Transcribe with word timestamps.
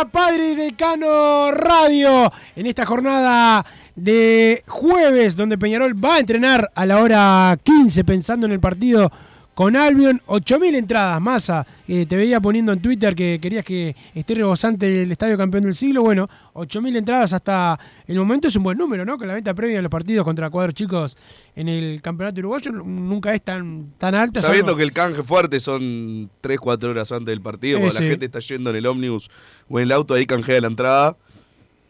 A 0.00 0.04
Padre 0.06 0.56
Decano 0.56 1.52
Radio. 1.52 2.32
En 2.56 2.66
esta 2.66 2.84
jornada 2.84 3.64
de 3.94 4.64
jueves, 4.66 5.36
donde 5.36 5.56
Peñarol 5.56 5.94
va 5.94 6.16
a 6.16 6.18
entrenar 6.18 6.72
a 6.74 6.84
la 6.84 6.98
hora 6.98 7.56
15, 7.62 8.02
pensando 8.02 8.46
en 8.46 8.52
el 8.52 8.60
partido 8.60 9.12
con 9.54 9.76
Albion. 9.76 10.20
8.000 10.26 10.74
entradas, 10.76 11.20
masa. 11.20 11.66
Eh, 11.86 12.06
te 12.06 12.16
veía 12.16 12.40
poniendo 12.40 12.72
en 12.72 12.80
Twitter 12.80 13.14
que 13.14 13.38
querías 13.40 13.64
que 13.64 13.94
esté 14.14 14.34
rebosante 14.34 15.02
el 15.02 15.12
Estadio 15.12 15.36
Campeón 15.36 15.64
del 15.64 15.74
Siglo. 15.74 16.02
Bueno, 16.02 16.28
8.000 16.54 16.96
entradas 16.96 17.32
hasta 17.32 17.78
el 18.06 18.18
momento 18.18 18.48
es 18.48 18.56
un 18.56 18.62
buen 18.64 18.76
número, 18.78 19.04
¿no? 19.04 19.16
Con 19.18 19.28
la 19.28 19.34
venta 19.34 19.54
previa 19.54 19.76
de 19.76 19.82
los 19.82 19.90
partidos 19.90 20.24
contra 20.24 20.50
cuadros 20.50 20.74
chicos 20.74 21.16
en 21.54 21.68
el 21.68 22.02
Campeonato 22.02 22.40
Uruguayo 22.40 22.72
nunca 22.72 23.32
es 23.34 23.42
tan, 23.42 23.92
tan 23.98 24.14
alta. 24.14 24.42
Sabiendo 24.42 24.76
que 24.76 24.82
el 24.82 24.92
canje 24.92 25.22
fuerte 25.22 25.60
son 25.60 26.30
3, 26.40 26.58
4 26.58 26.90
horas 26.90 27.12
antes 27.12 27.26
del 27.26 27.40
partido, 27.40 27.78
cuando 27.78 27.94
Eh, 27.94 27.98
sí. 27.98 28.04
la 28.04 28.10
gente 28.10 28.26
está 28.26 28.40
yendo 28.40 28.70
en 28.70 28.76
el 28.76 28.86
ómnibus 28.86 29.30
o 29.68 29.78
en 29.78 29.84
el 29.84 29.92
auto, 29.92 30.14
ahí 30.14 30.26
canjea 30.26 30.60
la 30.60 30.66
entrada. 30.68 31.16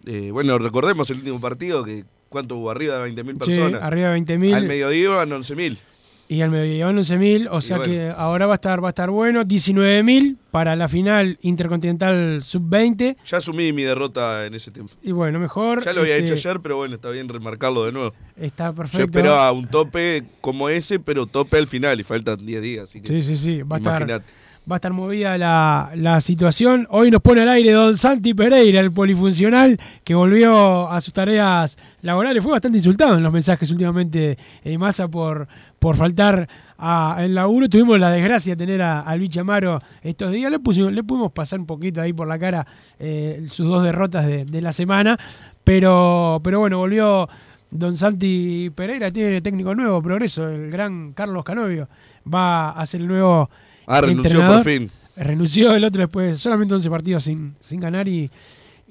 Eh, 0.06 0.30
bueno, 0.32 0.58
recordemos 0.58 1.08
el 1.10 1.16
último 1.18 1.40
partido, 1.40 1.82
que 1.82 2.04
¿cuánto 2.28 2.56
hubo? 2.56 2.70
Arriba 2.70 2.98
de 2.98 3.10
20.000 3.14 3.32
Sí, 3.44 3.50
personas. 3.52 3.82
arriba 3.82 4.10
de 4.10 4.20
20.000. 4.20 4.54
Al 4.54 4.66
mediodía 4.66 5.00
iban 5.04 5.30
11.000. 5.30 5.78
Y 6.26 6.40
al 6.40 6.50
mediodía 6.50 6.86
van 6.86 6.96
11.000, 6.96 7.48
o 7.50 7.60
sea 7.60 7.76
bueno. 7.76 7.92
que 7.92 8.10
ahora 8.16 8.46
va 8.46 8.54
a 8.54 8.56
estar 8.56 8.82
va 8.82 8.88
a 8.88 8.90
estar 8.90 9.10
bueno. 9.10 9.42
19.000 9.44 10.36
para 10.50 10.74
la 10.74 10.88
final 10.88 11.38
intercontinental 11.42 12.42
sub-20. 12.42 13.16
Ya 13.26 13.38
asumí 13.38 13.72
mi 13.72 13.82
derrota 13.82 14.46
en 14.46 14.54
ese 14.54 14.70
tiempo. 14.70 14.94
Y 15.02 15.12
bueno, 15.12 15.38
mejor. 15.38 15.84
Ya 15.84 15.92
lo 15.92 16.00
había 16.00 16.16
este, 16.16 16.32
hecho 16.34 16.48
ayer, 16.48 16.60
pero 16.60 16.76
bueno, 16.76 16.94
está 16.94 17.10
bien 17.10 17.28
remarcarlo 17.28 17.84
de 17.84 17.92
nuevo. 17.92 18.14
Está 18.36 18.68
Yo 18.68 18.74
perfecto. 18.74 19.04
esperaba 19.06 19.52
un 19.52 19.68
tope 19.68 20.24
como 20.40 20.68
ese, 20.68 20.98
pero 20.98 21.26
tope 21.26 21.58
al 21.58 21.66
final 21.66 22.00
y 22.00 22.04
faltan 22.04 22.44
10 22.44 22.62
días. 22.62 22.84
Así 22.84 23.00
que 23.00 23.08
Sí, 23.08 23.22
sí, 23.22 23.36
sí. 23.36 23.62
Va 23.62 23.76
a 23.76 23.78
estar, 23.78 24.00
imagínate. 24.00 24.43
Va 24.70 24.76
a 24.76 24.78
estar 24.78 24.92
movida 24.92 25.36
la, 25.36 25.90
la 25.94 26.20
situación. 26.20 26.86
Hoy 26.90 27.10
nos 27.10 27.20
pone 27.20 27.42
al 27.42 27.48
aire 27.50 27.72
Don 27.72 27.98
Santi 27.98 28.32
Pereira, 28.32 28.80
el 28.80 28.92
polifuncional, 28.92 29.78
que 30.02 30.14
volvió 30.14 30.90
a 30.90 31.00
sus 31.00 31.12
tareas 31.12 31.76
laborales. 32.00 32.42
Fue 32.42 32.52
bastante 32.52 32.78
insultado 32.78 33.16
en 33.16 33.22
los 33.22 33.32
mensajes 33.32 33.70
últimamente 33.70 34.38
en 34.64 34.80
masa 34.80 35.06
por, 35.08 35.46
por 35.78 35.96
faltar 35.96 36.48
a, 36.78 37.26
laburo. 37.28 37.68
Tuvimos 37.68 38.00
la 38.00 38.10
desgracia 38.10 38.54
de 38.54 38.64
tener 38.64 38.80
a, 38.80 39.00
a 39.00 39.16
Luis 39.16 39.36
Amaro 39.36 39.80
estos 40.02 40.32
días. 40.32 40.50
Le, 40.50 40.58
pusimos, 40.58 40.92
le 40.92 41.04
pudimos 41.04 41.32
pasar 41.32 41.60
un 41.60 41.66
poquito 41.66 42.00
ahí 42.00 42.14
por 42.14 42.26
la 42.26 42.38
cara 42.38 42.66
eh, 42.98 43.44
sus 43.46 43.66
dos 43.66 43.82
derrotas 43.82 44.26
de, 44.26 44.46
de 44.46 44.60
la 44.62 44.72
semana. 44.72 45.18
Pero, 45.62 46.40
pero 46.42 46.60
bueno, 46.60 46.78
volvió 46.78 47.28
Don 47.70 47.96
Santi 47.96 48.70
Pereira, 48.74 49.10
tiene 49.10 49.42
técnico 49.42 49.74
nuevo, 49.74 50.00
Progreso, 50.00 50.48
el 50.48 50.70
gran 50.70 51.12
Carlos 51.12 51.44
Canovio. 51.44 51.88
Va 52.32 52.70
a 52.70 52.86
ser 52.86 53.02
el 53.02 53.08
nuevo 53.08 53.50
Ah, 53.86 54.00
renunció 54.00 54.46
por 54.46 54.64
fin. 54.64 54.90
Renunció 55.16 55.74
el 55.74 55.84
otro 55.84 56.00
después, 56.00 56.38
solamente 56.38 56.74
11 56.74 56.90
partidos 56.90 57.24
sin, 57.24 57.54
sin 57.60 57.80
ganar 57.80 58.08
y, 58.08 58.30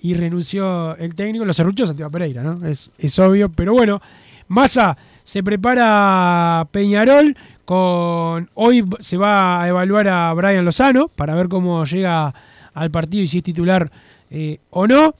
y 0.01 0.13
renunció 0.13 0.95
el 0.97 1.15
técnico. 1.15 1.43
Lo 1.45 1.53
cerruchó 1.53 1.85
Santiago 1.85 2.11
Pereira, 2.11 2.43
¿no? 2.43 2.65
Es, 2.65 2.91
es 2.97 3.17
obvio, 3.19 3.49
pero 3.49 3.73
bueno. 3.73 4.01
Massa 4.47 4.97
se 5.23 5.41
prepara 5.41 6.67
Peñarol 6.71 7.35
con 7.65 8.49
hoy 8.55 8.83
se 8.99 9.17
va 9.17 9.63
a 9.63 9.67
evaluar 9.67 10.07
a 10.09 10.33
Brian 10.33 10.65
Lozano 10.65 11.07
para 11.07 11.33
ver 11.33 11.47
cómo 11.47 11.85
llega 11.85 12.33
al 12.73 12.91
partido 12.91 13.23
y 13.23 13.27
si 13.27 13.37
es 13.37 13.43
titular 13.43 13.91
eh, 14.29 14.59
o 14.69 14.87
no. 14.87 15.15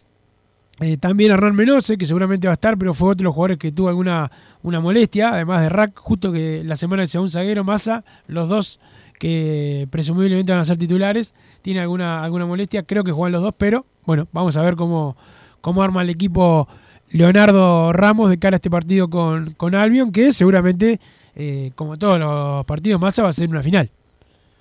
Eh, 0.82 0.98
también 0.98 1.32
Hernán 1.32 1.56
Menose, 1.56 1.98
que 1.98 2.06
seguramente 2.06 2.48
va 2.48 2.54
a 2.54 2.56
estar, 2.56 2.78
pero 2.78 2.94
fue 2.94 3.10
otro 3.10 3.20
de 3.20 3.24
los 3.26 3.34
jugadores 3.34 3.58
que 3.58 3.72
tuvo 3.72 3.90
alguna 3.90 4.30
una 4.64 4.80
molestia, 4.80 5.30
además 5.30 5.62
de 5.62 5.70
Rack, 5.70 6.00
justo 6.00 6.32
que 6.32 6.64
la 6.66 6.76
semana 6.76 7.02
del 7.02 7.10
segundo 7.10 7.32
zaguero, 7.32 7.64
Massa, 7.64 8.04
los 8.28 8.50
dos 8.50 8.80
que 9.20 9.88
presumiblemente 9.92 10.52
van 10.52 10.62
a 10.62 10.64
ser 10.66 10.78
titulares, 10.78 11.34
tiene 11.62 11.80
alguna, 11.80 12.24
alguna 12.24 12.46
molestia, 12.46 12.84
creo 12.84 13.04
que 13.04 13.12
juegan 13.12 13.32
los 13.32 13.42
dos, 13.42 13.54
pero 13.58 13.86
bueno, 14.06 14.28
vamos 14.32 14.58
a 14.58 14.62
ver 14.62 14.76
cómo, 14.76 15.16
cómo 15.62 15.82
arma 15.82 16.02
el 16.02 16.10
equipo 16.10 16.68
Leonardo 17.12 17.94
Ramos 17.94 18.30
de 18.30 18.40
cara 18.40 18.56
a 18.56 18.58
este 18.58 18.70
partido 18.70 19.10
con, 19.10 19.52
con 19.54 19.76
Albion, 19.76 20.12
que 20.12 20.34
seguramente, 20.34 21.00
eh, 21.36 21.72
como 21.76 21.98
todos 21.98 22.20
los 22.20 22.66
partidos, 22.66 23.00
Massa 23.00 23.24
va 23.24 23.30
a 23.30 23.34
ser 23.34 23.50
una 23.50 23.62
final. 23.62 23.90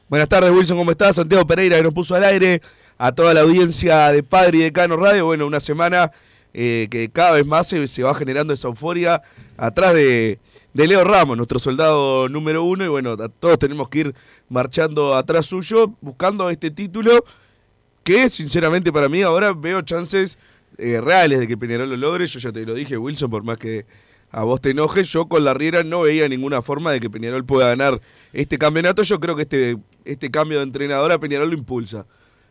Buenas 0.09 0.29
tardes, 0.29 0.51
Wilson, 0.51 0.77
¿cómo 0.77 0.91
estás? 0.91 1.17
Santiago 1.17 1.47
Pereira, 1.47 1.79
que 1.79 1.83
nos 1.83 1.95
puso 1.95 2.15
al 2.15 2.25
aire 2.25 2.61
a 2.99 3.13
toda 3.13 3.33
la 3.33 3.41
audiencia 3.41 4.13
de 4.13 4.23
Padre 4.23 4.59
y 4.59 4.61
Decano 4.63 4.97
Radio. 4.97 5.25
Bueno, 5.25 5.47
una 5.47 5.59
semana 5.59 6.13
eh, 6.53 6.89
que 6.91 7.09
cada 7.09 7.33
vez 7.33 7.47
más 7.47 7.67
se, 7.67 7.89
se 7.89 8.03
va 8.03 8.15
generando 8.15 8.53
esa 8.53 8.69
euforia 8.69 9.23
atrás 9.57 9.95
de, 9.95 10.39
de 10.75 10.87
Leo 10.87 11.03
Ramos, 11.05 11.37
nuestro 11.37 11.59
soldado 11.59 12.29
número 12.29 12.63
uno. 12.63 12.85
Y 12.85 12.89
bueno, 12.89 13.17
todos 13.17 13.59
tenemos 13.59 13.89
que 13.89 14.01
ir 14.01 14.15
marchando 14.53 15.15
atrás 15.17 15.47
suyo, 15.47 15.95
buscando 16.01 16.51
este 16.51 16.71
título 16.71 17.25
que, 18.05 18.29
sinceramente, 18.31 18.93
para 18.93 19.09
mí 19.09 19.23
ahora 19.23 19.53
veo 19.53 19.81
chances 19.83 20.39
eh, 20.79 21.01
reales 21.01 21.41
de 21.41 21.49
que 21.49 21.57
Peñarol 21.57 21.89
lo 21.91 21.97
logre. 21.97 22.27
Yo 22.27 22.39
ya 22.39 22.53
te 22.53 22.65
lo 22.67 22.75
dije, 22.75 22.97
Wilson, 22.99 23.31
por 23.31 23.45
más 23.45 23.59
que 23.59 23.87
a 24.31 24.45
vos 24.45 24.61
te 24.61 24.71
enojes, 24.71 25.09
yo 25.09 25.27
con 25.27 25.45
la 25.45 25.55
Riera 25.55 25.83
no 25.85 26.03
veía 26.03 26.29
ninguna 26.29 26.63
forma 26.63 26.93
de 26.93 27.01
que 27.01 27.11
Peñarol 27.11 27.45
pueda 27.45 27.69
ganar 27.69 28.01
este 28.33 28.59
campeonato. 28.59 29.03
Yo 29.03 29.21
creo 29.21 29.37
que 29.37 29.43
este, 29.43 29.77
este 30.05 30.31
cambio 30.31 30.59
de 30.59 30.65
entrenador 30.65 31.19
Peñarol 31.21 31.51
lo 31.51 31.57
impulsa. 31.57 32.07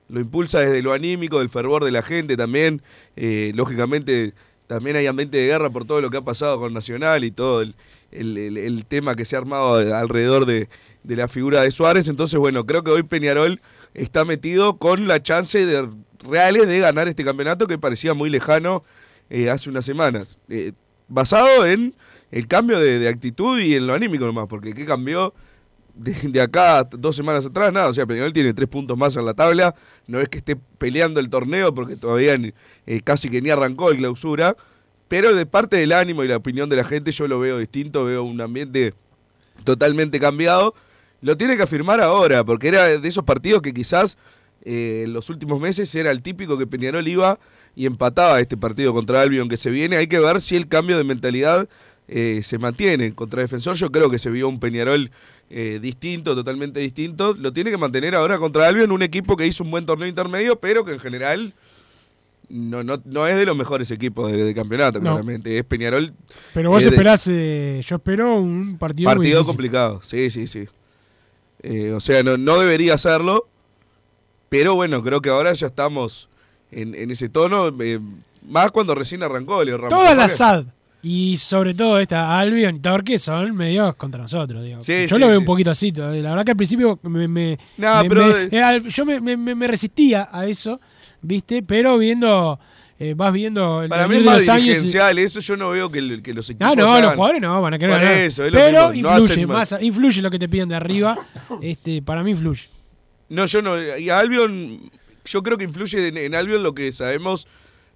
Lo 0.10 0.20
impulsa 0.20 0.60
desde 0.60 0.82
lo 0.82 0.94
anímico, 0.94 1.40
del 1.40 1.50
fervor 1.50 1.84
de 1.86 1.92
la 1.92 2.02
gente 2.02 2.36
también. 2.38 2.82
Eh, 3.16 3.52
lógicamente, 3.56 4.34
también 4.68 4.96
hay 4.96 5.08
ambiente 5.08 5.38
de 5.38 5.48
guerra 5.48 5.70
por 5.70 5.86
todo 5.86 6.02
lo 6.02 6.10
que 6.10 6.18
ha 6.18 6.22
pasado 6.22 6.60
con 6.60 6.74
Nacional 6.74 7.24
y 7.24 7.32
todo 7.32 7.62
el, 7.62 7.76
el- 8.12 8.58
el- 8.58 8.86
tema 8.86 9.16
que 9.16 9.26
se 9.26 9.36
ha 9.36 9.40
armado 9.40 9.78
de- 9.78 9.94
alrededor 9.94 10.46
de, 10.46 10.68
de 11.04 11.16
la 11.16 11.28
figura 11.28 11.62
de 11.62 11.72
Suárez. 11.72 12.08
Entonces, 12.08 12.40
bueno, 12.40 12.66
creo 12.66 12.84
que 12.84 12.92
hoy 12.92 13.04
Peñarol 13.04 13.60
está 13.94 14.26
metido 14.26 14.78
con 14.78 15.08
la 15.08 15.22
chance 15.22 15.66
de 15.66 15.90
reales 16.24 16.68
de 16.68 16.80
ganar 16.80 17.08
este 17.08 17.24
campeonato 17.24 17.68
que 17.68 17.78
parecía 17.78 18.14
muy 18.14 18.30
lejano 18.30 18.84
eh, 19.30 19.50
hace 19.50 19.70
unas 19.70 19.86
semanas. 19.86 20.38
Eh, 20.50 20.74
basado 21.08 21.66
en 21.66 21.96
el 22.32 22.48
cambio 22.48 22.80
de, 22.80 23.08
actitud 23.08 23.60
y 23.60 23.76
en 23.76 23.88
lo 23.88 23.94
anímico 23.94 24.26
nomás, 24.26 24.48
porque 24.48 24.74
¿qué 24.74 24.86
cambió? 24.86 25.34
De, 25.94 26.42
acá 26.42 26.88
dos 26.90 27.18
semanas 27.18 27.46
atrás, 27.46 27.74
nada, 27.74 27.90
o 27.90 27.94
sea, 27.94 28.06
Peñarol 28.06 28.32
tiene 28.32 28.54
tres 28.54 28.70
puntos 28.70 28.98
más 28.98 29.18
en 29.18 29.26
la 29.26 29.34
tabla, 29.34 29.76
no 30.08 30.22
es 30.22 30.30
que 30.30 30.38
esté 30.38 30.56
peleando 30.78 31.20
el 31.20 31.30
torneo 31.30 31.74
porque 31.76 31.98
todavía 31.98 32.40
eh, 32.88 33.02
casi 33.04 33.30
que 33.30 33.42
ni 33.42 33.50
arrancó 33.50 33.92
el 33.92 33.98
clausura, 33.98 34.56
Pero 35.10 35.36
de 35.36 35.46
parte 35.46 35.76
del 35.76 35.92
ánimo 35.92 36.24
y 36.24 36.30
la 36.30 36.38
opinión 36.38 36.70
de 36.70 36.78
la 36.78 36.86
gente 36.86 37.12
yo 37.12 37.28
lo 37.28 37.40
veo 37.40 37.58
distinto, 37.58 38.06
veo 38.06 38.24
un 38.24 38.40
ambiente 38.40 38.94
totalmente 39.66 40.20
cambiado. 40.20 40.74
Lo 41.22 41.38
tiene 41.38 41.56
que 41.58 41.64
afirmar 41.64 42.02
ahora, 42.02 42.44
porque 42.44 42.68
era 42.68 42.98
de 43.00 43.08
esos 43.08 43.24
partidos 43.24 43.62
que 43.62 43.74
quizás 43.74 44.18
eh, 44.64 45.04
en 45.06 45.14
los 45.14 45.30
últimos 45.30 45.60
meses 45.60 45.94
era 45.96 46.12
el 46.12 46.22
típico 46.22 46.58
que 46.58 46.68
Peñarol 46.68 47.08
iba 47.08 47.40
y 47.76 47.86
empataba 47.86 48.40
este 48.40 48.58
partido 48.58 48.94
contra 48.94 49.22
Albion 49.22 49.48
que 49.50 49.58
se 49.58 49.70
viene. 49.70 49.98
Hay 49.98 50.08
que 50.08 50.20
ver 50.20 50.42
si 50.42 50.56
el 50.56 50.68
cambio 50.68 50.98
de 50.98 51.04
mentalidad 51.04 51.68
eh, 52.08 52.42
se 52.44 52.58
mantiene. 52.58 53.14
Contra 53.14 53.42
Defensor 53.42 53.76
yo 53.76 53.92
creo 53.92 54.10
que 54.10 54.20
se 54.20 54.30
vio 54.30 54.50
un 54.50 54.60
Peñarol 54.60 55.12
eh, 55.50 55.80
distinto, 55.82 56.36
totalmente 56.36 56.80
distinto. 56.80 57.34
Lo 57.34 57.54
tiene 57.54 57.72
que 57.72 57.78
mantener 57.78 58.16
ahora 58.16 58.38
contra 58.38 58.68
Albion, 58.68 58.92
un 58.92 59.04
equipo 59.04 59.38
que 59.38 59.46
hizo 59.48 59.64
un 59.64 59.72
buen 59.72 59.86
torneo 59.86 60.08
intermedio, 60.08 60.60
pero 60.60 60.84
que 60.84 60.94
en 60.94 61.00
general 61.00 61.54
no, 62.50 62.84
no, 62.84 63.02
no 63.06 63.28
es 63.28 63.38
de 63.38 63.46
los 63.46 63.56
mejores 63.56 63.90
equipos 63.92 64.32
de, 64.32 64.44
de 64.44 64.54
campeonato, 64.54 65.00
No. 65.00 65.06
claramente. 65.12 65.58
Es 65.58 65.64
Peñarol. 65.64 66.14
Pero 66.54 66.70
vos 66.70 66.86
eh, 66.86 66.90
esperás, 66.90 67.28
eh, 67.30 67.82
yo 67.86 67.96
espero 67.98 68.36
un 68.36 68.78
partido, 68.78 69.10
Partido 69.10 69.44
complicado, 69.46 70.02
sí, 70.04 70.30
sí, 70.30 70.48
sí. 70.48 70.66
Eh, 71.64 71.92
o 71.92 72.00
sea, 72.00 72.24
no, 72.24 72.38
no 72.38 72.58
debería 72.60 72.96
hacerlo, 72.96 73.48
pero 74.50 74.76
bueno, 74.76 75.02
creo 75.04 75.22
que 75.22 75.30
ahora 75.30 75.54
ya 75.54 75.68
estamos 75.68 76.28
en, 76.72 76.96
en 76.96 77.12
ese 77.12 77.30
tono, 77.30 77.68
eh, 77.82 78.00
más 78.48 78.72
cuando 78.72 78.96
recién 78.96 79.22
arrancó 79.24 79.64
Leo 79.64 79.78
Ramos. 79.78 79.90
Todas 79.90 80.18
las 80.18 80.36
SAD 80.38 80.66
y 81.04 81.38
sobre 81.38 81.74
todo 81.74 82.00
esta 82.00 82.38
Albion 82.40 82.76
y 82.76 82.80
Torque 82.80 83.18
son 83.18 83.56
medios 83.56 83.96
contra 83.96 84.22
nosotros. 84.22 84.64
Digo. 84.64 84.82
Sí, 84.82 85.06
yo 85.08 85.16
sí, 85.16 85.20
lo 85.22 85.28
veo 85.28 85.36
sí. 85.38 85.40
un 85.40 85.46
poquito 85.46 85.72
así. 85.72 85.92
La 85.92 86.08
verdad 86.10 86.46
que 86.46 86.52
al 86.52 86.58
principio 86.58 87.00
me, 87.04 87.28
me- 87.28 87.58
No, 87.78 88.04
me- 88.04 88.10
pero 88.10 88.26
me- 88.28 88.48
de- 88.48 88.62
al- 88.64 88.88
yo 88.88 89.06
me 89.06 89.68
resistía 89.68 90.30
a 90.32 90.46
eso, 90.48 90.80
¿viste? 91.22 91.64
Pero 91.64 91.98
viendo, 91.98 92.60
eh, 93.04 93.14
vas 93.16 93.34
viendo 93.34 93.82
el 93.82 93.90
Para 93.90 94.08
mí 94.08 94.18
es 94.18 94.24
más 94.26 94.48
años. 94.50 94.60
y- 94.64 94.68
dirigencial, 94.70 95.18
eso 95.18 95.40
yo 95.40 95.58
no 95.58 95.72
veo 95.72 95.90
que, 95.92 96.00
el- 96.00 96.22
que 96.22 96.34
los 96.34 96.50
equipos. 96.50 96.68
Ah, 96.72 96.76
no, 96.76 97.02
los 97.02 97.14
jugadores 97.16 97.42
no, 97.42 97.60
van 97.62 97.74
a 97.74 97.80
querer 97.80 98.00
ganar. 98.00 98.18
eso, 98.20 98.46
es 98.46 98.52
lo 98.54 98.60
Pero 98.60 98.90
mismo, 98.92 99.10
influye, 99.20 99.48
más, 99.48 99.76
influye 99.82 100.22
lo 100.22 100.30
que 100.30 100.38
te 100.40 100.48
piden 100.48 100.70
de 100.70 100.76
arriba. 100.76 101.18
este, 101.62 102.02
para 102.02 102.22
mí 102.24 102.32
influye. 102.32 102.70
No, 103.30 103.46
yo 103.46 103.62
no. 103.62 103.98
Y 103.98 104.10
a 104.10 104.20
Albion, 104.20 104.92
yo 105.26 105.42
creo 105.42 105.58
que 105.58 105.64
influye 105.64 106.10
en, 106.10 106.18
en 106.18 106.36
Albion 106.36 106.62
lo 106.64 106.74
que 106.76 106.92
sabemos 106.92 107.48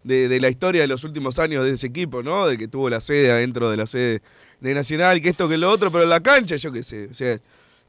de, 0.03 0.27
de 0.27 0.39
la 0.39 0.49
historia 0.49 0.81
de 0.81 0.87
los 0.87 1.03
últimos 1.03 1.37
años 1.39 1.65
de 1.65 1.73
ese 1.73 1.87
equipo, 1.87 2.23
¿no? 2.23 2.47
De 2.47 2.57
que 2.57 2.67
tuvo 2.67 2.89
la 2.89 3.01
sede 3.01 3.31
adentro 3.31 3.69
de 3.69 3.77
la 3.77 3.85
sede 3.87 4.21
de 4.61 4.73
Nacional, 4.73 5.21
que 5.21 5.29
esto, 5.29 5.47
que 5.49 5.57
lo 5.57 5.69
otro, 5.69 5.91
pero 5.91 6.03
en 6.05 6.09
la 6.09 6.21
cancha, 6.21 6.55
yo 6.55 6.71
qué 6.71 6.81
sé. 6.83 7.09
O 7.11 7.13
sea, 7.13 7.37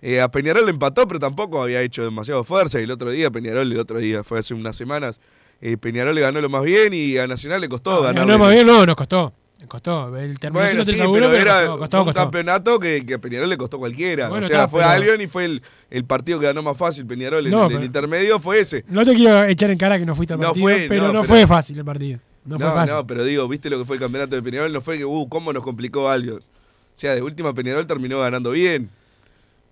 eh, 0.03 0.21
a 0.21 0.29
Peñarol 0.31 0.65
le 0.67 0.71
empató, 0.73 1.07
pero 1.09 1.19
tampoco 1.21 1.63
había 1.63 1.81
hecho 1.81 2.03
demasiado 2.05 2.43
fuerza. 2.45 2.81
Y 2.81 2.85
el 2.85 2.91
otro 2.91 3.11
día, 3.11 3.31
Peñarol, 3.31 3.71
el 3.73 3.79
otro 3.79 3.99
día, 3.99 4.23
fue 4.25 4.39
hace 4.41 4.53
unas 4.53 4.77
semanas, 4.77 5.19
eh, 5.61 5.77
Peñarol 5.77 6.15
le 6.15 6.21
ganó 6.21 6.41
lo 6.41 6.49
más 6.49 6.65
bien 6.65 6.93
y 6.95 7.17
a 7.19 7.27
Nacional 7.27 7.61
le 7.61 7.69
costó 7.69 8.03
ganar. 8.03 8.27
No, 8.27 8.39
más 8.39 8.51
bien, 8.53 8.67
no, 8.67 8.85
nos 8.87 8.97
costó. 8.97 9.33
Nos 9.61 9.69
costó. 9.69 10.15
El 10.17 10.39
terminó 10.39 10.63
Bueno, 10.65 10.81
sí, 10.85 10.91
3 10.91 11.01
a 11.01 11.09
1, 11.09 11.13
pero 11.15 11.31
pero 11.31 11.41
era 11.43 11.55
costó, 11.67 11.79
costó, 11.79 11.91
fue 11.97 12.01
un 12.01 12.05
costó. 12.07 12.21
campeonato 12.21 12.79
que, 12.79 13.07
que 13.07 13.15
a 13.15 13.19
Peñarol 13.19 13.49
le 13.49 13.57
costó 13.57 13.79
cualquiera. 13.79 14.29
Bueno, 14.29 14.45
o 14.45 14.49
sea, 14.49 14.57
está, 14.65 14.69
fue 14.69 14.81
pero- 14.81 14.91
Albion 14.91 15.21
y 15.23 15.27
fue 15.27 15.45
el, 15.47 15.63
el 15.91 16.05
partido 16.05 16.39
que 16.39 16.47
ganó 16.47 16.63
más 16.63 16.77
fácil 16.77 17.07
Peñarol. 17.07 17.45
en 17.47 17.53
No, 17.53 17.63
el, 17.63 17.69
pero- 17.69 17.79
el 17.81 17.87
intermedio 17.87 18.39
fue 18.39 18.61
ese. 18.61 18.85
No 18.89 19.05
te 19.05 19.15
quiero 19.15 19.45
echar 19.45 19.71
en 19.71 19.79
cara 19.79 19.99
que 19.99 20.05
no 20.05 20.15
fuiste 20.15 20.35
al 20.35 20.41
No 20.41 20.49
partido, 20.49 20.67
fue, 20.69 20.87
pero 20.89 21.07
no, 21.07 21.13
no, 21.15 21.25
fue 21.25 21.47
fácil 21.47 21.79
el 21.79 21.85
partido. 21.87 22.19
No, 22.45 22.59
No, 22.59 22.67
fue 22.67 22.75
fácil. 22.75 22.95
no, 22.97 23.07
pero 23.07 23.25
digo, 23.25 23.49
¿viste 23.49 23.71
lo 23.71 23.79
que 23.79 23.85
fue 23.87 23.97
el 23.97 24.01
campeonato 24.03 24.37
de 24.37 24.43
Peñarol? 24.43 24.71
No 24.73 24.81
fue 24.83 24.99
que, 24.99 25.05
uh, 25.07 25.29
cómo 25.29 25.53
nos 25.55 25.63
complicó 25.65 26.11
Albion. 26.11 26.39
O 26.41 26.99
sea, 26.99 27.15
de 27.15 27.23
última 27.23 27.55
Peñarol 27.55 27.87
terminó 27.87 28.21
ganando 28.21 28.51
bien. 28.51 28.91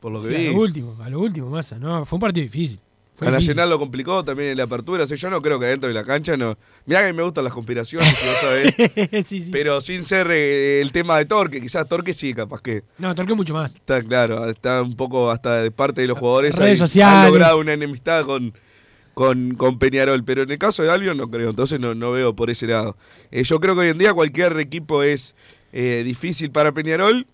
Por 0.01 0.13
lo 0.13 0.19
que 0.21 0.27
Sí, 0.27 0.35
vi. 0.35 0.47
a 0.49 0.53
lo 0.53 0.59
último, 0.61 0.97
a 1.03 1.09
lo 1.11 1.21
último, 1.21 1.51
Massa. 1.51 1.79
No, 1.79 2.05
fue 2.05 2.17
un 2.17 2.21
partido 2.21 2.43
difícil. 2.43 2.81
Fue 3.17 3.29
a. 3.29 3.31
Nacional 3.31 3.71
lo 3.71 3.79
complicó 3.79 4.25
también 4.25 4.51
en 4.51 4.57
la 4.57 4.65
apertura. 4.65 5.05
O 5.05 5.07
sea, 5.07 5.17
yo 5.17 5.31
no 5.31 5.41
creo 5.41 5.59
que 5.61 5.67
adentro 5.67 5.89
de 5.89 5.95
la 5.95 6.05
cancha 6.05 6.37
no. 6.37 6.57
Mirá 6.87 7.07
que 7.07 7.13
me 7.13 7.23
gustan 7.23 7.45
las 7.45 7.53
conspiraciones, 7.53 8.09
si 8.09 8.27
vos 8.27 8.37
sabés. 8.41 8.75
sí, 9.27 9.41
sí. 9.41 9.51
Pero 9.53 9.81
sin 9.81 10.05
ser 10.05 10.29
eh, 10.31 10.81
el 10.81 10.93
tema 10.93 11.19
de 11.19 11.25
Torque. 11.25 11.61
Quizás 11.61 11.89
Torque 11.89 12.13
sí, 12.13 12.35
capaz 12.35 12.61
que. 12.61 12.83
No, 12.99 13.15
Torque 13.15 13.35
mucho 13.35 13.55
más. 13.55 13.77
Está 13.77 14.03
claro, 14.03 14.49
está 14.49 14.83
un 14.83 14.95
poco 14.95 15.31
hasta 15.31 15.63
de 15.63 15.71
parte 15.71 16.01
de 16.01 16.09
los 16.09 16.19
jugadores. 16.19 16.57
Redes 16.57 16.79
sociales. 16.79 17.19
Han 17.19 17.29
logrado 17.29 17.59
una 17.59 17.73
enemistad 17.73 18.25
con, 18.25 18.53
con, 19.15 19.55
con 19.55 19.79
Peñarol, 19.79 20.25
pero 20.25 20.43
en 20.43 20.51
el 20.51 20.59
caso 20.59 20.83
de 20.83 20.91
Albion 20.91 21.17
no 21.17 21.31
creo, 21.31 21.51
entonces 21.51 21.81
no, 21.81 21.95
no 21.95 22.13
veo 22.13 22.35
por 22.35 22.51
ese 22.51 22.67
lado. 22.67 22.97
Eh, 23.31 23.45
yo 23.45 23.61
creo 23.61 23.75
que 23.75 23.83
hoy 23.83 23.89
en 23.89 23.99
día 23.99 24.13
cualquier 24.13 24.59
equipo 24.59 25.03
es 25.03 25.35
eh, 25.73 26.03
difícil 26.05 26.51
para 26.51 26.73
Peñarol, 26.73 27.27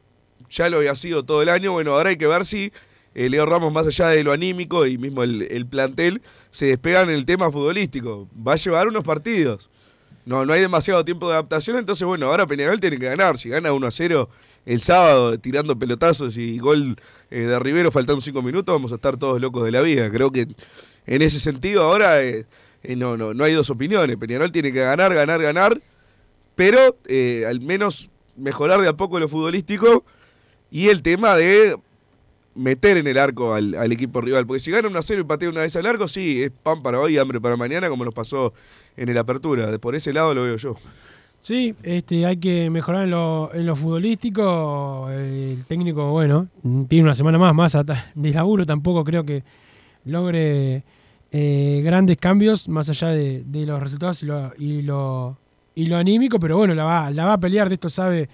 ya 0.51 0.69
lo 0.69 0.79
había 0.79 0.95
sido 0.95 1.25
todo 1.25 1.43
el 1.43 1.49
año, 1.49 1.73
bueno, 1.73 1.93
ahora 1.93 2.11
hay 2.11 2.17
que 2.17 2.27
ver 2.27 2.47
si 2.47 2.73
eh, 3.15 3.29
Leo 3.29 3.47
Ramos, 3.47 3.73
más 3.73 3.87
allá 3.87 4.09
de 4.09 4.23
lo 4.23 4.33
anímico 4.33 4.87
y 4.87 4.99
mismo 4.99 5.23
el, 5.23 5.43
el 5.43 5.67
plantel, 5.67 6.23
se 6.51 6.67
despegan 6.67 7.09
en 7.09 7.17
el 7.17 7.25
tema 7.25 7.51
futbolístico. 7.51 8.29
Va 8.47 8.53
a 8.53 8.57
llevar 8.57 8.89
unos 8.89 9.05
partidos. 9.05 9.69
No, 10.27 10.45
no 10.45 10.53
hay 10.53 10.61
demasiado 10.61 11.05
tiempo 11.05 11.27
de 11.29 11.35
adaptación, 11.35 11.79
entonces 11.79 12.07
bueno, 12.07 12.27
ahora 12.27 12.47
Peñarol 12.47 12.79
tiene 12.79 12.99
que 12.99 13.07
ganar. 13.07 13.39
Si 13.39 13.49
gana 13.49 13.73
1 13.73 13.87
a 13.87 13.91
0 13.91 14.29
el 14.67 14.81
sábado 14.83 15.39
tirando 15.39 15.79
pelotazos 15.79 16.37
y 16.37 16.59
gol 16.59 16.97
eh, 17.31 17.41
de 17.41 17.59
Rivero 17.59 17.91
faltando 17.91 18.21
5 18.21 18.43
minutos, 18.43 18.75
vamos 18.75 18.93
a 18.93 18.97
estar 18.97 19.17
todos 19.17 19.41
locos 19.41 19.65
de 19.65 19.73
la 19.73 19.81
vida. 19.81 20.11
Creo 20.11 20.31
que 20.31 20.47
en 21.07 21.23
ese 21.23 21.41
sentido 21.41 21.83
ahora 21.83 22.23
eh, 22.23 22.47
no, 22.97 23.17
no, 23.17 23.35
no 23.35 23.45
hay 23.45 23.55
dos 23.55 23.71
opiniones. 23.71 24.17
Peñarol 24.19 24.53
tiene 24.53 24.73
que 24.73 24.81
ganar, 24.81 25.15
ganar, 25.15 25.43
ganar, 25.43 25.81
pero 26.55 26.97
al 27.49 27.61
menos 27.61 28.11
mejorar 28.37 28.81
de 28.81 28.89
a 28.89 28.93
poco 28.93 29.19
lo 29.19 29.29
futbolístico 29.29 30.05
y 30.71 30.89
el 30.89 31.03
tema 31.03 31.35
de 31.35 31.77
meter 32.55 32.97
en 32.97 33.07
el 33.07 33.19
arco 33.19 33.55
al, 33.55 33.93
equipo 33.93 34.21
rival. 34.21 34.47
Porque 34.47 34.61
si 34.61 34.71
gana 34.71 34.89
1 34.89 34.99
a 34.99 35.03
0 35.03 35.21
y 35.21 35.25
patea 35.25 35.49
una 35.49 35.63
vez 35.63 35.77
al 35.77 35.87
arco, 35.87 36.09
sí, 36.09 36.43
es 36.43 36.51
pan 36.51 36.83
para 36.83 37.01
hoy 37.01 37.15
y 37.15 37.19
hambre 37.19 37.41
para 37.41 37.57
mañana, 37.57 37.89
como 37.89 38.05
nos 38.05 38.15
pasó 38.15 38.53
en 38.97 39.09
el 39.09 39.19
apertura. 39.19 39.79
Por 39.79 39.95
ese 39.95 40.13
lado 40.13 40.35
lo 40.35 40.43
veo 40.43 40.57
yo. 40.57 40.77
Sí, 41.41 41.75
este, 41.83 42.27
hay 42.27 42.37
que 42.37 42.69
mejorar 42.69 43.05
en 43.05 43.11
lo, 43.11 43.51
en 43.55 43.65
lo 43.65 43.75
futbolístico. 43.75 45.09
El 45.11 45.65
técnico, 45.67 46.11
bueno, 46.11 46.49
tiene 46.89 47.05
una 47.05 47.15
semana 47.15 47.39
más, 47.39 47.55
más 47.55 47.77
de 48.15 48.33
laburo. 48.33 48.67
Tampoco 48.67 49.05
creo 49.05 49.25
que 49.25 49.43
logre 50.05 50.83
eh, 51.33 51.81
grandes 51.83 52.19
cambios, 52.19 52.69
más 52.69 52.91
allá 52.91 53.09
de, 53.09 53.45
los 53.67 53.83
resultados 53.83 54.23
y 54.23 54.27
lo, 54.27 54.53
y, 54.59 54.83
lo, 54.83 55.39
y 55.75 55.87
lo 55.87 55.97
anímico. 55.97 56.39
Pero 56.39 56.59
bueno, 56.59 56.75
la 56.75 56.85
va, 56.85 57.11
la 57.11 57.25
va 57.25 57.33
a 57.35 57.41
pelear, 57.41 57.69
de 57.69 57.75
esto 57.75 57.89
sabe 57.89 58.29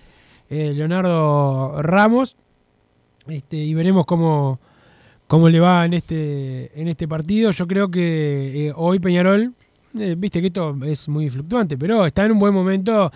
eh, 0.50 0.72
Leonardo 0.74 1.80
Ramos. 1.82 2.36
Este, 3.28 3.56
y 3.56 3.74
veremos 3.74 4.06
cómo, 4.06 4.58
cómo 5.26 5.48
le 5.48 5.60
va 5.60 5.84
en 5.84 5.94
este, 5.94 6.70
en 6.80 6.88
este 6.88 7.08
partido. 7.08 7.50
Yo 7.50 7.66
creo 7.66 7.90
que 7.90 8.68
eh, 8.68 8.72
hoy 8.76 8.98
Peñarol, 9.00 9.52
eh, 9.98 10.14
viste 10.16 10.40
que 10.40 10.48
esto 10.48 10.76
es 10.84 11.08
muy 11.08 11.28
fluctuante, 11.30 11.76
pero 11.76 12.06
está 12.06 12.24
en 12.24 12.32
un 12.32 12.38
buen 12.38 12.54
momento. 12.54 13.10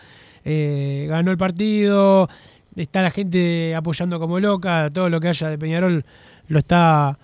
eh, 0.44 1.06
ganó 1.08 1.30
el 1.30 1.36
partido, 1.36 2.28
está 2.74 3.02
la 3.02 3.10
gente 3.10 3.74
apoyando 3.74 4.18
como 4.18 4.40
loca, 4.40 4.88
todo 4.92 5.08
lo 5.10 5.20
que 5.20 5.28
haya 5.28 5.48
de 5.50 5.58
Peñarol 5.58 6.04
lo 6.48 6.58
está, 6.58 7.18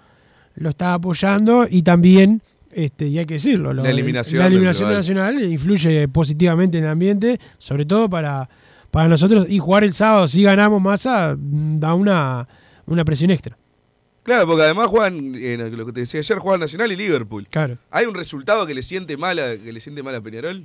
lo 0.56 0.68
está 0.68 0.94
apoyando 0.94 1.66
y 1.68 1.82
también, 1.82 2.42
este, 2.70 3.08
y 3.08 3.18
hay 3.18 3.24
que 3.24 3.34
decirlo, 3.34 3.72
lo- 3.72 3.82
La 3.82 3.90
eliminación 3.90 4.38
la 4.42 4.46
eliminación 4.48 4.88
nacional 4.98 5.42
influye 5.50 6.08
positivamente 6.08 6.76
en 6.78 6.84
el 6.84 6.90
ambiente, 6.90 7.40
sobre 7.58 7.86
todo 7.86 8.08
para, 8.10 8.48
para 8.90 9.08
nosotros. 9.08 9.46
Y 9.48 9.58
jugar 9.58 9.82
el 9.84 9.94
sábado, 9.94 10.28
si 10.28 10.42
ganamos 10.42 10.82
masa, 10.82 11.34
da 11.38 11.94
una, 11.94 12.46
una 12.86 13.04
presión 13.04 13.30
extra. 13.30 13.56
Claro, 14.22 14.46
porque 14.46 14.62
además 14.64 14.88
juegan, 14.88 15.34
eh, 15.36 15.56
lo 15.56 15.86
que 15.86 15.92
te 15.92 16.00
decía 16.00 16.18
ayer, 16.20 16.38
juegan 16.38 16.60
Nacional 16.60 16.90
y 16.90 16.96
Liverpool. 16.96 17.46
Claro. 17.48 17.78
¿Hay 17.90 18.06
un 18.06 18.14
resultado 18.14 18.66
que 18.66 18.74
le 18.74 18.82
siente 18.82 19.16
mal 19.16 19.38
a, 19.38 19.56
que 19.56 19.72
le 19.72 19.80
siente 19.80 20.02
mal 20.02 20.14
a 20.16 20.20
Peñarol? 20.20 20.64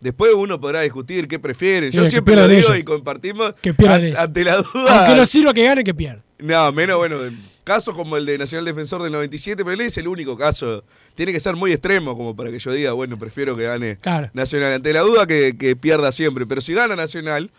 Después 0.00 0.32
uno 0.36 0.60
podrá 0.60 0.82
discutir 0.82 1.26
qué 1.26 1.40
prefieren. 1.40 1.90
Yo 1.90 2.04
que 2.04 2.10
siempre 2.10 2.36
lo 2.36 2.46
digo 2.46 2.74
y 2.76 2.84
compartimos 2.84 3.54
Que 3.60 3.70
ellos. 3.70 4.16
ante 4.16 4.44
la 4.44 4.58
duda. 4.58 4.98
Aunque 5.00 5.16
no 5.16 5.26
sirva 5.26 5.52
que 5.52 5.64
gane, 5.64 5.82
que 5.82 5.92
pierda. 5.94 6.22
No, 6.38 6.70
menos, 6.70 6.98
bueno, 6.98 7.24
en 7.24 7.36
casos 7.64 7.96
como 7.96 8.16
el 8.16 8.24
de 8.24 8.38
Nacional 8.38 8.64
Defensor 8.64 9.02
del 9.02 9.10
97, 9.10 9.64
pero 9.64 9.72
él 9.74 9.80
es 9.80 9.98
el 9.98 10.06
único 10.06 10.38
caso. 10.38 10.84
Tiene 11.16 11.32
que 11.32 11.40
ser 11.40 11.56
muy 11.56 11.72
extremo 11.72 12.16
como 12.16 12.36
para 12.36 12.52
que 12.52 12.60
yo 12.60 12.70
diga, 12.72 12.92
bueno, 12.92 13.18
prefiero 13.18 13.56
que 13.56 13.64
gane 13.64 13.96
Claro. 13.96 14.30
Nacional. 14.34 14.74
Ante 14.74 14.92
la 14.92 15.00
duda 15.00 15.26
que, 15.26 15.56
que 15.58 15.74
pierda 15.74 16.12
siempre. 16.12 16.46
Pero 16.46 16.60
si 16.60 16.74
gana 16.74 16.94
Nacional, 16.94 17.50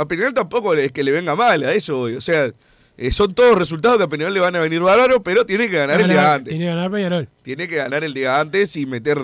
a 0.00 0.06
Peñarol 0.08 0.34
tampoco 0.34 0.74
es 0.74 0.92
que 0.92 1.02
le 1.04 1.12
venga 1.12 1.34
mal, 1.34 1.62
a 1.64 1.72
eso. 1.74 2.02
O 2.02 2.20
sea, 2.20 2.50
eh, 2.96 3.12
son 3.12 3.34
todos 3.34 3.56
resultados 3.58 3.98
que 3.98 4.04
a 4.04 4.08
Peñarol 4.08 4.34
le 4.34 4.40
van 4.40 4.56
a 4.56 4.60
venir 4.60 4.80
bárbaro, 4.80 5.22
pero 5.22 5.44
tiene 5.46 5.68
que 5.68 5.76
ganar 5.76 6.00
el 6.00 6.08
día 6.08 6.34
antes. 6.34 6.48
Tiene 6.50 6.64
que 6.64 6.70
ganar 6.70 6.90
Peñarol. 6.90 7.28
Tiene 7.42 7.68
que 7.68 7.76
ganar 7.76 8.04
el 8.04 8.14
día 8.14 8.40
antes 8.40 8.76
y 8.76 8.86
meter 8.86 9.18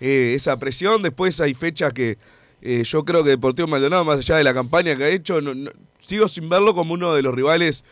eh, 0.00 0.32
esa 0.34 0.58
presión. 0.58 1.02
Después 1.02 1.40
hay 1.40 1.54
fechas 1.54 1.92
que 1.92 2.18
eh, 2.62 2.82
yo 2.84 3.04
creo 3.04 3.22
que 3.24 3.30
Deportivo 3.30 3.68
Maldonado, 3.68 4.04
más 4.04 4.18
allá 4.18 4.36
de 4.36 4.44
la 4.44 4.52
campaña 4.54 4.96
que 4.96 5.04
ha 5.04 5.08
hecho, 5.08 5.40
no- 5.40 5.54
no- 5.54 5.70
sigo 6.00 6.26
sin 6.28 6.48
verlo 6.48 6.74
como 6.74 6.94
uno 6.94 7.14
de 7.14 7.22
los 7.22 7.34
rivales 7.34 7.84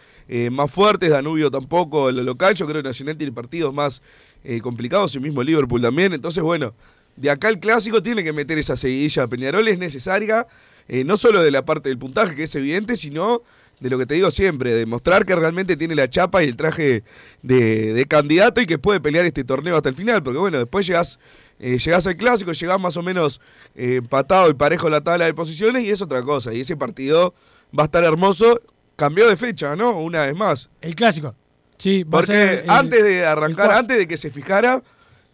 más 0.50 0.70
fuertes. 0.70 1.08
Danubio 1.10 1.50
tampoco, 1.50 2.10
lo 2.10 2.22
local. 2.22 2.54
Yo 2.54 2.66
creo 2.66 2.82
que 2.82 2.88
Nacional 2.88 3.16
tiene 3.16 3.32
partidos 3.32 3.72
más 3.72 4.02
eh, 4.44 4.60
complicados 4.60 5.14
y 5.14 5.20
mismo 5.20 5.42
Liverpool 5.42 5.80
también. 5.80 6.12
Entonces, 6.12 6.42
bueno, 6.42 6.74
de 7.16 7.30
acá 7.30 7.48
el 7.48 7.58
clásico 7.60 8.02
tiene 8.02 8.22
que 8.22 8.32
meter 8.32 8.58
esa 8.58 8.76
seguidilla. 8.76 9.26
Peñarol 9.26 9.66
es 9.68 9.78
necesaria, 9.78 10.46
eh, 10.88 11.04
no 11.04 11.16
solo 11.16 11.42
de 11.42 11.50
la 11.50 11.64
parte 11.64 11.88
del 11.88 11.98
puntaje, 11.98 12.34
que 12.34 12.44
es 12.44 12.54
evidente, 12.54 12.96
sino 12.96 13.42
de 13.80 13.90
lo 13.90 13.98
que 13.98 14.06
te 14.06 14.14
digo 14.14 14.30
siempre, 14.32 14.74
de 14.74 14.86
mostrar 14.86 15.24
que 15.24 15.36
realmente 15.36 15.76
tiene 15.76 15.94
la 15.94 16.10
chapa 16.10 16.42
y 16.42 16.48
el 16.48 16.56
traje 16.56 17.04
de, 17.42 17.92
de 17.92 18.06
candidato 18.06 18.60
y 18.60 18.66
que 18.66 18.76
puede 18.78 19.00
pelear 19.00 19.24
este 19.24 19.44
torneo 19.44 19.76
hasta 19.76 19.88
el 19.88 19.94
final, 19.94 20.22
porque 20.22 20.38
bueno, 20.38 20.58
después 20.58 20.84
llegas 20.86 21.18
eh, 21.60 21.78
llegás 21.78 22.06
al 22.06 22.16
clásico, 22.16 22.52
llegás 22.52 22.80
más 22.80 22.96
o 22.96 23.02
menos 23.02 23.40
eh, 23.74 23.96
empatado 23.96 24.48
y 24.50 24.54
parejo 24.54 24.88
la 24.88 25.00
tabla 25.00 25.24
de 25.26 25.34
posiciones 25.34 25.84
y 25.84 25.90
es 25.90 26.00
otra 26.02 26.22
cosa. 26.22 26.52
Y 26.54 26.60
ese 26.60 26.76
partido 26.76 27.34
va 27.76 27.82
a 27.82 27.86
estar 27.86 28.04
hermoso. 28.04 28.60
Cambió 28.94 29.28
de 29.28 29.36
fecha, 29.36 29.74
¿no? 29.76 29.98
Una 30.00 30.26
vez 30.26 30.36
más. 30.36 30.68
El 30.80 30.94
clásico. 30.94 31.34
Sí, 31.76 32.02
va 32.04 32.08
a 32.08 32.10
Porque 32.10 32.26
ser 32.32 32.58
el- 32.64 32.70
antes 32.70 33.02
de 33.04 33.24
arrancar, 33.26 33.70
antes 33.72 33.96
de 33.98 34.06
que 34.08 34.16
se 34.16 34.30
fijara, 34.30 34.82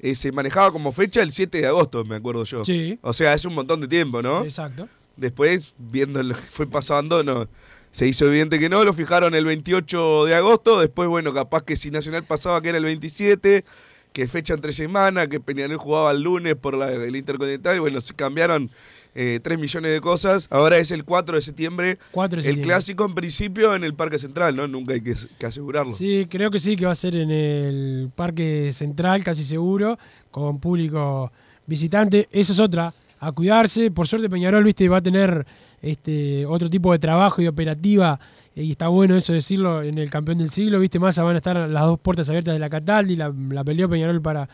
eh, 0.01 0.15
se 0.15 0.33
manejaba 0.33 0.71
como 0.71 0.93
fecha 0.93 1.23
el 1.23 1.31
7 1.33 1.61
de 1.63 1.67
agosto, 1.67 2.05
me 2.05 2.17
acuerdo 2.17 2.45
yo. 2.45 2.65
Sí. 2.65 2.99
O 3.03 3.13
sea, 3.15 3.33
es 3.35 3.45
un 3.47 3.55
montón 3.55 3.81
de 3.83 3.89
tiempo, 3.89 4.21
¿no? 4.23 4.45
Exacto. 4.45 4.87
Después, 5.17 5.75
viendo 5.79 6.23
lo 6.23 6.35
que 6.35 6.43
fue 6.43 6.67
pasando, 6.67 7.23
no. 7.23 7.49
Se 7.91 8.09
hizo 8.09 8.27
evidente 8.27 8.59
que 8.59 8.69
no, 8.69 8.83
lo 8.83 8.93
fijaron 8.93 9.35
el 9.35 9.45
28 9.45 10.25
de 10.25 10.35
agosto, 10.35 10.81
después, 10.81 11.09
bueno, 11.09 11.33
capaz 11.33 11.63
que 11.63 11.77
si 11.77 11.93
Nacional 11.93 12.25
pasaba 12.25 12.61
que 12.61 12.71
era 12.71 12.79
el 12.79 12.85
27, 12.85 13.65
que 14.13 14.29
fecha 14.29 14.55
entre 14.55 14.73
semana, 14.73 15.29
que 15.29 15.39
Peñarol 15.39 15.77
jugaba 15.77 16.11
el 16.11 16.23
lunes 16.23 16.57
por 16.57 16.77
la, 16.77 16.91
el 16.91 17.15
Intercontinental, 17.15 17.77
y 17.77 17.79
bueno, 17.79 18.01
se 18.01 18.15
cambiaron 18.15 18.71
eh, 19.15 19.39
3 19.43 19.59
millones 19.59 19.93
de 19.93 20.01
cosas. 20.01 20.49
Ahora 20.51 20.79
es 20.79 20.91
el 20.91 21.05
4 21.05 21.37
de 21.37 21.43
septiembre, 21.43 21.99
4 22.11 22.43
de 22.43 22.51
el 22.51 22.61
clásico 22.61 23.05
en 23.05 23.15
principio 23.15 23.75
en 23.75 23.85
el 23.85 23.95
Parque 23.95 24.19
Central, 24.19 24.57
¿no? 24.57 24.67
Nunca 24.67 24.95
hay 24.95 25.01
que, 25.01 25.15
que 25.39 25.47
asegurarlo. 25.47 25.93
Sí, 25.93 26.27
creo 26.29 26.51
que 26.51 26.59
sí, 26.59 26.77
que 26.77 26.87
va 26.87 26.93
a 26.93 26.97
ser 26.97 27.17
en 27.17 27.31
el 27.31 28.11
Parque 28.15 28.71
Central, 28.73 29.23
casi 29.23 29.45
seguro, 29.45 29.99
con 30.31 30.59
público 30.59 31.33
visitante. 31.67 32.29
Eso 32.33 32.53
es 32.53 32.61
otra, 32.61 32.93
a 33.27 33.33
cuidarse. 33.33 33.91
Por 33.91 34.07
suerte 34.07 34.29
Peñarol, 34.29 34.65
viste, 34.65 34.89
va 34.89 34.99
a 34.99 35.03
tener 35.03 35.47
este 35.83 36.47
otro 36.47 36.71
tipo 36.71 36.93
de 36.93 36.99
trabajo 36.99 37.43
y 37.43 37.47
operativa, 37.47 38.19
y 38.55 38.71
está 38.71 38.89
bueno 38.89 39.17
eso 39.17 39.33
decirlo, 39.33 39.83
en 39.83 39.99
el 39.99 40.11
campeón 40.11 40.39
del 40.39 40.51
siglo, 40.51 40.79
viste, 40.79 40.99
más 40.99 41.19
van 41.19 41.35
a 41.35 41.39
estar 41.39 41.69
las 41.69 41.85
dos 41.85 41.99
puertas 41.99 42.29
abiertas 42.29 42.55
de 42.55 42.59
la 42.59 42.71
Cataldi, 42.71 43.17
la, 43.17 43.33
la 43.51 43.65
peleó 43.65 43.89
Peñarol 43.89 44.23
para, 44.23 44.49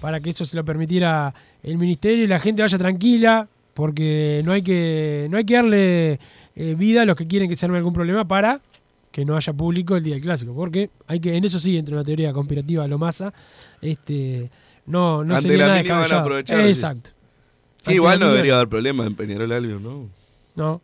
para 0.00 0.20
que 0.20 0.30
eso 0.30 0.44
se 0.44 0.56
lo 0.56 0.64
permitiera 0.64 1.34
el 1.62 1.76
ministerio 1.76 2.24
y 2.24 2.26
la 2.26 2.38
gente 2.38 2.62
vaya 2.62 2.78
tranquila, 2.78 3.48
porque 3.74 4.42
no 4.44 4.52
hay 4.52 4.62
que, 4.62 5.26
no 5.30 5.36
hay 5.36 5.44
que 5.44 5.54
darle 5.54 6.20
eh, 6.56 6.74
vida 6.78 7.02
a 7.02 7.04
los 7.04 7.16
que 7.16 7.26
quieren 7.26 7.48
que 7.48 7.56
se 7.56 7.66
arme 7.66 7.78
algún 7.78 7.92
problema 7.92 8.26
para 8.26 8.60
que 9.10 9.24
no 9.24 9.36
haya 9.36 9.52
público 9.52 9.96
el 9.96 10.02
día 10.02 10.14
del 10.14 10.22
clásico, 10.22 10.54
porque 10.54 10.90
hay 11.06 11.20
que, 11.20 11.36
en 11.36 11.44
eso 11.44 11.58
sí 11.60 11.76
entra 11.76 11.94
una 11.94 12.04
teoría 12.04 12.32
conspirativa 12.32 12.86
lo 12.88 12.98
masa, 12.98 13.32
este 13.80 14.50
no, 14.86 15.24
no 15.24 15.36
Ante 15.36 15.48
sería 15.48 15.66
la 15.66 15.66
nada 15.68 15.82
mínima 15.82 16.00
van 16.00 16.12
a 16.12 16.20
aprovechar. 16.20 16.60
Exacto. 16.60 17.10
Sí, 17.86 17.92
igual 17.94 18.18
no 18.20 18.30
debería 18.30 18.54
haber 18.56 18.68
problema 18.68 19.06
en 19.06 19.14
Peñarol 19.14 19.52
Albion, 19.52 19.82
¿no? 19.82 20.08
No. 20.54 20.80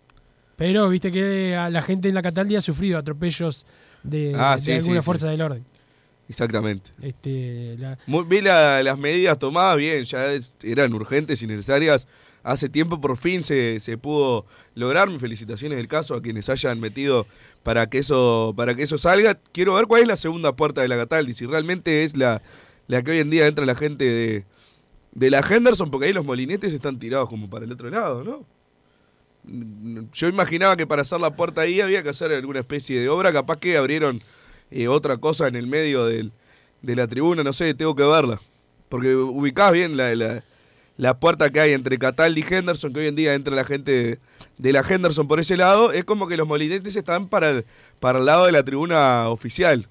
Pero 0.57 0.88
viste 0.88 1.11
que 1.11 1.54
a 1.57 1.71
la 1.71 1.80
gente 1.83 2.09
en 2.09 2.14
la 2.14 2.23
Cataldi 2.23 2.57
ha 2.57 2.61
sufrido 2.61 2.99
atropellos 2.99 3.64
de, 4.02 4.35
Ah, 4.37 4.57
de 4.57 4.62
sí, 4.62 4.73
alguna 4.73 5.00
sí, 5.00 5.04
fuerza 5.04 5.26
sí. 5.26 5.30
del 5.33 5.42
orden. 5.42 5.64
Exactamente. 6.28 6.90
Este, 7.02 7.76
la- 7.78 7.99
Muy- 8.07 8.25
vi 8.25 8.40
la- 8.40 8.83
las 8.83 8.99
medidas 8.99 9.38
tomadas 9.38 9.76
bien, 9.78 10.04
ya 10.04 10.33
es- 10.33 10.54
eran 10.62 10.92
urgentes 10.95 11.42
y 11.42 11.47
necesarias. 11.47 12.07
Hace 12.42 12.69
tiempo 12.69 13.00
por 13.00 13.16
fin 13.16 13.42
se, 13.42 13.80
se 13.80 13.99
pudo 13.99 14.47
lograr. 14.75 15.09
Mis 15.11 15.21
felicitaciones 15.21 15.76
del 15.76 15.88
caso 15.88 16.14
a 16.14 16.23
quienes 16.23 16.49
hayan 16.49 16.78
metido 16.80 17.26
para 17.62 17.88
que 17.88 17.99
eso 17.99 18.54
para 18.57 18.75
que 18.75 18.85
eso 18.85 18.97
salga. 18.97 19.38
Quiero 19.52 19.75
ver 19.75 19.87
cuál 19.87 20.02
es 20.02 20.09
la 20.09 20.16
segunda 20.16 20.54
puerta 20.54 20.80
de 20.83 20.88
la 20.88 20.97
Cataldi, 20.97 21.35
si 21.35 21.47
realmente 21.47 22.04
es 22.04 22.16
la, 22.16 22.40
la 22.87 23.02
que 23.02 23.11
hoy 23.11 23.19
en 23.19 23.28
día 23.30 23.47
entra 23.47 23.66
la 23.66 23.75
gente 23.75 24.04
de, 24.04 24.45
de 25.12 25.31
la 25.31 25.40
Henderson, 25.40 25.90
porque 25.90 26.07
ahí 26.07 26.12
los 26.12 26.25
molinetes 26.25 26.73
están 26.73 26.99
tirados 26.99 27.29
como 27.29 27.49
para 27.50 27.64
el 27.64 27.73
otro 27.73 27.90
lado, 27.90 28.25
¿no? 28.25 28.47
Yo 30.12 30.29
imaginaba 30.29 30.76
que 30.76 30.87
para 30.87 31.02
hacer 31.02 31.21
la 31.21 31.35
puerta 31.35 31.62
ahí 31.62 31.81
había 31.81 32.02
que 32.02 32.11
hacer 32.11 32.31
alguna 32.33 32.61
especie 32.61 33.00
de 33.00 33.09
obra, 33.09 33.33
capaz 33.33 33.57
que 33.57 33.76
abrieron 33.76 34.23
eh, 34.71 34.87
otra 34.87 35.17
cosa 35.17 35.49
en 35.49 35.57
el 35.57 35.67
medio 35.67 36.05
del, 36.05 36.33
de 36.83 36.97
la 36.97 37.09
tribuna, 37.09 37.43
no 37.43 37.52
sé, 37.52 37.75
tengo 37.75 37.97
que 37.97 38.05
verla. 38.05 38.40
Porque 38.88 39.14
ubicás 39.14 39.73
bien 39.73 39.97
la, 39.97 40.43
la, 40.97 41.21
puerta 41.21 41.50
que 41.50 41.61
hay 41.61 41.73
entre 41.73 41.99
Cataldi 41.99 42.40
y 42.40 42.55
Henderson, 42.55 42.93
que 42.93 43.00
hoy 43.00 43.07
en 43.07 43.17
día 43.17 43.35
entra 43.35 43.55
la 43.55 43.64
gente 43.64 43.93
de, 43.93 44.19
de 44.59 44.73
la 44.73 44.85
Henderson 44.87 45.26
por 45.26 45.40
ese 45.40 45.57
lado, 45.57 45.93
es 45.93 46.05
como 46.05 46.29
que 46.29 46.37
los 46.37 46.47
molinetes 46.47 46.95
están 46.95 47.29
para 47.29 47.50
el, 47.50 47.64
para 47.99 48.19
el 48.19 48.26
lado 48.26 48.47
de 48.47 48.52
la 48.52 48.62
tribuna 48.62 49.29
oficial. 49.29 49.88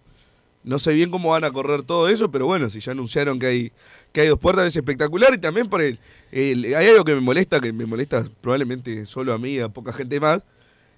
No 0.64 0.78
sé 0.78 0.92
bien 0.92 1.10
cómo 1.10 1.30
van 1.30 1.46
a 1.46 1.52
correr 1.52 1.84
todo 1.84 2.10
eso, 2.10 2.30
pero 2.30 2.46
bueno, 2.46 2.70
si 2.70 2.80
ya 2.82 2.92
anunciaron 2.92 3.40
que 3.40 3.48
hay, 3.48 3.72
que 4.12 4.22
hay 4.22 4.28
dos 4.28 4.40
puertas, 4.40 4.66
es 4.68 4.76
espectacular. 4.76 5.34
Y 5.34 5.38
también 5.38 5.68
por 5.68 5.82
el, 5.82 6.00
el- 6.32 6.74
Hay 6.76 6.88
algo 6.88 7.04
que 7.06 7.14
me 7.16 7.22
molesta, 7.22 7.60
que 7.60 7.72
me 7.74 7.86
molesta 7.86 8.26
probablemente 8.42 9.06
solo 9.06 9.34
a 9.34 9.38
mí, 9.38 9.60
a 9.60 9.70
poca 9.70 9.94
gente 9.94 10.20
más. 10.20 10.42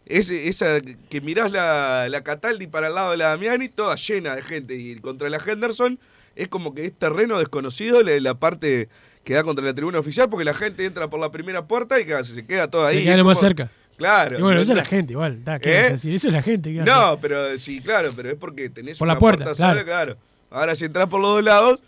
Es 0.05 0.29
esa 0.29 0.79
que 1.09 1.21
mirás 1.21 1.51
la, 1.51 2.07
la 2.09 2.23
Cataldi 2.23 2.67
para 2.67 2.87
el 2.87 2.95
lado 2.95 3.11
de 3.11 3.17
la 3.17 3.27
Damiani, 3.27 3.69
toda 3.69 3.95
llena 3.95 4.35
de 4.35 4.41
gente. 4.41 4.75
Y 4.75 4.95
contra 4.95 5.29
la 5.29 5.37
Henderson 5.45 5.99
es 6.35 6.47
como 6.47 6.73
que 6.73 6.85
es 6.85 6.93
terreno 6.93 7.37
desconocido 7.39 8.01
la, 8.01 8.19
la 8.19 8.33
parte 8.33 8.89
que 9.23 9.35
da 9.35 9.43
contra 9.43 9.63
la 9.63 9.73
tribuna 9.75 9.99
oficial, 9.99 10.27
porque 10.29 10.43
la 10.43 10.55
gente 10.55 10.85
entra 10.85 11.07
por 11.09 11.19
la 11.19 11.31
primera 11.31 11.65
puerta 11.67 11.99
y 12.01 12.05
queda- 12.05 12.23
se 12.23 12.45
queda 12.45 12.69
toda 12.69 12.89
ahí. 12.89 12.97
se 12.99 13.03
queda 13.03 13.17
lo 13.17 13.25
más 13.25 13.37
como- 13.37 13.47
cerca. 13.47 13.71
Claro. 13.97 14.39
Y 14.39 14.41
bueno, 14.41 14.55
no- 14.55 14.61
eso 14.61 14.71
es 14.71 14.77
la 14.77 14.85
gente 14.85 15.13
igual. 15.13 15.33
está, 15.37 15.59
¿qué 15.59 15.73
¿Eh? 15.75 15.77
vas 15.81 15.87
a 15.87 15.91
decir? 15.91 16.15
Eso 16.15 16.27
es 16.29 16.33
la 16.33 16.41
gente. 16.41 16.71
¿qué 16.73 16.79
vas 16.79 16.87
a 16.87 16.91
No, 17.11 17.19
pero 17.21 17.55
sí, 17.59 17.79
claro, 17.81 18.11
pero 18.15 18.29
es 18.31 18.35
porque 18.35 18.69
tenés 18.69 18.97
Por 18.97 19.05
una 19.05 19.13
la 19.13 19.19
puerta, 19.19 19.43
puerta 19.53 19.83
claro. 19.85 20.17
Ahora 20.49 20.75
si 20.75 20.85
entras 20.85 21.07
por 21.07 21.21
los 21.21 21.35
dos 21.35 21.43
lados, 21.43 21.79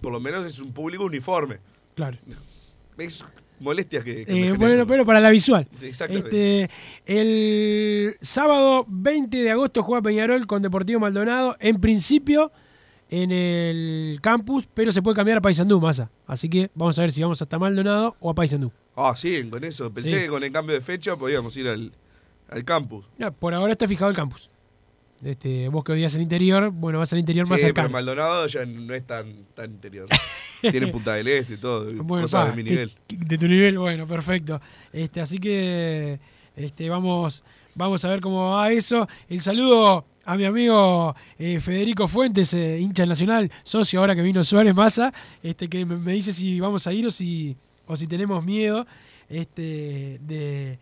por 0.00 0.12
lo 0.12 0.20
menos 0.20 0.44
es 0.46 0.58
un 0.60 0.72
público 0.72 1.04
uniforme. 1.04 1.58
Claro. 1.94 2.18
Es 2.98 3.24
molestias 3.60 4.02
que, 4.04 4.24
Eh, 4.26 4.52
bueno, 4.52 4.86
pero 4.86 5.04
para 5.06 5.20
la 5.20 5.30
visual. 5.30 5.68
Sí, 5.78 5.86
exactamente. 5.86 6.62
Este, 6.62 6.74
el 7.06 8.16
sábado 8.20 8.84
20 8.88 9.36
de 9.36 9.50
agosto 9.50 9.82
juega 9.82 10.02
Peñarol 10.02 10.46
con 10.46 10.62
Deportivo 10.62 11.00
Maldonado. 11.00 11.56
En 11.60 11.80
principio 11.80 12.52
en 13.10 13.30
el 13.30 14.18
campus, 14.22 14.66
pero 14.72 14.90
se 14.90 15.02
puede 15.02 15.14
cambiar 15.16 15.38
a 15.38 15.40
Paysandú, 15.42 15.80
masa. 15.80 16.10
Así 16.26 16.48
que 16.48 16.70
vamos 16.74 16.98
a 16.98 17.02
ver 17.02 17.12
si 17.12 17.22
vamos 17.22 17.40
hasta 17.42 17.58
Maldonado 17.58 18.16
o 18.20 18.30
a 18.30 18.34
Paysandú. 18.34 18.72
Ah, 18.96 19.14
sí, 19.16 19.48
con 19.50 19.62
eso. 19.64 19.92
Pensé 19.92 20.10
Sí. 20.10 20.16
que 20.16 20.28
con 20.28 20.42
el 20.42 20.50
cambio 20.52 20.74
de 20.74 20.80
fecha 20.80 21.16
podíamos 21.16 21.56
ir 21.56 21.68
al, 21.68 21.92
al 22.48 22.64
campus. 22.64 23.04
Por 23.38 23.54
ahora 23.54 23.72
está 23.72 23.86
fijado 23.86 24.10
el 24.10 24.16
campus. 24.16 24.48
Este, 25.24 25.68
vos 25.68 25.84
que 25.84 25.92
odias 25.92 26.14
el 26.16 26.22
interior, 26.22 26.70
bueno, 26.70 26.98
vas 26.98 27.12
al 27.12 27.20
interior 27.20 27.46
más 27.48 27.60
sí, 27.60 27.66
pero 27.66 27.74
cercano. 27.74 27.90
Maldonado 27.90 28.46
ya 28.48 28.64
no 28.66 28.92
es 28.94 29.06
tan, 29.06 29.44
tan 29.54 29.70
interior. 29.70 30.08
Tiene 30.60 30.88
Punta 30.88 31.14
del 31.14 31.28
Este 31.28 31.54
y 31.54 31.56
todo, 31.58 31.84
Bueno, 32.02 32.24
cosas 32.24 32.44
pa, 32.46 32.50
de 32.50 32.56
mi 32.62 32.68
nivel. 32.68 32.92
que- 33.06 33.16
de 33.16 33.38
tu 33.38 33.46
nivel, 33.46 33.78
bueno, 33.78 34.06
perfecto. 34.06 34.60
Este, 34.92 35.20
así 35.20 35.38
que 35.38 36.18
este, 36.56 36.88
vamos, 36.88 37.42
vamos 37.74 38.04
a 38.04 38.08
ver 38.08 38.20
cómo 38.20 38.50
va 38.52 38.70
eso. 38.72 39.08
El 39.28 39.40
saludo 39.40 40.04
a 40.24 40.36
mi 40.36 40.44
amigo 40.44 41.14
eh, 41.38 41.58
Federico 41.60 42.06
Fuentes, 42.08 42.52
eh, 42.54 42.78
hincha 42.80 43.06
nacional, 43.06 43.50
socio 43.64 44.00
ahora 44.00 44.14
que 44.16 44.22
vino 44.22 44.42
Suárez 44.44 44.74
Massa, 44.74 45.12
este, 45.42 45.68
que 45.68 45.84
me, 45.86 45.96
me 45.96 46.12
dice 46.14 46.32
si 46.32 46.58
vamos 46.60 46.86
a 46.86 46.92
ir 46.92 47.06
o 47.06 47.10
si, 47.10 47.56
o 47.86 47.96
si 47.96 48.06
tenemos 48.06 48.44
miedo 48.44 48.86
este, 49.28 50.18
de, 50.22 50.78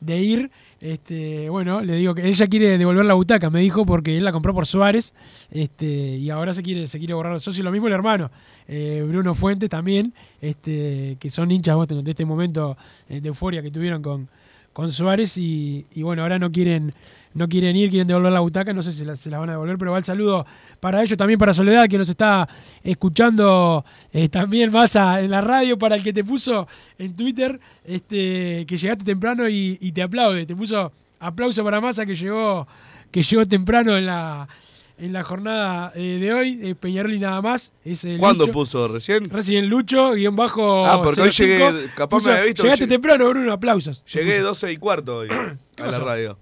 de 0.00 0.18
ir. 0.18 0.50
Este, 0.84 1.48
bueno, 1.48 1.80
le 1.80 1.96
digo 1.96 2.14
que 2.14 2.28
ella 2.28 2.46
quiere 2.46 2.76
devolver 2.76 3.06
la 3.06 3.14
butaca, 3.14 3.48
me 3.48 3.60
dijo, 3.60 3.86
porque 3.86 4.18
él 4.18 4.22
la 4.22 4.32
compró 4.32 4.52
por 4.52 4.66
Suárez, 4.66 5.14
este, 5.50 5.86
y 5.86 6.28
ahora 6.28 6.52
se 6.52 6.62
quiere, 6.62 6.86
se 6.86 6.98
quiere 6.98 7.14
borrar 7.14 7.32
el 7.32 7.40
socio. 7.40 7.64
Lo 7.64 7.70
mismo 7.70 7.86
el 7.86 7.94
hermano, 7.94 8.30
eh, 8.68 9.02
Bruno 9.08 9.34
Fuentes 9.34 9.70
también, 9.70 10.12
este, 10.42 11.16
que 11.18 11.30
son 11.30 11.50
hinchas 11.50 11.74
de 11.88 12.10
este 12.10 12.26
momento 12.26 12.76
eh, 13.08 13.22
de 13.22 13.28
euforia 13.28 13.62
que 13.62 13.70
tuvieron 13.70 14.02
con, 14.02 14.28
con 14.74 14.92
Suárez, 14.92 15.38
y, 15.38 15.86
y 15.94 16.02
bueno, 16.02 16.20
ahora 16.22 16.38
no 16.38 16.52
quieren, 16.52 16.92
no 17.32 17.48
quieren 17.48 17.74
ir, 17.76 17.88
quieren 17.90 18.06
devolver 18.08 18.32
la 18.32 18.40
butaca, 18.40 18.72
no 18.74 18.82
sé 18.82 18.92
si 18.92 19.04
se 19.16 19.30
la 19.30 19.38
van 19.38 19.48
a 19.48 19.52
devolver, 19.52 19.78
pero 19.78 19.92
va 19.92 19.98
el 19.98 20.04
saludo 20.04 20.44
para 20.80 21.02
ellos, 21.02 21.16
también 21.16 21.38
para 21.38 21.54
Soledad, 21.54 21.88
que 21.88 21.96
nos 21.96 22.08
está 22.08 22.46
escuchando 22.82 23.84
eh, 24.12 24.28
también 24.28 24.70
más 24.72 24.96
a- 24.96 25.20
en 25.20 25.30
la 25.30 25.40
radio, 25.40 25.78
para 25.78 25.96
el 25.96 26.02
que 26.02 26.12
te 26.12 26.24
puso 26.24 26.66
en 26.98 27.14
Twitter, 27.14 27.58
este, 27.84 28.64
que 28.66 28.76
llegaste 28.76 29.04
temprano 29.04 29.48
y, 29.48 29.78
y 29.80 29.92
te 29.92 30.02
aplaude, 30.02 30.46
te 30.46 30.54
puso 30.56 30.92
aplauso 31.20 31.62
para 31.64 31.80
Massa 31.80 32.04
que 32.06 32.14
llegó, 32.14 32.66
que 33.10 33.22
llegó 33.22 33.44
temprano 33.46 33.96
en 33.96 34.06
la 34.06 34.48
en 34.96 35.12
la 35.12 35.22
jornada 35.24 35.92
eh, 35.94 36.18
de 36.20 36.32
hoy, 36.32 36.60
eh, 36.62 36.74
Peñarol 36.74 37.12
y 37.14 37.18
nada 37.18 37.42
más. 37.42 37.72
Es 37.84 38.06
¿Cuándo 38.18 38.44
Lucho. 38.44 38.52
puso? 38.52 38.88
¿Recién? 38.88 39.28
Recién 39.28 39.68
Lucho, 39.68 40.12
guion 40.12 40.36
bajo. 40.36 40.86
Ah, 40.86 41.02
porque 41.02 41.20
hoy 41.20 41.30
05, 41.30 41.70
llegué, 41.72 41.86
capaz 41.96 42.16
puso, 42.16 42.28
me 42.28 42.34
había 42.36 42.44
visto 42.46 42.62
Llegaste 42.62 42.84
llegué- 42.84 42.88
temprano, 42.94 43.28
Bruno, 43.28 43.52
aplausos. 43.52 44.04
Llegué 44.06 44.40
12 44.40 44.72
y 44.72 44.76
cuarto 44.76 45.18
hoy 45.18 45.28
a 45.78 45.86
la 45.86 45.98
radio. 45.98 46.38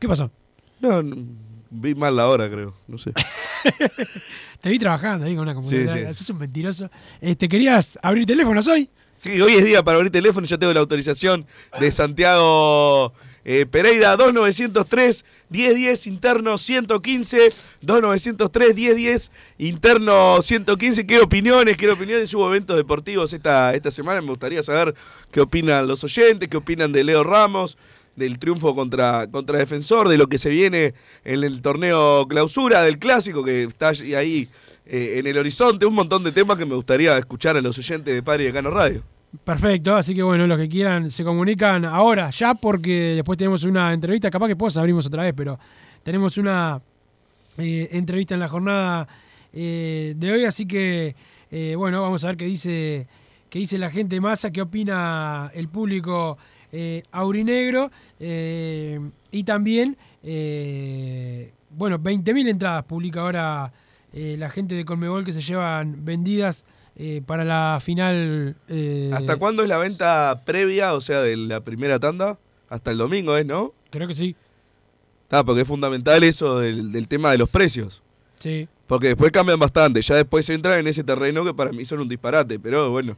¿Qué 0.00 0.06
pasó? 0.08 0.30
No, 0.80 1.02
no, 1.02 1.16
vi 1.70 1.94
mal 1.94 2.14
la 2.14 2.28
hora, 2.28 2.48
creo. 2.48 2.74
No 2.86 2.98
sé. 2.98 3.12
Te 4.60 4.70
vi 4.70 4.78
trabajando 4.78 5.26
ahí 5.26 5.34
con 5.34 5.42
una 5.42 5.54
computadora. 5.54 5.92
Sí, 5.92 6.06
sí. 6.06 6.14
Sos 6.14 6.30
un 6.30 6.38
mentiroso. 6.38 6.90
Este, 7.20 7.48
¿Querías 7.48 7.98
abrir 8.02 8.26
teléfonos 8.26 8.66
hoy? 8.68 8.88
Sí, 9.14 9.40
hoy 9.40 9.54
es 9.54 9.64
día 9.64 9.82
para 9.82 9.96
abrir 9.96 10.12
teléfono. 10.12 10.46
Ya 10.46 10.58
tengo 10.58 10.72
la 10.72 10.80
autorización 10.80 11.46
de 11.80 11.90
Santiago 11.90 13.12
eh, 13.50 13.64
Pereira 13.64 14.14
2903 14.14 15.24
1010 15.48 16.06
interno 16.06 16.58
115 16.58 17.50
2903 17.80 18.74
1010 18.74 19.32
interno 19.56 20.42
115. 20.42 21.06
¿Qué 21.06 21.18
opiniones? 21.20 21.78
¿Qué 21.78 21.90
opiniones? 21.90 22.34
Hubo 22.34 22.46
eventos 22.48 22.76
deportivos 22.76 23.32
esta, 23.32 23.72
esta 23.72 23.90
semana. 23.90 24.20
Me 24.20 24.28
gustaría 24.28 24.62
saber 24.62 24.94
qué 25.30 25.40
opinan 25.40 25.88
los 25.88 26.04
oyentes, 26.04 26.46
qué 26.50 26.58
opinan 26.58 26.92
de 26.92 27.04
Leo 27.04 27.24
Ramos, 27.24 27.78
del 28.16 28.38
triunfo 28.38 28.74
contra, 28.74 29.26
contra 29.30 29.56
Defensor, 29.56 30.10
de 30.10 30.18
lo 30.18 30.26
que 30.26 30.38
se 30.38 30.50
viene 30.50 30.92
en 31.24 31.42
el 31.42 31.62
torneo 31.62 32.28
clausura, 32.28 32.82
del 32.82 32.98
clásico 32.98 33.42
que 33.42 33.62
está 33.62 33.88
ahí 33.88 34.46
eh, 34.84 35.14
en 35.20 35.26
el 35.26 35.38
horizonte, 35.38 35.86
un 35.86 35.94
montón 35.94 36.22
de 36.22 36.32
temas 36.32 36.58
que 36.58 36.66
me 36.66 36.74
gustaría 36.74 37.16
escuchar 37.16 37.56
a 37.56 37.62
los 37.62 37.78
oyentes 37.78 38.14
de 38.14 38.22
Padre 38.22 38.44
de 38.44 38.52
Cano 38.52 38.70
Radio. 38.70 39.04
Perfecto, 39.44 39.94
así 39.94 40.14
que 40.14 40.22
bueno, 40.22 40.46
los 40.46 40.56
que 40.56 40.68
quieran 40.68 41.10
se 41.10 41.22
comunican 41.22 41.84
ahora, 41.84 42.30
ya, 42.30 42.54
porque 42.54 43.14
después 43.16 43.36
tenemos 43.36 43.62
una 43.64 43.92
entrevista, 43.92 44.30
capaz 44.30 44.46
que 44.46 44.54
después 44.54 44.74
abrimos 44.78 45.04
otra 45.04 45.22
vez, 45.22 45.34
pero 45.36 45.58
tenemos 46.02 46.38
una 46.38 46.80
eh, 47.58 47.88
entrevista 47.92 48.32
en 48.32 48.40
la 48.40 48.48
jornada 48.48 49.06
eh, 49.52 50.14
de 50.16 50.32
hoy, 50.32 50.44
así 50.44 50.66
que 50.66 51.14
eh, 51.50 51.74
bueno, 51.76 52.00
vamos 52.00 52.24
a 52.24 52.28
ver 52.28 52.38
qué 52.38 52.46
dice, 52.46 53.06
qué 53.50 53.58
dice 53.58 53.76
la 53.76 53.90
gente 53.90 54.16
de 54.16 54.22
masa, 54.22 54.50
qué 54.50 54.62
opina 54.62 55.50
el 55.54 55.68
público 55.68 56.38
aurinegro 57.12 57.90
y 58.18 59.44
también, 59.44 59.96
bueno, 61.70 61.98
20.000 61.98 62.48
entradas 62.48 62.84
publica 62.84 63.20
ahora 63.20 63.72
la 64.12 64.50
gente 64.50 64.74
de 64.74 64.84
Colmebol 64.84 65.24
que 65.24 65.32
se 65.32 65.40
llevan 65.40 66.04
vendidas 66.04 66.66
eh, 66.98 67.22
para 67.24 67.44
la 67.44 67.78
final. 67.80 68.56
eh, 68.68 69.10
¿Hasta 69.14 69.36
cuándo 69.36 69.62
es 69.62 69.68
la 69.68 69.78
venta 69.78 70.42
previa, 70.44 70.94
o 70.94 71.00
sea, 71.00 71.20
de 71.22 71.36
la 71.36 71.60
primera 71.60 71.98
tanda? 71.98 72.38
Hasta 72.68 72.90
el 72.90 72.98
domingo, 72.98 73.36
¿es, 73.36 73.46
no? 73.46 73.72
Creo 73.90 74.06
que 74.08 74.14
sí. 74.14 74.36
Ah, 75.30 75.44
porque 75.44 75.62
es 75.62 75.68
fundamental 75.68 76.22
eso 76.24 76.58
del, 76.60 76.90
del 76.92 77.06
tema 77.08 77.30
de 77.32 77.38
los 77.38 77.48
precios. 77.48 78.02
Sí. 78.38 78.68
Porque 78.86 79.08
después 79.08 79.30
cambian 79.32 79.58
bastante. 79.58 80.00
Ya 80.02 80.16
después 80.16 80.44
se 80.46 80.54
entra 80.54 80.78
en 80.78 80.86
ese 80.86 81.04
terreno 81.04 81.44
que 81.44 81.54
para 81.54 81.72
mí 81.72 81.84
son 81.84 82.00
un 82.00 82.08
disparate. 82.08 82.58
Pero 82.58 82.90
bueno. 82.90 83.16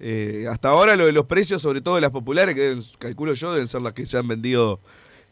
eh, 0.00 0.46
hasta 0.50 0.68
ahora 0.68 0.94
lo 0.96 1.06
de 1.06 1.12
los 1.12 1.26
precios, 1.26 1.62
sobre 1.62 1.80
todo 1.80 1.94
de 1.96 2.00
las 2.00 2.10
populares, 2.10 2.54
que 2.54 2.72
deben- 2.74 2.96
calculo 2.98 3.34
yo, 3.34 3.52
deben 3.52 3.68
ser 3.68 3.82
las 3.82 3.92
que 3.94 4.06
se 4.06 4.16
han 4.18 4.26
vendido 4.28 4.78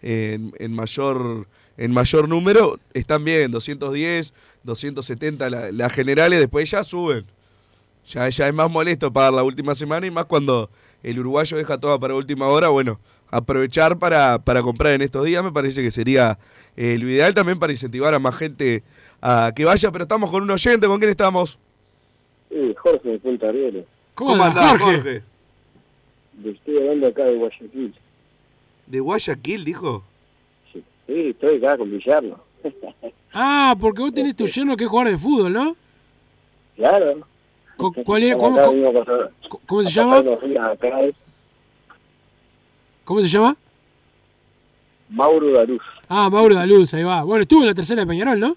en, 0.03 0.53
en 0.59 0.73
mayor 0.73 1.47
en 1.79 1.93
mayor 1.93 2.27
número, 2.29 2.79
están 2.95 3.23
bien, 3.23 3.51
210, 3.51 4.33
270 4.65 5.51
la- 5.51 5.71
las 5.73 5.93
generales, 5.93 6.41
después 6.41 6.71
ya 6.71 6.83
suben. 6.83 7.27
Ya, 8.07 8.29
ya 8.29 8.49
es 8.49 8.55
más 8.55 8.71
molesto 8.71 9.13
pagar 9.13 9.33
la 9.33 9.43
última 9.43 9.75
semana 9.75 10.07
y 10.07 10.11
más 10.11 10.27
cuando 10.27 10.71
el 11.03 11.19
uruguayo 11.19 11.57
deja 11.57 11.79
toda 11.79 11.99
para 11.99 12.15
última 12.15 12.47
hora, 12.49 12.69
bueno, 12.69 13.01
aprovechar 13.31 13.99
para, 13.99 14.39
para 14.39 14.63
comprar 14.63 14.93
en 14.93 15.03
estos 15.03 15.25
días 15.25 15.43
me 15.43 15.51
parece 15.53 15.83
que 15.83 15.91
sería 15.91 16.39
eh, 16.77 16.99
lo 16.99 17.09
ideal 17.09 17.35
también 17.35 17.59
para 17.59 17.73
incentivar 17.73 18.15
a 18.15 18.19
más 18.19 18.37
gente 18.37 18.85
a 19.21 19.53
que 19.55 19.65
vaya, 19.65 19.91
pero 19.91 20.05
estamos 20.05 20.31
con 20.31 20.43
un 20.43 20.51
oyente, 20.51 20.87
¿con 20.87 20.99
quién 20.99 21.11
estamos? 21.11 21.59
Sí, 22.49 22.75
Jorge 22.77 23.09
de 23.09 23.19
Punta 23.19 23.49
Arenas. 23.49 23.85
¿Cómo, 24.15 24.43
andás, 24.43 24.57
andás, 24.57 24.81
Jorge? 24.83 25.23
Le 26.43 26.51
estoy 26.53 26.79
hablando 26.79 27.07
acá 27.09 27.25
de 27.25 27.37
Guayaquil. 27.37 27.95
¿De 28.87 29.01
Guayaquil, 29.01 29.65
dijo? 29.65 30.05
Sí, 30.73 30.85
sí 31.07 31.29
estoy 31.31 31.57
acá 31.59 31.77
con 31.77 31.91
Villarno. 31.91 32.39
Ah, 33.39 33.77
porque 33.79 34.01
vos 34.01 34.15
tenés 34.15 34.35
tu 34.35 34.47
yerno 34.47 34.77
que 34.77 34.85
es 34.85 34.91
jugador 34.91 35.13
de 35.13 35.19
fútbol, 35.19 35.53
¿no? 35.53 35.77
claro. 36.75 37.27
Cu- 37.77 37.93
¿Cuál 38.05 38.23
era? 38.23 38.37
¿Cómo, 38.37 38.57
cómo- 39.67 39.83
se 39.83 39.91
llama? 39.91 40.23
¿Cómo 43.05 43.21
se 43.23 43.29
llama? 43.29 43.57
Mauro 45.11 45.53
Daruz. 45.53 45.83
Ah, 46.09 46.29
Mauro 46.31 46.55
Daluz, 46.55 46.93
ahí 46.95 47.03
va. 47.05 47.23
Bueno, 47.23 47.43
estuvo 47.43 47.61
en 47.63 47.69
la 47.69 47.75
tercera 47.75 48.01
de 48.03 48.07
Peñarol, 48.07 48.41
¿no? 48.41 48.57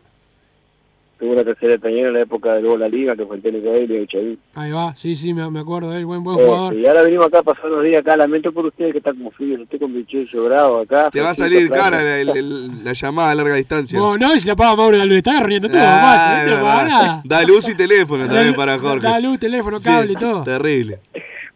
Tuvo 1.19 1.33
una 1.33 1.43
tercera 1.43 1.77
Peñero 1.77 2.07
en 2.07 2.13
la 2.13 2.21
época 2.21 2.53
de 2.55 2.61
luego 2.61 2.77
la 2.77 2.87
Liga, 2.87 3.13
que 3.13 3.25
fue 3.25 3.35
el 3.35 3.41
técnico 3.41 3.71
de 3.71 3.83
él 3.83 3.91
y 3.91 4.07
Chavín. 4.07 4.39
Ahí 4.55 4.71
va, 4.71 4.95
sí, 4.95 5.15
sí, 5.15 5.33
me, 5.33 5.49
me 5.51 5.59
acuerdo 5.59 5.91
de 5.91 5.99
él, 5.99 6.05
buen, 6.05 6.23
buen 6.23 6.37
Este, 6.39 6.49
jugador. 6.49 6.73
y 6.75 6.85
ahora 6.87 7.01
venimos 7.01 7.25
acá 7.27 7.39
a 7.39 7.43
pasar 7.43 7.65
unos 7.69 7.83
días 7.83 7.99
acá. 7.99 8.15
Lamento 8.15 8.53
por 8.53 8.65
ustedes 8.65 8.93
que 8.93 8.99
está 8.99 9.11
como 9.11 9.29
frío. 9.31 9.61
Estoy 9.61 9.79
con 9.79 9.93
bichillo 9.93 10.45
bravo 10.45 10.79
acá. 10.79 11.09
Te 11.11 11.19
va 11.19 11.31
a 11.31 11.33
salir 11.33 11.69
cara 11.69 12.01
la, 12.01 12.23
la- 12.23 12.69
la 12.85 12.93
llamada 12.93 13.31
a 13.31 13.35
larga 13.35 13.55
distancia. 13.55 13.99
Vos, 13.99 14.17
no, 14.17 14.29
si 14.37 14.47
la 14.47 14.55
paga 14.55 14.77
Mauro 14.77 14.97
Daluz, 14.97 15.17
está 15.17 15.31
agarrando 15.31 15.67
todo, 15.69 15.81
Ah, 15.83 16.01
más, 16.01 16.47
¿eh? 16.47 16.51
Lo 16.51 16.61
paga 16.61 16.87
nada. 16.87 17.21
Da 17.25 17.43
luz 17.43 17.67
y 17.67 17.75
teléfono 17.75 18.25
también 18.27 18.53
para 18.55 18.79
Jorge. 18.79 19.05
Da 19.05 19.19
luz, 19.19 19.39
teléfono, 19.39 19.77
Sí, 19.79 19.85
cable, 19.85 20.15
todo. 20.15 20.43
Terrible. 20.45 20.99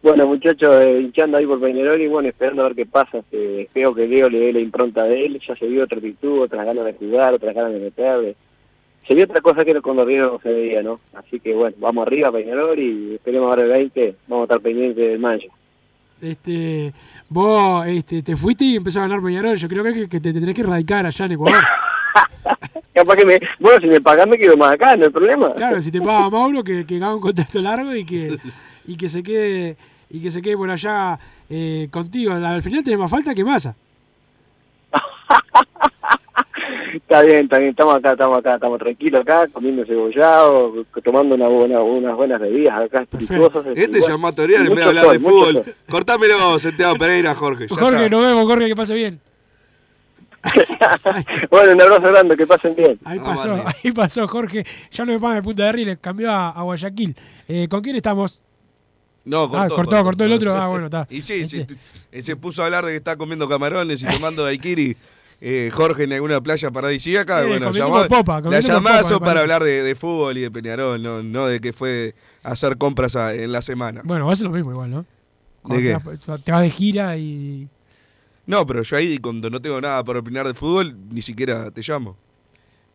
Bueno, 0.02 0.26
muchachos, 0.26 0.76
eh, 0.82 1.00
hinchando 1.00 1.38
ahí 1.38 1.46
por 1.46 1.58
Peñarol 1.58 1.98
y 2.02 2.06
bueno, 2.08 2.28
esperando 2.28 2.62
a 2.62 2.66
ver 2.66 2.76
qué 2.76 2.84
pasa. 2.84 3.16
Este, 3.20 3.62
espero 3.62 3.94
que 3.94 4.06
Leo 4.06 4.28
le 4.28 4.38
dé 4.40 4.52
la 4.52 4.60
impronta 4.60 5.04
de 5.04 5.24
él. 5.24 5.40
Ya 5.48 5.56
se 5.56 5.66
vio 5.66 5.84
otra 5.84 5.96
actitud, 5.96 6.40
otras 6.42 6.66
ganas 6.66 6.84
de 6.84 6.92
jugar, 6.92 7.32
otras 7.32 7.54
ganas 7.54 7.72
de 7.72 7.80
meterle. 7.80 8.36
Se 9.06 9.14
vio 9.14 9.24
otra 9.24 9.40
cosa 9.40 9.64
que 9.64 9.80
cuando 9.80 10.04
Río 10.04 10.32
no 10.32 10.40
se 10.40 10.50
veía, 10.50 10.82
¿no? 10.82 11.00
Así 11.14 11.40
que 11.40 11.54
bueno, 11.54 11.76
vamos 11.78 12.06
arriba 12.06 12.32
Peñarol 12.32 12.78
y 12.78 13.14
esperemos 13.14 13.48
ahora 13.48 13.62
el 13.62 13.70
20. 13.70 14.16
Vamos 14.28 14.42
a 14.42 14.44
estar 14.44 14.60
pendientes 14.60 14.96
del 14.96 15.18
mancha. 15.18 15.48
Este, 16.20 16.92
vos 17.28 17.86
este, 17.86 18.22
te 18.22 18.34
fuiste 18.36 18.64
y 18.64 18.76
empezó 18.76 19.00
a 19.00 19.02
ganar 19.02 19.22
Peñarol. 19.22 19.56
Yo 19.56 19.68
creo 19.68 19.84
que, 19.84 20.08
que 20.08 20.20
te 20.20 20.32
tendrás 20.32 20.54
que 20.54 20.62
erradicar 20.62 21.04
allá 21.04 21.24
en 21.26 21.32
Ecuador. 21.32 21.62
Capaz 22.94 23.16
que 23.16 23.24
me... 23.26 23.40
Bueno, 23.58 23.80
si 23.80 23.86
me 23.88 24.00
pagan 24.00 24.30
me 24.30 24.38
quedo 24.38 24.56
más 24.56 24.72
acá, 24.72 24.96
no 24.96 25.04
hay 25.04 25.10
problema. 25.10 25.52
Claro, 25.54 25.80
si 25.80 25.90
te 25.90 26.00
paga 26.00 26.30
Mauro, 26.30 26.62
que, 26.62 26.86
que 26.86 26.96
haga 26.96 27.14
un 27.14 27.20
contrato 27.20 27.60
largo 27.60 27.94
y 27.94 28.04
que, 28.04 28.36
y 28.86 28.96
que 28.96 29.08
se 29.08 29.22
quede 29.22 29.76
y 30.14 30.20
que 30.20 30.30
se 30.30 30.40
quede 30.40 30.56
por 30.56 30.70
allá 30.70 31.18
eh, 31.50 31.88
contigo. 31.90 32.32
Al 32.32 32.62
final 32.62 32.84
tenés 32.84 33.00
más 33.00 33.10
falta 33.10 33.34
que 33.34 33.44
masa. 33.44 33.74
Está 36.94 37.22
bien, 37.22 37.44
está 37.44 37.58
bien, 37.58 37.70
estamos 37.70 37.96
acá, 37.96 38.12
estamos 38.12 38.38
acá, 38.38 38.54
estamos 38.54 38.78
tranquilos 38.78 39.20
acá, 39.20 39.46
comiendo 39.48 39.84
cebollado, 39.84 40.84
tomando 41.02 41.34
una 41.34 41.48
buena, 41.48 41.80
unas 41.80 42.16
buenas 42.16 42.40
bebidas 42.40 42.80
acá, 42.80 43.02
espirituosas. 43.02 43.64
Este 43.74 43.98
a 43.98 44.32
torear 44.32 44.62
en 44.66 44.68
vez 44.74 44.76
de 44.76 44.82
hablar 44.84 45.04
sol, 45.04 45.12
de 45.12 45.18
fútbol. 45.20 45.52
sol. 45.64 45.74
Cortámelo, 45.90 46.58
Santiago 46.58 46.94
Pereira, 46.96 47.34
Jorge. 47.34 47.66
Jorge, 47.68 48.04
está. 48.04 48.08
nos 48.08 48.22
vemos, 48.26 48.44
Jorge, 48.46 48.66
que 48.66 48.76
pase 48.76 48.94
bien. 48.94 49.20
Bueno, 51.50 51.72
un 51.72 51.80
abrazo 51.82 52.02
grande, 52.12 52.36
que 52.36 52.46
pasen 52.46 52.74
bien. 52.74 52.98
Ahí 53.04 53.18
pasó, 53.18 53.62
ahí 53.82 53.92
pasó 53.92 54.28
Jorge. 54.28 54.64
Ya 54.90 55.04
no 55.04 55.12
me 55.12 55.20
paga 55.20 55.36
de 55.36 55.42
Punta 55.42 55.64
de 55.64 55.72
Riles, 55.72 55.98
cambió 56.00 56.30
a, 56.30 56.50
a 56.50 56.62
Guayaquil. 56.62 57.16
Eh, 57.48 57.66
¿Con 57.68 57.80
quién 57.80 57.96
estamos? 57.96 58.42
No, 59.24 59.48
cortó, 59.48 59.64
Ah, 59.64 59.68
cortó, 59.68 60.04
cortó 60.04 60.24
el 60.24 60.32
otro. 60.32 60.54
Ah, 60.56 60.68
bueno, 60.68 60.86
está. 60.86 61.06
Y 61.10 61.22
sí, 61.22 61.34
Este, 61.44 61.66
sí, 61.66 61.76
t- 62.10 62.22
se 62.22 62.36
puso 62.36 62.62
a 62.62 62.66
hablar 62.66 62.84
de 62.84 62.90
que 62.92 62.96
está 62.96 63.16
comiendo 63.16 63.48
camarones 63.48 64.02
y 64.02 64.06
tomando 64.06 64.44
daiquiri. 64.44 64.96
Eh, 65.40 65.70
Jorge 65.72 66.04
en 66.04 66.12
alguna 66.14 66.40
playa 66.40 66.70
paradisíaca. 66.70 67.42
Eh, 67.44 67.48
bueno, 67.48 67.70
llamó, 67.72 68.06
popa, 68.08 68.40
la 68.40 68.60
llamazo 68.60 69.20
para 69.20 69.40
hablar 69.40 69.62
de, 69.62 69.82
de 69.82 69.94
fútbol 69.94 70.38
y 70.38 70.42
de 70.42 70.50
Peñarol, 70.50 71.02
no, 71.02 71.22
no 71.22 71.46
de 71.46 71.60
que 71.60 71.72
fue 71.72 72.14
a 72.42 72.52
hacer 72.52 72.78
compras 72.78 73.14
a- 73.16 73.34
en 73.34 73.52
la 73.52 73.60
semana. 73.62 74.00
Bueno, 74.04 74.26
va 74.26 74.32
a 74.32 74.36
ser 74.36 74.46
lo 74.46 74.52
mismo 74.52 74.70
igual, 74.72 74.90
¿no? 74.90 75.04
Cuando 75.62 75.82
qué? 75.82 75.96
Te 76.18 76.30
vas, 76.30 76.42
te 76.42 76.52
vas 76.52 76.62
de 76.62 76.70
gira 76.70 77.16
y... 77.16 77.68
No, 78.46 78.66
pero 78.66 78.82
yo 78.82 78.96
ahí 78.96 79.18
cuando 79.18 79.48
no 79.50 79.60
tengo 79.60 79.80
nada 79.80 80.02
para 80.04 80.18
opinar 80.20 80.46
de 80.46 80.54
fútbol, 80.54 80.94
ni 81.10 81.22
siquiera 81.22 81.70
te 81.70 81.80
llamo. 81.82 82.16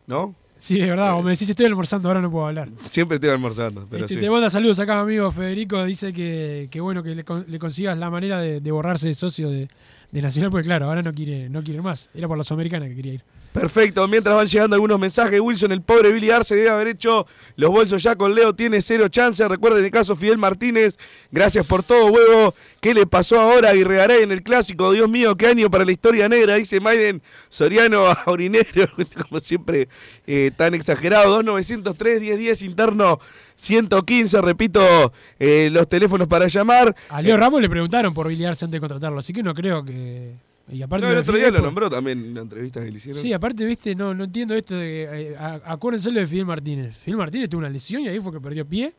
¿No? 0.06 0.34
Sí, 0.60 0.78
es 0.78 0.88
verdad. 0.88 1.14
O 1.18 1.22
me 1.22 1.30
decís, 1.30 1.48
estoy 1.48 1.64
almorzando, 1.64 2.08
ahora 2.08 2.20
no 2.20 2.30
puedo 2.30 2.46
hablar. 2.46 2.68
Siempre 2.80 3.14
estoy 3.14 3.30
almorzando, 3.30 3.86
pero 3.90 4.04
Este, 4.04 4.16
sí. 4.16 4.20
Te 4.20 4.28
manda 4.28 4.50
saludos 4.50 4.78
acá, 4.78 4.94
mi 4.96 5.00
amigo 5.00 5.30
Federico. 5.30 5.82
Dice 5.86 6.12
que, 6.12 6.68
que 6.70 6.80
bueno 6.80 7.02
que 7.02 7.14
le, 7.14 7.24
le 7.48 7.58
consigas 7.58 7.96
la 7.98 8.10
manera 8.10 8.38
de, 8.40 8.60
de 8.60 8.70
borrarse 8.70 9.08
de 9.08 9.14
socio 9.14 9.48
de, 9.48 9.68
de 10.12 10.22
Nacional, 10.22 10.50
porque 10.50 10.66
claro, 10.66 10.86
ahora 10.86 11.00
no 11.00 11.14
quiere, 11.14 11.48
no 11.48 11.62
quiere 11.62 11.78
ir 11.78 11.82
más. 11.82 12.10
Era 12.14 12.28
por 12.28 12.36
la 12.36 12.44
Sudamericana 12.44 12.86
que 12.88 12.94
quería 12.94 13.14
ir. 13.14 13.24
Perfecto, 13.52 14.06
mientras 14.06 14.36
van 14.36 14.46
llegando 14.46 14.76
algunos 14.76 15.00
mensajes, 15.00 15.40
Wilson, 15.40 15.72
el 15.72 15.82
pobre 15.82 16.12
Billy 16.12 16.30
Arce 16.30 16.54
debe 16.54 16.68
haber 16.68 16.86
hecho 16.86 17.26
los 17.56 17.70
bolsos 17.70 18.00
ya 18.00 18.14
con 18.14 18.32
Leo, 18.32 18.54
tiene 18.54 18.80
cero 18.80 19.08
chance. 19.08 19.46
Recuerden 19.48 19.84
el 19.84 19.90
caso 19.90 20.14
Fidel 20.14 20.38
Martínez, 20.38 20.98
gracias 21.32 21.66
por 21.66 21.82
todo, 21.82 22.06
huevo. 22.06 22.54
¿Qué 22.80 22.94
le 22.94 23.06
pasó 23.06 23.40
ahora 23.40 23.70
a 23.70 23.74
Irregaray 23.74 24.22
en 24.22 24.30
el 24.30 24.44
clásico? 24.44 24.92
Dios 24.92 25.10
mío, 25.10 25.36
qué 25.36 25.48
año 25.48 25.68
para 25.68 25.84
la 25.84 25.90
historia 25.90 26.28
negra, 26.28 26.54
dice 26.54 26.78
Maiden 26.78 27.22
Soriano 27.48 28.06
Aurinero, 28.24 28.88
como 29.28 29.40
siempre, 29.40 29.88
eh, 30.28 30.52
tan 30.56 30.74
exagerado. 30.74 31.42
2903 31.42 32.20
1010 32.20 32.62
interno 32.62 33.18
115, 33.56 34.42
repito, 34.42 35.12
eh, 35.40 35.70
los 35.72 35.88
teléfonos 35.88 36.28
para 36.28 36.46
llamar. 36.46 36.94
A 37.08 37.20
Leo 37.20 37.36
Ramos 37.36 37.60
le 37.60 37.68
preguntaron 37.68 38.14
por 38.14 38.28
Billy 38.28 38.44
Arce 38.44 38.64
antes 38.64 38.76
de 38.76 38.80
contratarlo, 38.80 39.18
así 39.18 39.32
que 39.32 39.42
no 39.42 39.54
creo 39.54 39.84
que. 39.84 40.49
Y 40.72 40.82
aparte 40.82 41.06
No, 41.06 41.12
el 41.12 41.18
otro 41.18 41.34
Fidel, 41.34 41.50
día 41.50 41.58
lo 41.58 41.64
nombró 41.66 41.90
también 41.90 42.18
en 42.20 42.30
una 42.30 42.42
entrevista 42.42 42.82
que 42.84 42.90
le 42.90 42.96
hicieron. 42.98 43.20
Sí, 43.20 43.32
aparte, 43.32 43.64
viste, 43.64 43.94
no, 43.94 44.14
no 44.14 44.24
entiendo 44.24 44.54
esto 44.54 44.76
de. 44.76 45.02
eh, 45.32 45.36
a- 45.36 45.60
acuérdense 45.64 46.10
lo 46.12 46.20
de 46.20 46.26
Fidel 46.26 46.46
Martínez. 46.46 46.96
Fidel 46.96 47.16
Martínez 47.16 47.48
tuvo 47.50 47.58
una 47.60 47.68
lesión 47.70 48.02
y 48.02 48.08
ahí 48.08 48.20
fue 48.20 48.32
que 48.32 48.40
perdió 48.40 48.64
pie, 48.66 48.92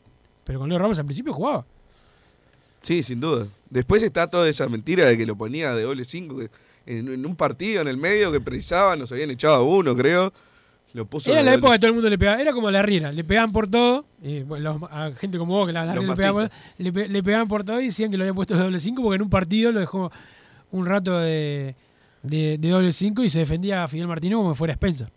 pero 0.44 0.60
con 0.60 0.68
Leo 0.70 0.78
Ramos 0.78 1.00
al 1.00 1.06
principio 1.06 1.32
jugaba. 1.34 1.66
Sí, 2.82 3.04
sin 3.04 3.20
duda. 3.20 3.48
Después 3.70 4.02
está 4.04 4.28
toda 4.28 4.50
esa 4.50 4.68
mentira 4.68 5.06
de 5.06 5.18
que 5.18 5.26
lo 5.26 5.36
ponía 5.36 5.74
de 5.76 5.84
doble 5.84 6.04
5 6.04 6.42
en, 6.88 7.08
en 7.14 7.26
un 7.26 7.36
partido 7.36 7.82
en 7.82 7.88
el 7.88 7.98
medio 7.98 8.32
que 8.32 8.42
precisaban, 8.42 9.00
nos 9.00 9.12
habían 9.12 9.30
echado 9.30 9.56
a 9.56 9.64
uno, 9.64 9.96
creo. 9.96 10.34
Lo 10.94 11.06
puso 11.06 11.32
Era 11.32 11.42
la 11.42 11.54
época 11.54 11.72
que 11.74 11.80
todo 11.80 11.88
el 11.88 11.94
mundo 11.94 12.10
le 12.10 12.18
pegaba, 12.18 12.42
era 12.42 12.52
como 12.52 12.70
la 12.70 12.82
Riera, 12.82 13.14
le 13.14 13.24
pegaban 13.24 13.54
por 13.54 13.70
todo, 13.70 14.04
eh, 14.24 14.44
bueno, 14.46 14.78
los- 14.82 14.92
a 14.92 15.12
gente 15.14 15.38
como 15.38 15.54
vos 15.54 15.68
que 15.68 15.72
la, 15.74 15.86
la 15.86 15.96
le 15.96 16.02
pegaban, 16.16 16.50
por- 16.50 16.58
le, 16.80 17.08
le 17.08 17.24
pegaban 17.24 17.48
por 17.48 17.64
todo 17.64 17.80
y 17.80 17.86
decían 17.86 18.12
que 18.12 18.18
lo 18.18 18.24
había 18.26 18.34
puesto 18.34 18.56
de 18.56 18.60
doble 18.64 18.78
5 18.80 19.02
porque 19.02 19.16
en 19.16 19.22
un 19.22 19.30
partido 19.30 19.72
lo 19.72 19.80
dejó 19.80 20.12
un 20.72 20.86
rato 20.86 21.20
de, 21.20 21.76
de, 22.24 22.58
de 22.58 22.70
doble 22.70 22.92
5 22.92 23.24
y 23.24 23.30
se 23.30 23.40
defendía 23.40 23.84
a 23.84 23.88
Fidel 23.88 24.08
Martínez 24.08 24.38
como 24.38 24.56
fuera 24.56 24.74
Spencer. 24.74 25.12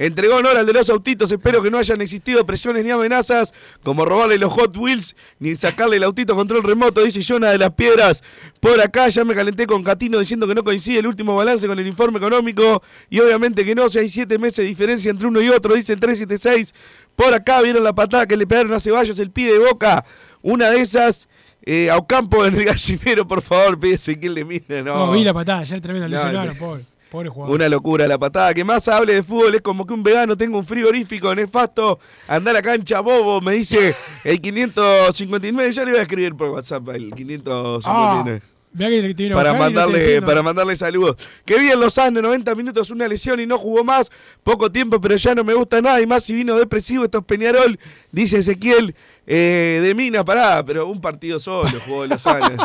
Entregó 0.00 0.36
honor 0.36 0.56
al 0.56 0.64
de 0.64 0.72
los 0.72 0.88
autitos. 0.88 1.30
Espero 1.30 1.62
que 1.62 1.70
no 1.70 1.76
hayan 1.76 2.00
existido 2.00 2.46
presiones 2.46 2.86
ni 2.86 2.90
amenazas 2.90 3.52
como 3.82 4.06
robarle 4.06 4.38
los 4.38 4.50
Hot 4.50 4.74
Wheels 4.74 5.14
ni 5.38 5.56
sacarle 5.56 5.98
el 5.98 6.04
autito 6.04 6.34
control 6.34 6.62
remoto. 6.62 7.02
Dice 7.02 7.22
Jonah 7.22 7.50
de 7.50 7.58
las 7.58 7.74
Piedras. 7.74 8.22
Por 8.60 8.80
acá 8.80 9.08
ya 9.10 9.26
me 9.26 9.34
calenté 9.34 9.66
con 9.66 9.84
Catino 9.84 10.18
diciendo 10.18 10.48
que 10.48 10.54
no 10.54 10.64
coincide 10.64 11.00
el 11.00 11.06
último 11.06 11.36
balance 11.36 11.66
con 11.66 11.78
el 11.78 11.86
informe 11.86 12.16
económico. 12.16 12.82
Y 13.10 13.20
obviamente 13.20 13.62
que 13.62 13.74
no, 13.74 13.90
si 13.90 13.98
hay 13.98 14.08
siete 14.08 14.38
meses 14.38 14.64
de 14.64 14.64
diferencia 14.64 15.10
entre 15.10 15.26
uno 15.26 15.38
y 15.42 15.50
otro. 15.50 15.74
Dice 15.74 15.92
el 15.92 16.00
376. 16.00 16.72
Por 17.14 17.34
acá 17.34 17.60
vieron 17.60 17.84
la 17.84 17.94
patada 17.94 18.26
que 18.26 18.38
le 18.38 18.46
pegaron 18.46 18.72
a 18.72 18.80
Ceballos, 18.80 19.18
el 19.18 19.30
pie 19.30 19.52
de 19.52 19.58
boca. 19.58 20.06
Una 20.40 20.70
de 20.70 20.80
esas. 20.80 21.28
Eh, 21.72 21.88
a 21.88 21.96
Ocampo 21.98 22.44
en 22.44 22.56
el 22.56 22.64
gallinero, 22.64 23.28
por 23.28 23.42
favor, 23.42 23.78
pide 23.78 23.94
Ezequiel 23.94 24.34
de 24.34 24.44
Mina. 24.44 24.82
No, 24.82 25.06
No, 25.06 25.12
vi 25.12 25.22
la 25.22 25.32
patada, 25.32 25.60
ayer 25.60 25.80
tremenda, 25.80 26.08
le 26.08 26.16
No, 26.16 26.44
no. 26.46 26.54
pobre, 26.54 26.84
pobre 27.12 27.28
jugador. 27.28 27.54
Una 27.54 27.68
locura 27.68 28.08
la 28.08 28.18
patada. 28.18 28.52
Que 28.52 28.64
más 28.64 28.88
hable 28.88 29.14
de 29.14 29.22
fútbol 29.22 29.54
es 29.54 29.60
como 29.60 29.86
que 29.86 29.94
un 29.94 30.02
vegano 30.02 30.36
tenga 30.36 30.56
un 30.58 30.66
frigorífico 30.66 31.32
nefasto. 31.32 32.00
Anda 32.26 32.50
a 32.50 32.54
la 32.54 32.62
cancha, 32.62 32.98
bobo, 32.98 33.40
me 33.40 33.52
dice 33.52 33.94
el 34.24 34.40
559. 34.40 35.70
Ya 35.72 35.84
le 35.84 35.90
voy 35.92 36.00
a 36.00 36.02
escribir 36.02 36.34
por 36.34 36.48
WhatsApp 36.50 36.88
el 36.88 37.12
559. 37.14 38.42
Ah, 38.42 38.59
que 38.78 39.14
te 39.14 39.30
para 39.30 39.50
y 39.50 39.52
no 39.54 39.58
mandarle, 39.58 40.22
para 40.22 40.42
mandarle 40.42 40.76
saludos. 40.76 41.16
Que 41.44 41.58
bien 41.58 41.78
Lozano, 41.80 42.22
90 42.22 42.54
minutos, 42.54 42.90
una 42.90 43.08
lesión 43.08 43.40
y 43.40 43.46
no 43.46 43.58
jugó 43.58 43.82
más. 43.82 44.10
Poco 44.42 44.70
tiempo, 44.70 45.00
pero 45.00 45.16
ya 45.16 45.34
no 45.34 45.42
me 45.44 45.54
gusta 45.54 45.80
nada. 45.80 46.00
Y 46.00 46.06
más 46.06 46.24
si 46.24 46.34
vino 46.34 46.56
depresivo, 46.56 47.04
esto 47.04 47.18
es 47.18 47.24
Peñarol, 47.24 47.78
dice 48.12 48.38
Ezequiel. 48.38 48.94
eh, 49.26 49.80
de 49.82 49.94
Mina, 49.94 50.24
pará, 50.24 50.64
pero 50.64 50.86
un 50.86 51.00
partido 51.00 51.40
solo 51.40 51.68
jugó 51.84 52.06
Lozano. 52.08 52.56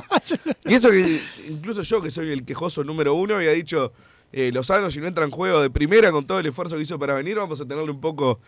y 0.65 0.73
eso 0.75 0.89
que 0.89 1.19
incluso 1.49 1.81
yo, 1.81 2.01
que 2.01 2.11
soy 2.11 2.31
el 2.31 2.45
quejoso 2.45 2.83
número 2.83 3.13
uno, 3.15 3.35
había 3.35 3.51
dicho, 3.51 3.91
eh, 4.31 4.51
Lozano, 4.53 4.91
si 4.91 4.99
no 4.99 5.07
entra 5.07 5.25
en 5.25 5.31
juego 5.31 5.61
de 5.61 5.69
primera 5.69 6.11
con 6.11 6.25
todo 6.25 6.39
el 6.39 6.45
esfuerzo 6.45 6.75
que 6.75 6.83
hizo 6.83 6.99
para 6.99 7.15
venir, 7.15 7.37
vamos 7.37 7.59
a 7.61 7.65
tenerle 7.65 7.91
un 7.91 8.01
poco 8.01 8.39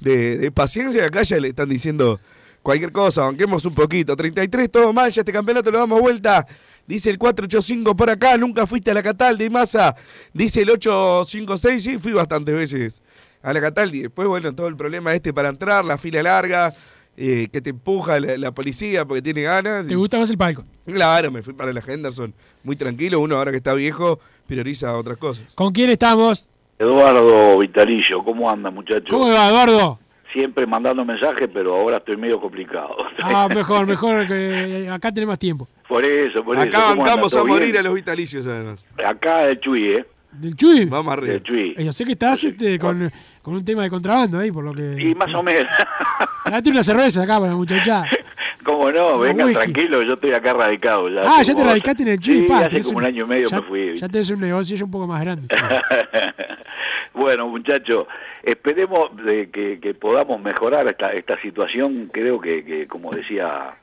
de, 0.00 0.36
de 0.36 0.50
paciencia. 0.52 1.04
Acá 1.06 1.22
ya 1.22 1.38
le 1.38 1.48
están 1.48 1.68
diciendo 1.68 2.20
cualquier 2.62 2.92
cosa, 2.92 3.22
banquemos 3.22 3.64
un 3.64 3.74
poquito. 3.74 4.16
33, 4.16 4.70
todo 4.70 4.92
mal, 4.92 5.10
ya 5.10 5.22
este 5.22 5.32
campeonato 5.32 5.70
lo 5.70 5.78
damos 5.78 6.00
vuelta. 6.00 6.46
Dice 6.86 7.10
el 7.10 7.18
485 7.18 7.96
por 7.96 8.10
acá, 8.10 8.36
nunca 8.36 8.66
fuiste 8.66 8.90
a 8.90 8.94
la 8.94 9.02
Cataldi 9.02 9.44
de 9.44 9.50
masa. 9.50 9.94
Dice 10.32 10.62
el 10.62 10.70
856, 10.70 11.82
sí, 11.82 11.98
fui 11.98 12.12
bastantes 12.12 12.54
veces 12.54 13.02
a 13.42 13.52
la 13.52 13.60
Cataldi. 13.60 14.02
Después, 14.02 14.28
bueno, 14.28 14.54
todo 14.54 14.68
el 14.68 14.76
problema 14.76 15.14
este 15.14 15.32
para 15.32 15.48
entrar, 15.48 15.84
la 15.84 15.98
fila 15.98 16.22
larga, 16.22 16.74
eh, 17.16 17.48
que 17.52 17.60
te 17.60 17.70
empuja 17.70 18.20
la, 18.20 18.36
la 18.36 18.52
policía 18.52 19.04
porque 19.04 19.22
tiene 19.22 19.42
ganas. 19.42 19.86
¿Te 19.86 19.96
gusta 19.96 20.18
más 20.18 20.30
el 20.30 20.38
palco? 20.38 20.64
Claro, 20.84 21.30
me 21.30 21.42
fui 21.42 21.54
para 21.54 21.72
la 21.72 21.80
Henderson. 21.80 22.32
Muy 22.62 22.76
tranquilo, 22.76 23.20
uno 23.20 23.36
ahora 23.36 23.50
que 23.50 23.56
está 23.56 23.74
viejo 23.74 24.20
prioriza 24.46 24.96
otras 24.96 25.16
cosas. 25.16 25.44
¿Con 25.54 25.72
quién 25.72 25.90
estamos? 25.90 26.50
Eduardo 26.78 27.58
Vitalicio, 27.58 28.22
¿cómo 28.22 28.50
anda 28.50 28.70
muchacho? 28.70 29.06
¿Cómo 29.08 29.28
va, 29.28 29.48
Eduardo? 29.48 29.98
Siempre 30.32 30.66
mandando 30.66 31.04
mensajes, 31.04 31.48
pero 31.52 31.74
ahora 31.74 31.96
estoy 31.96 32.16
medio 32.16 32.40
complicado. 32.40 32.94
Ah, 33.22 33.48
mejor, 33.54 33.86
mejor 33.86 34.26
que 34.26 34.88
acá 34.90 35.10
tenés 35.12 35.28
más 35.28 35.38
tiempo. 35.38 35.66
Por 35.88 36.04
eso, 36.04 36.44
por 36.44 36.56
eso. 36.56 36.64
Acá 36.66 36.94
bancamos 36.94 37.32
a 37.32 37.36
¿Todo 37.36 37.46
morir 37.46 37.72
bien? 37.72 37.78
a 37.78 37.82
los 37.82 37.94
vitalicios 37.94 38.46
además. 38.46 38.84
Acá 39.04 39.48
el 39.48 39.60
Chuy, 39.60 39.88
¿eh? 39.90 40.06
¿Del 40.32 40.54
Chuy? 40.54 40.84
Vamos 40.86 41.12
arriba. 41.12 41.34
El 41.34 41.42
Chuy. 41.42 41.74
Eh, 41.78 41.84
Yo 41.84 41.92
sé 41.92 42.04
que 42.04 42.12
estás 42.12 42.42
este, 42.44 42.78
con, 42.78 43.10
con 43.42 43.54
un 43.54 43.64
tema 43.64 43.82
de 43.84 43.90
contrabando 43.90 44.38
ahí, 44.38 44.50
por 44.52 44.64
lo 44.64 44.74
que... 44.74 44.96
Y 45.00 45.14
más 45.14 45.32
o 45.32 45.42
menos. 45.42 45.70
Date 46.44 46.70
una 46.70 46.82
cerveza 46.82 47.22
acá 47.22 47.38
para 47.38 47.52
la 47.52 47.56
muchacha. 47.56 48.04
¿Cómo 48.64 48.90
no? 48.90 49.18
Whisky. 49.18 49.52
tranquilo, 49.54 50.02
yo 50.02 50.14
estoy 50.14 50.32
acá 50.32 50.52
radicado. 50.52 51.08
Ya 51.08 51.22
Ah, 51.24 51.42
ya 51.42 51.54
te 51.54 51.62
radicaste 51.64 52.02
en 52.02 52.08
el 52.08 52.18
Chuy, 52.18 52.40
Sí, 52.40 52.42
pa, 52.42 52.66
hace 52.66 52.82
como 52.82 52.98
un 52.98 53.04
año 53.04 53.24
y 53.24 53.28
medio 53.28 53.48
ya, 53.48 53.60
me 53.60 53.66
fui. 53.66 53.96
Ya 53.96 54.08
tenés 54.08 54.28
un 54.30 54.40
negocio 54.40 54.76
ya 54.76 54.84
un 54.84 54.90
poco 54.90 55.06
más 55.06 55.20
grande. 55.22 55.46
bueno, 57.14 57.46
muchachos, 57.48 58.06
esperemos 58.42 59.16
de 59.24 59.50
que, 59.50 59.78
que 59.80 59.94
podamos 59.94 60.40
mejorar 60.42 60.86
esta, 60.88 61.10
esta 61.12 61.40
situación. 61.40 62.10
Creo 62.12 62.40
que, 62.40 62.64
que, 62.64 62.86
como 62.88 63.10
decía 63.10 63.74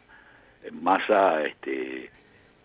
Massa, 0.71 1.43
este, 1.43 2.09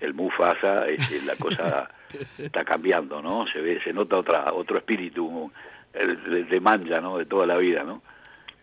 el 0.01 0.15
Mufasa, 0.15 0.87
este, 0.87 1.23
la 1.23 1.35
cosa 1.37 1.91
está 2.39 2.65
cambiando, 2.65 3.21
¿no? 3.23 3.47
Se 3.47 3.61
ve, 3.61 3.81
se 3.83 3.93
nota 3.93 4.17
otra, 4.19 4.53
otro 4.53 4.79
espíritu 4.79 5.51
el, 5.93 6.49
de, 6.49 6.61
mancha, 6.61 7.01
¿no? 7.01 7.19
De 7.19 7.27
toda 7.27 7.47
la 7.47 7.57
vida, 7.57 7.83
¿no? 7.85 8.03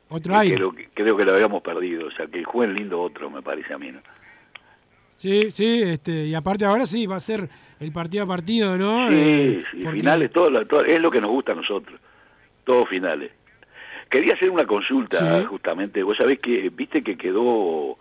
Otro 0.10 0.36
aire. 0.38 0.56
Creo, 0.56 0.72
que- 0.74 0.90
creo 0.94 1.18
que 1.18 1.26
lo 1.26 1.34
habíamos 1.34 1.62
perdido, 1.64 2.08
o 2.08 2.12
sea, 2.12 2.28
que 2.28 2.44
jueguen 2.44 2.76
lindo 2.76 3.02
otro, 3.02 3.30
me 3.30 3.42
parece 3.42 3.74
a 3.74 3.78
mí, 3.78 3.92
¿no? 3.92 4.00
Sí, 5.16 5.50
sí, 5.52 5.82
este, 5.84 6.26
y 6.26 6.36
aparte 6.36 6.66
ahora 6.66 6.86
sí, 6.86 7.08
va 7.08 7.16
a 7.16 7.20
ser 7.22 7.48
el 7.80 7.92
partido 7.92 8.24
a 8.26 8.28
partido, 8.28 8.78
¿no? 8.78 9.08
Sí, 9.10 9.16
Eh, 9.18 9.64
sí, 9.72 9.78
porque- 9.84 10.00
finales, 10.00 10.32
todo, 10.32 10.66
todo- 10.66 10.84
es 10.86 11.00
lo 11.00 11.10
que 11.10 11.22
nos 11.22 11.30
gusta 11.32 11.54
a 11.54 11.56
nosotros, 11.56 12.00
todos 12.66 12.88
finales. 12.90 13.32
Quería 14.10 14.34
hacer 14.34 14.50
una 14.50 14.66
consulta, 14.68 15.40
Sí. 15.40 15.46
justamente, 15.46 16.04
vos 16.04 16.18
sabés 16.18 16.40
que, 16.40 16.70
viste 16.70 17.02
que 17.04 17.18
quedó 17.18 17.98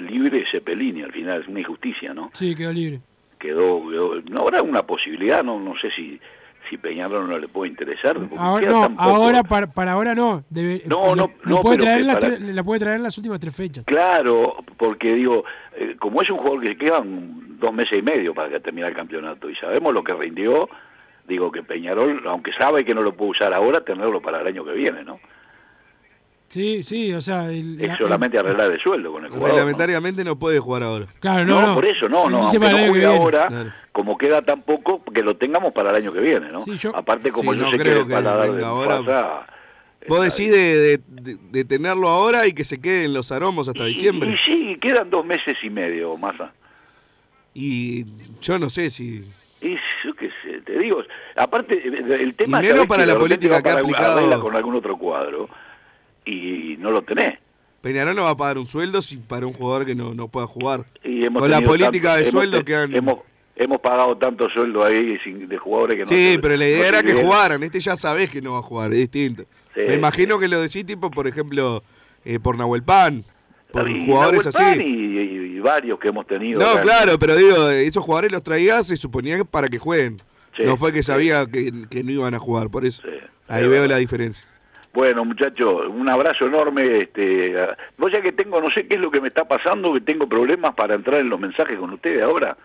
libre 0.00 0.44
Cepelini 0.50 1.02
al 1.02 1.12
final, 1.12 1.42
es 1.42 1.48
una 1.48 1.60
injusticia, 1.60 2.12
¿no? 2.14 2.30
Sí, 2.32 2.54
quedó 2.54 2.72
libre. 2.72 3.00
Quedó, 3.38 3.88
quedó- 3.88 4.20
no 4.28 4.42
habrá 4.42 4.62
una 4.62 4.82
posibilidad, 4.82 5.42
no, 5.42 5.58
no 5.58 5.76
sé 5.78 5.90
si, 5.90 6.20
si 6.68 6.76
Peñarol 6.76 7.28
no 7.28 7.38
le 7.38 7.48
puede 7.48 7.70
interesar. 7.70 8.18
Ahora, 8.36 8.68
no, 8.70 8.88
ahora 8.98 9.42
para, 9.42 9.66
para 9.72 9.92
ahora 9.92 10.14
no. 10.14 10.44
Debe- 10.50 10.82
No, 10.86 11.14
no, 11.16 11.30
no, 11.44 11.60
puede 11.60 11.78
traer 11.78 12.04
las 12.04 12.18
para- 12.18 12.36
tre- 12.36 12.52
la 12.52 12.62
puede 12.62 12.80
traer 12.80 12.96
en 12.96 13.02
las 13.04 13.16
últimas 13.16 13.40
tres 13.40 13.56
fechas. 13.56 13.84
Claro, 13.86 14.56
porque 14.76 15.14
digo, 15.14 15.44
eh, 15.76 15.96
como 15.98 16.20
es 16.22 16.28
un 16.30 16.36
jugador 16.38 16.60
que 16.62 16.76
quedan 16.76 17.58
dos 17.58 17.72
meses 17.72 17.98
y 17.98 18.02
medio 18.02 18.34
para 18.34 18.48
que 18.50 18.60
termine 18.60 18.86
el 18.88 18.94
campeonato 18.94 19.48
y 19.50 19.54
sabemos 19.56 19.92
lo 19.94 20.04
que 20.04 20.12
rindió, 20.14 20.68
digo 21.26 21.50
que 21.52 21.62
Peñarol, 21.62 22.22
aunque 22.26 22.52
sabe 22.52 22.84
que 22.84 22.94
no 22.94 23.02
lo 23.02 23.14
puede 23.14 23.30
usar 23.32 23.54
ahora, 23.54 23.80
tenerlo 23.82 24.20
para 24.20 24.40
el 24.40 24.46
año 24.46 24.64
que 24.64 24.72
viene, 24.72 25.02
¿no? 25.04 25.18
Sí, 26.50 26.82
sí, 26.82 27.12
o 27.14 27.20
sea... 27.20 27.48
el- 27.48 27.80
Es 27.80 27.86
la- 27.88 27.96
solamente 27.96 28.36
arreglar 28.36 28.72
el 28.72 28.80
sueldo 28.80 29.12
con 29.12 29.22
el 29.24 29.30
jugador. 29.30 29.48
¿no? 29.50 29.54
Reglamentariamente 29.54 30.24
no 30.24 30.36
puede 30.36 30.58
jugar 30.58 30.82
ahora. 30.82 31.06
Claro, 31.20 31.44
No, 31.44 31.60
no, 31.60 31.66
no. 31.68 31.74
por 31.76 31.86
eso 31.86 32.08
no, 32.08 32.28
no, 32.28 32.38
aunque 32.42 32.58
para 32.58 32.72
no 32.72 32.78
que 32.78 32.88
juegue 32.88 33.06
ahora, 33.06 33.46
Claro. 33.46 33.72
como 33.92 34.18
queda 34.18 34.42
tan 34.42 34.62
poco, 34.62 35.00
que 35.04 35.22
lo 35.22 35.36
tengamos 35.36 35.72
para 35.72 35.90
el 35.90 35.96
año 35.96 36.12
que 36.12 36.18
viene, 36.20 36.48
¿no? 36.50 36.60
Sí, 36.62 36.74
yo- 36.74 36.94
Aparte 36.96 37.30
como 37.30 37.52
Sí, 37.52 37.58
yo 37.58 37.64
no 37.66 37.70
sé 37.70 37.76
que 37.78 37.82
creo 37.84 38.00
el 38.00 38.06
que 38.08 38.12
paladar 38.14 38.46
de 38.48 38.52
venga 38.56 38.66
ahora. 38.68 39.46
Vos 40.08 40.22
decís 40.24 40.50
de, 40.50 40.58
de- 40.76 41.00
de- 41.06 41.38
de 41.52 41.64
tenerlo 41.64 42.08
ahora 42.08 42.46
y 42.48 42.52
que 42.52 42.64
se 42.64 42.80
quede 42.80 43.04
en 43.04 43.14
los 43.14 43.30
aromos 43.30 43.68
hasta 43.68 43.84
Y- 43.84 43.92
diciembre. 43.94 44.32
Y, 44.32 44.36
sí, 44.36 44.76
quedan 44.80 45.08
dos 45.08 45.24
meses 45.24 45.56
y 45.62 45.70
medio, 45.70 46.16
Massa. 46.16 46.52
Y 47.54 48.06
yo 48.40 48.58
no 48.58 48.70
sé 48.70 48.90
si. 48.90 49.24
Y 49.60 49.74
yo 50.04 50.14
qué 50.18 50.30
sé, 50.42 50.62
te 50.64 50.78
digo, 50.78 51.02
aparte 51.36 51.80
el 51.86 52.34
tema 52.34 52.60
Y 52.64 52.68
menos 52.68 52.86
para 52.86 53.04
la 53.06 53.16
política 53.18 53.62
que 53.62 53.68
ha 53.68 53.74
para 53.74 53.80
aplicado- 53.84 54.40
con 54.40 54.56
algún 54.56 54.74
otro 54.74 54.96
cuadro 54.96 55.48
y 56.24 56.76
no 56.78 56.90
lo 56.90 57.02
tenés. 57.02 57.38
Peñarol 57.80 58.14
no 58.14 58.24
va 58.24 58.30
a 58.30 58.36
pagar 58.36 58.58
un 58.58 58.66
sueldo 58.66 59.00
si 59.00 59.16
para 59.16 59.46
un 59.46 59.52
jugador 59.54 59.86
que 59.86 59.94
no, 59.94 60.12
no 60.14 60.28
pueda 60.28 60.46
jugar. 60.46 60.84
Y 61.02 61.24
hemos 61.24 61.40
Con 61.40 61.50
la 61.50 61.60
política 61.62 62.08
tanto- 62.08 62.16
de 62.24 62.28
hemos 62.28 62.32
sueldo 62.32 62.64
que 62.64 62.76
han. 62.76 62.94
hemos, 62.94 63.20
hemos 63.56 63.78
pagado 63.78 64.16
tanto 64.18 64.50
sueldo 64.50 64.84
ahí 64.84 65.16
sin- 65.24 65.48
de 65.48 65.56
jugadores 65.56 65.96
que 65.96 66.02
no 66.02 66.06
sí, 66.08 66.38
pero 66.42 66.56
la 66.56 66.68
idea 66.68 66.88
era 66.88 67.02
que 67.02 67.14
jugaran. 67.14 67.62
Este 67.62 67.80
ya 67.80 67.96
sabés 67.96 68.28
que 68.30 68.42
no 68.42 68.52
va 68.52 68.58
a 68.58 68.62
jugar, 68.62 68.92
es 68.92 68.98
distinto. 68.98 69.44
Sí, 69.74 69.80
Me 69.86 69.94
imagino 69.94 70.38
que 70.38 70.48
lo 70.48 70.60
decís, 70.60 70.84
tipo, 70.84 71.10
por 71.10 71.26
ejemplo, 71.26 71.82
eh, 72.24 72.38
por 72.38 72.58
Nahuel 72.58 72.82
Pan, 72.82 73.24
por 73.72 73.88
Y 73.88 74.04
jugadores 74.04 74.44
Nahuel 74.44 74.54
Pan 74.54 74.80
así. 74.80 74.82
Y, 74.82 75.18
y- 75.18 75.56
y 75.56 75.60
varios 75.60 75.98
que 75.98 76.08
hemos 76.08 76.26
tenido. 76.26 76.60
No, 76.60 76.66
acá. 76.72 76.82
claro, 76.82 77.18
pero 77.18 77.34
digo, 77.36 77.70
esos 77.70 78.04
jugadores 78.04 78.30
los 78.32 78.42
traías 78.42 78.86
se 78.88 78.96
suponía 78.98 79.36
que 79.38 79.44
para 79.46 79.68
que 79.68 79.78
jueguen. 79.78 80.18
Sí, 80.56 80.64
no 80.64 80.76
fue 80.76 80.92
que 80.92 81.02
sabía 81.02 81.46
que, 81.46 81.72
que 81.88 82.02
no 82.04 82.10
iban 82.10 82.34
a 82.34 82.38
jugar, 82.38 82.68
por 82.68 82.84
eso. 82.84 83.02
Ahí 83.48 83.62
veo 83.62 83.70
verdad. 83.70 83.88
la 83.88 83.96
diferencia. 83.96 84.44
Bueno, 84.92 85.24
muchachos, 85.24 85.86
un 85.88 86.08
abrazo 86.08 86.46
enorme. 86.46 86.82
Este, 87.02 87.60
a- 87.60 87.76
vos 87.96 88.10
ya 88.10 88.20
que 88.20 88.32
tengo, 88.32 88.60
no 88.60 88.70
sé 88.70 88.86
qué 88.86 88.96
es 88.96 89.00
lo 89.00 89.10
que 89.10 89.20
me 89.20 89.28
está 89.28 89.46
pasando, 89.46 89.92
que 89.94 90.00
tengo 90.00 90.28
problemas 90.28 90.74
para 90.74 90.94
entrar 90.94 91.20
en 91.20 91.28
los 91.28 91.38
mensajes 91.38 91.76
con 91.78 91.92
ustedes 91.92 92.22
ahora. 92.22 92.56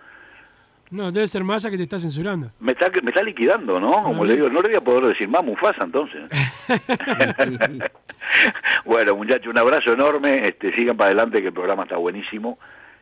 No, 0.91 1.11
debe 1.11 1.27
ser 1.27 1.43
Massa 1.43 1.69
que 1.71 1.77
te 1.77 1.83
está 1.83 1.97
censurando. 1.99 2.51
Me 2.59 2.71
está, 2.71 2.89
me 3.01 3.09
está 3.09 3.21
liquidando, 3.23 3.79
¿no? 3.79 3.91
Como 4.03 4.23
Ah, 4.23 4.27
le 4.27 4.33
bien. 4.33 4.35
digo, 4.35 4.49
no 4.49 4.61
le 4.61 4.69
voy 4.69 4.77
a 4.77 4.81
poder 4.81 5.05
decir 5.05 5.27
más 5.27 5.43
Mufasa 5.43 5.83
entonces. 5.83 6.21
bueno, 8.85 9.15
muchachos, 9.15 9.47
un 9.47 9.57
abrazo 9.57 9.93
enorme. 9.93 10.47
Este, 10.47 10.73
sigan 10.73 10.95
para 10.97 11.07
adelante 11.09 11.41
que 11.41 11.47
el 11.47 11.53
programa 11.53 11.83
está 11.83 11.97
buenísimo. 11.97 12.57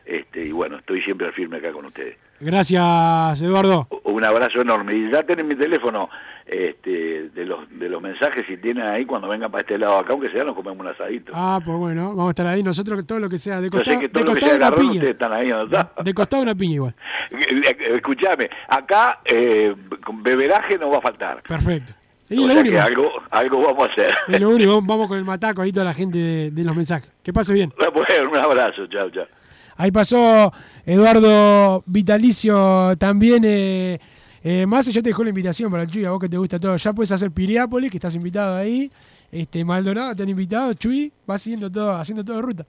Este, 0.06 0.46
y 0.46 0.52
bueno, 0.52 0.78
estoy 0.78 1.02
siempre 1.02 1.32
firme 1.32 1.58
acá 1.58 1.72
con 1.72 1.86
ustedes. 1.86 2.18
Gracias, 2.40 3.42
Eduardo. 3.42 3.88
Un 4.04 4.24
abrazo 4.26 4.62
enorme. 4.62 4.94
Y 4.96 5.10
ya 5.12 5.24
tienen 5.24 5.48
mi 5.48 5.56
teléfono 5.56 6.10
este, 6.46 7.30
de 7.30 7.46
los 7.46 7.60
de 7.70 7.88
los 7.88 8.02
mensajes, 8.02 8.46
si 8.46 8.58
tienen 8.58 8.84
ahí, 8.84 9.06
cuando 9.06 9.30
vengan 9.30 9.50
para 9.50 9.62
este 9.62 9.78
lado 9.78 9.98
acá, 10.00 10.12
aunque 10.12 10.30
sea, 10.30 10.44
nos 10.44 10.54
comemos 10.56 10.80
un 10.82 10.88
asadito. 10.88 11.32
Ah, 11.34 11.62
pues 11.64 11.78
bueno, 11.78 12.10
vamos 12.10 12.28
a 12.28 12.30
estar 12.32 12.48
ahí. 12.48 12.62
Nosotros 12.62 13.06
todo 13.08 13.20
lo 13.20 13.30
que 13.30 13.38
sea. 13.38 13.62
De 13.62 13.70
costado, 13.70 14.00
de 14.02 14.10
costado 14.10 14.36
sea 14.40 14.56
una 14.58 14.70
garrón, 14.70 14.90
piña. 14.92 15.04
están 15.06 15.32
ahí 15.32 15.52
está. 15.52 15.94
De 16.04 16.14
costado 16.14 16.44
una 16.44 16.56
piña 16.56 16.74
igual. 16.76 16.96
Escuchame, 17.80 18.50
acá 18.68 19.20
eh, 19.24 19.74
beberaje 20.16 20.78
no 20.78 20.90
va 20.90 20.98
a 20.98 21.02
faltar. 21.02 21.42
Perfecto. 21.44 21.94
Y 22.30 22.40
O 22.40 22.48
lo 22.48 22.54
sea 22.54 22.62
único. 22.62 22.76
que 22.76 22.82
algo, 22.82 23.12
algo 23.32 23.62
vamos 23.62 23.84
a 23.84 23.92
hacer. 23.92 24.14
Es 24.28 24.40
lo 24.42 24.50
único. 24.50 24.82
Vamos 24.86 25.08
con 25.08 25.18
el 25.18 25.24
mataco 25.26 25.62
ahí 25.62 25.72
toda 25.72 25.86
la 25.86 25.94
gente 25.94 26.18
de, 26.18 26.52
de 26.52 26.64
los 26.64 26.76
mensajes. 26.76 27.12
Que 27.24 27.32
pase 27.32 27.54
bien. 27.54 27.72
Bueno, 27.78 28.30
un 28.32 28.38
abrazo, 28.38 28.88
chao, 28.88 29.10
chao. 29.12 29.26
Ahí 29.76 29.92
pasó 29.92 30.52
Eduardo 30.86 31.84
Vitalicio 31.86 32.96
también. 32.98 33.44
eh, 33.46 34.00
Eh, 34.46 34.66
más 34.66 34.86
ya 34.88 35.02
te 35.02 35.08
dejó 35.08 35.24
la 35.24 35.30
invitación 35.30 35.72
para 35.72 35.84
el 35.84 35.90
Chuy, 35.90 36.04
a 36.04 36.12
vos 36.12 36.20
que 36.20 36.28
te 36.28 36.38
gusta 36.38 36.60
todo. 36.60 36.76
Ya 36.76 36.92
puedes 36.92 37.10
hacer 37.14 37.32
Piriápolis, 37.32 37.90
que 37.90 37.96
estás 37.96 38.14
invitado 38.16 38.58
ahí. 38.58 38.92
Este, 39.32 39.64
Maldonado 39.64 40.14
te 40.16 40.24
han 40.24 40.28
invitado, 40.30 40.74
Chuy, 40.74 41.14
va 41.30 41.36
haciendo 41.36 41.72
todo, 41.72 41.94
haciendo 41.96 42.26
todo 42.26 42.36
de 42.36 42.42
ruta. 42.42 42.66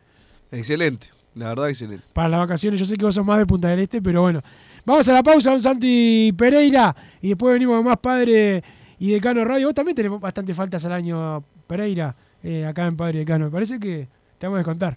Excelente, 0.53 1.09
la 1.35 1.49
verdad 1.49 1.69
excelente. 1.71 2.05
Para 2.13 2.29
las 2.29 2.41
vacaciones, 2.41 2.79
yo 2.79 2.87
sé 2.87 2.97
que 2.97 3.05
vos 3.05 3.13
sos 3.17 3.27
más 3.27 3.39
de 3.39 3.47
Punta 3.47 3.67
del 3.69 3.81
Este, 3.81 4.01
pero 4.01 4.23
bueno. 4.23 4.41
Vamos 4.87 5.09
a 5.09 5.13
la 5.15 5.23
pausa, 5.25 5.51
don 5.51 5.61
Santi 5.61 6.33
Pereira, 6.39 6.95
y 7.21 7.31
después 7.31 7.53
venimos 7.55 7.77
con 7.79 7.87
más 7.87 7.97
Padre 7.99 8.63
y 9.01 9.11
Decano 9.11 9.45
Radio. 9.45 9.67
Vos 9.67 9.75
también 9.75 9.97
tenés 9.97 10.13
bastante 10.21 10.55
faltas 10.55 10.85
al 10.87 10.93
año, 10.93 11.43
Pereira, 11.67 12.15
eh, 12.45 12.65
acá 12.67 12.87
en 12.87 12.97
Padre 12.97 13.17
y 13.17 13.19
Decano. 13.21 13.47
Me 13.47 13.51
parece 13.51 13.81
que 13.81 14.07
te 14.39 14.47
vamos 14.47 14.59
a 14.59 14.61
descontar. 14.61 14.97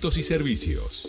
y 0.00 0.22
servicios. 0.22 1.08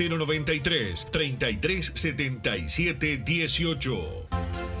093 0.09 1.05
33 1.11 1.91
77 1.95 3.23
18. 3.23 4.80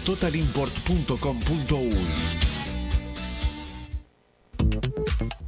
www.totalimport.com.uy. 0.05 2.60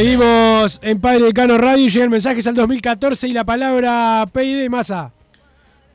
Seguimos 0.00 0.78
en 0.82 1.00
Padre 1.00 1.20
Decano 1.24 1.56
Radio. 1.56 1.88
Llegan 1.88 2.10
mensajes 2.10 2.46
al 2.46 2.54
2014 2.54 3.28
y 3.28 3.32
la 3.32 3.44
palabra 3.44 4.26
PID 4.30 4.68
masa. 4.68 5.10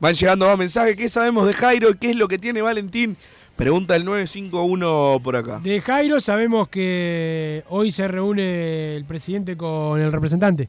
Van 0.00 0.12
llegando 0.12 0.48
más 0.48 0.58
mensajes. 0.58 0.96
¿Qué 0.96 1.08
sabemos 1.08 1.46
de 1.46 1.52
Jairo? 1.54 1.88
¿Qué 2.00 2.10
es 2.10 2.16
lo 2.16 2.26
que 2.26 2.36
tiene 2.36 2.60
Valentín? 2.62 3.16
Pregunta 3.54 3.94
el 3.94 4.04
951 4.04 5.20
por 5.22 5.36
acá. 5.36 5.60
De 5.62 5.80
Jairo 5.80 6.18
sabemos 6.18 6.66
que 6.66 7.62
hoy 7.68 7.92
se 7.92 8.08
reúne 8.08 8.96
el 8.96 9.04
presidente 9.04 9.56
con 9.56 10.00
el 10.00 10.10
representante. 10.10 10.68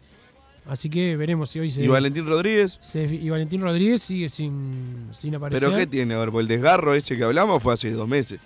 Así 0.67 0.87
que 0.91 1.17
veremos 1.17 1.49
si 1.49 1.57
hoy 1.59 1.71
se. 1.71 1.81
¿Y 1.83 1.87
Valentín 1.87 2.27
Rodríguez? 2.27 2.77
se- 2.81 3.05
y 3.05 3.31
Valentín 3.31 3.61
Rodríguez 3.63 4.03
sigue 4.03 4.29
sin, 4.29 5.07
sin 5.11 5.33
aparecer. 5.33 5.69
¿Pero 5.69 5.75
qué 5.79 5.87
tiene? 5.87 6.13
A 6.13 6.19
ver, 6.19 6.29
el 6.39 6.47
desgarro 6.47 6.93
ese 6.93 7.17
que 7.17 7.23
hablamos 7.23 7.63
fue 7.63 7.73
hace 7.73 7.89
dos 7.93 8.07
meses. 8.07 8.39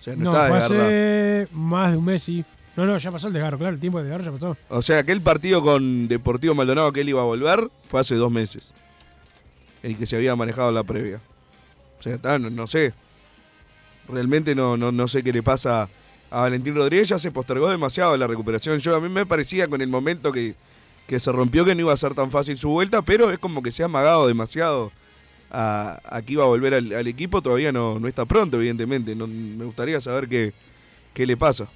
O 0.00 0.02
sea, 0.02 0.14
no, 0.16 0.24
No, 0.24 0.30
está 0.32 0.48
fue 0.48 0.58
desgarrado. 0.58 0.86
hace 0.86 1.48
más 1.54 1.92
de 1.92 1.96
un 1.96 2.04
mes, 2.04 2.22
sí. 2.22 2.44
No, 2.76 2.86
no, 2.86 2.96
ya 2.96 3.10
pasó 3.12 3.28
el 3.28 3.32
desgarro, 3.32 3.56
claro, 3.58 3.74
el 3.74 3.80
tiempo 3.80 3.98
de 3.98 4.04
desgarro 4.04 4.24
ya 4.24 4.32
pasó. 4.32 4.56
O 4.68 4.82
sea, 4.82 4.98
aquel 4.98 5.20
partido 5.20 5.62
con 5.62 6.08
Deportivo 6.08 6.54
Maldonado 6.54 6.92
que 6.92 7.02
él 7.02 7.08
iba 7.08 7.20
a 7.20 7.24
volver 7.24 7.70
fue 7.88 8.00
hace 8.00 8.16
dos 8.16 8.32
meses. 8.32 8.72
El 9.82 9.96
que 9.96 10.06
se 10.06 10.16
había 10.16 10.34
manejado 10.34 10.72
la 10.72 10.82
previa. 10.82 11.20
O 12.00 12.02
sea, 12.02 12.14
está, 12.14 12.38
no, 12.38 12.66
sé. 12.66 12.94
Realmente 14.08 14.54
no, 14.54 14.76
no, 14.76 14.90
no 14.90 15.06
sé 15.06 15.22
qué 15.22 15.32
le 15.32 15.42
pasa 15.42 15.88
a 16.30 16.40
Valentín 16.40 16.74
Rodríguez. 16.74 17.08
Ya 17.08 17.18
se 17.18 17.30
postergó 17.30 17.68
demasiado 17.68 18.16
la 18.16 18.26
recuperación. 18.26 18.78
Yo 18.78 18.96
a 18.96 19.00
mí 19.00 19.08
me 19.08 19.24
parecía 19.24 19.68
con 19.68 19.80
el 19.80 19.88
momento 19.88 20.32
que, 20.32 20.54
que 21.06 21.20
se 21.20 21.30
rompió 21.30 21.64
que 21.64 21.74
no 21.74 21.82
iba 21.82 21.92
a 21.92 21.96
ser 21.96 22.14
tan 22.14 22.30
fácil 22.30 22.56
su 22.58 22.70
vuelta, 22.70 23.02
pero 23.02 23.30
es 23.30 23.38
como 23.38 23.62
que 23.62 23.70
se 23.70 23.82
ha 23.82 23.86
amagado 23.86 24.26
demasiado 24.26 24.90
a, 25.50 26.00
a 26.04 26.22
que 26.22 26.32
iba 26.32 26.42
a 26.42 26.48
volver 26.48 26.74
al, 26.74 26.92
al 26.92 27.06
equipo. 27.06 27.40
Todavía 27.40 27.70
no, 27.70 28.00
no 28.00 28.08
está 28.08 28.24
pronto, 28.24 28.56
evidentemente. 28.56 29.14
No, 29.14 29.28
me 29.28 29.64
gustaría 29.64 30.00
saber 30.00 30.28
qué, 30.28 30.52
qué 31.12 31.24
le 31.24 31.36
pasa. 31.36 31.68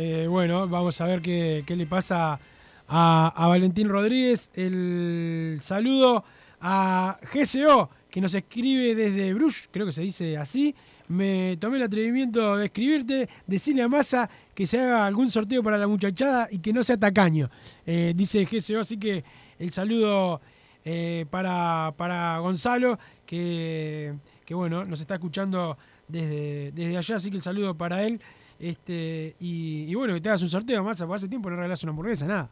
Eh, 0.00 0.28
bueno, 0.28 0.68
vamos 0.68 1.00
a 1.00 1.06
ver 1.06 1.20
qué, 1.20 1.64
qué 1.66 1.74
le 1.74 1.84
pasa 1.84 2.38
a, 2.86 3.32
a 3.34 3.48
Valentín 3.48 3.88
Rodríguez. 3.88 4.48
El 4.54 5.58
saludo 5.60 6.22
a 6.60 7.18
GCO, 7.32 7.90
que 8.08 8.20
nos 8.20 8.32
escribe 8.32 8.94
desde 8.94 9.34
Bruges, 9.34 9.68
creo 9.72 9.86
que 9.86 9.90
se 9.90 10.02
dice 10.02 10.36
así. 10.36 10.72
Me 11.08 11.56
tomé 11.56 11.78
el 11.78 11.82
atrevimiento 11.82 12.58
de 12.58 12.66
escribirte, 12.66 13.28
decirle 13.48 13.82
a 13.82 13.88
Massa 13.88 14.30
que 14.54 14.66
se 14.66 14.78
haga 14.80 15.04
algún 15.04 15.32
sorteo 15.32 15.64
para 15.64 15.76
la 15.76 15.88
muchachada 15.88 16.46
y 16.48 16.60
que 16.60 16.72
no 16.72 16.84
sea 16.84 16.96
tacaño. 16.96 17.50
Eh, 17.84 18.12
dice 18.14 18.44
GCO, 18.44 18.78
así 18.78 18.98
que 18.98 19.24
el 19.58 19.72
saludo 19.72 20.40
eh, 20.84 21.26
para, 21.28 21.92
para 21.96 22.38
Gonzalo, 22.38 23.00
que, 23.26 24.14
que 24.44 24.54
bueno, 24.54 24.84
nos 24.84 25.00
está 25.00 25.14
escuchando 25.14 25.76
desde, 26.06 26.70
desde 26.70 26.96
allá, 26.96 27.16
así 27.16 27.30
que 27.30 27.38
el 27.38 27.42
saludo 27.42 27.74
para 27.76 28.04
él. 28.04 28.20
Este, 28.60 29.36
y, 29.40 29.84
y 29.88 29.94
bueno, 29.94 30.14
que 30.14 30.20
te 30.20 30.28
hagas 30.28 30.42
un 30.42 30.48
sorteo, 30.50 30.82
Massa, 30.82 31.06
porque 31.06 31.16
hace 31.18 31.28
tiempo 31.28 31.48
no 31.48 31.56
regalas 31.56 31.82
una 31.84 31.90
hamburguesa, 31.90 32.26
nada. 32.26 32.48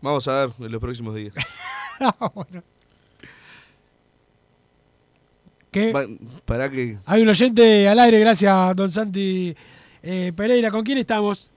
Vamos 0.00 0.26
a 0.28 0.46
ver 0.46 0.50
en 0.60 0.72
los 0.72 0.80
próximos 0.80 1.14
días. 1.14 1.34
Bueno. 2.34 2.62
¿Qué? 5.70 5.92
Va- 5.92 6.06
Para 6.44 6.70
que. 6.70 6.98
Hay 7.06 7.22
un 7.22 7.28
oyente 7.28 7.88
al 7.88 7.98
aire, 7.98 8.18
gracias, 8.20 8.76
don 8.76 8.90
Santi 8.90 9.54
eh, 10.02 10.32
Pereira. 10.36 10.70
¿Con 10.70 10.82
quién 10.84 10.98
estamos? 10.98 11.48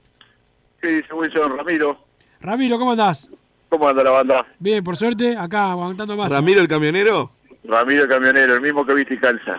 ¿Qué 0.82 0.88
dice 0.90 1.14
Wilson 1.14 1.58
Ramiro? 1.58 1.98
Ramiro, 2.42 2.78
¿cómo 2.80 2.92
andás? 2.92 3.30
¿Cómo 3.70 3.88
anda 3.88 4.04
la 4.04 4.12
banda? 4.12 4.48
Bien, 4.60 4.84
por 4.84 4.96
suerte, 4.96 5.36
acá 5.36 5.72
aguantando 5.72 6.16
más. 6.16 6.32
Ramiro 6.32 6.62
el 6.62 6.68
camionero. 6.68 7.32
Ramiro 7.64 8.04
el 8.04 8.08
camionero, 8.10 8.56
el 8.56 8.62
mismo 8.62 8.86
que 8.86 8.94
viste 8.94 9.16
y 9.16 9.20
calza. 9.20 9.58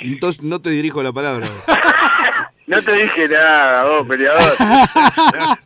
Entonces 0.00 0.42
no 0.42 0.60
te 0.60 0.70
dirijo 0.70 1.02
la 1.02 1.12
palabra. 1.12 1.48
No 2.66 2.82
te 2.82 2.92
dije 2.92 3.28
nada, 3.28 3.84
vos, 3.84 4.06
peleador. 4.06 4.54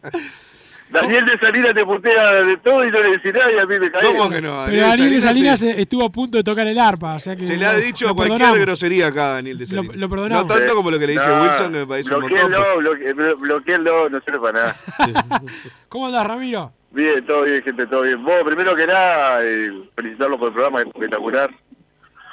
Daniel 0.88 1.26
de 1.26 1.38
Salinas 1.38 1.74
te 1.74 1.84
putea 1.84 2.32
de 2.44 2.56
todo 2.58 2.84
y 2.84 2.90
no 2.92 3.00
le 3.00 3.10
decís 3.10 3.34
nada 3.34 3.50
y 3.52 3.58
a 3.58 3.66
mí 3.66 3.78
me 3.78 3.90
cae. 3.90 4.02
¿Cómo 4.06 4.30
que 4.30 4.40
no? 4.40 4.64
Pero 4.66 4.86
Daniel 4.86 5.10
de 5.10 5.20
Salinas 5.20 5.60
estuvo 5.62 6.04
a 6.04 6.10
punto 6.10 6.38
de 6.38 6.44
tocar 6.44 6.66
el 6.66 6.78
arpa, 6.78 7.14
o 7.16 7.18
sea 7.18 7.34
que 7.34 7.44
Se 7.44 7.56
le 7.56 7.66
ha 7.66 7.72
lo- 7.72 7.80
dicho 7.80 8.06
lo 8.06 8.14
cualquier 8.14 8.38
perdonamos. 8.38 8.66
grosería 8.66 9.08
acá 9.08 9.26
a 9.26 9.34
Daniel 9.34 9.58
de 9.58 9.66
Salinas. 9.66 9.96
lo 9.96 10.08
perdonamos. 10.08 10.46
No 10.46 10.54
tanto 10.54 10.74
como 10.76 10.90
lo 10.92 10.98
que 10.98 11.06
le 11.08 11.12
dice 11.14 11.26
No, 11.28 11.42
Wilson, 11.42 11.72
que 11.72 11.78
me 11.80 11.86
parece 11.86 12.14
un 12.14 12.20
montón. 12.22 12.38
bloquéenlo, 12.50 12.76
bloque- 12.78 13.14
blo- 13.14 13.38
bloquéenlo, 13.40 14.08
no 14.10 14.20
sirve 14.20 14.38
para 14.38 14.52
nada. 14.60 14.76
¿Cómo 15.88 16.06
andás, 16.06 16.24
Ramiro? 16.26 16.72
Bien, 16.92 17.26
todo 17.26 17.42
bien, 17.42 17.62
gente, 17.62 17.86
todo 17.88 18.02
bien. 18.02 18.24
Vos, 18.24 18.36
primero 18.46 18.74
que 18.76 18.86
nada, 18.86 19.40
eh, 19.42 19.70
felicitarlo 19.96 20.38
por 20.38 20.48
el 20.48 20.54
programa, 20.54 20.80
es 20.80 20.86
espectacular. 20.86 21.50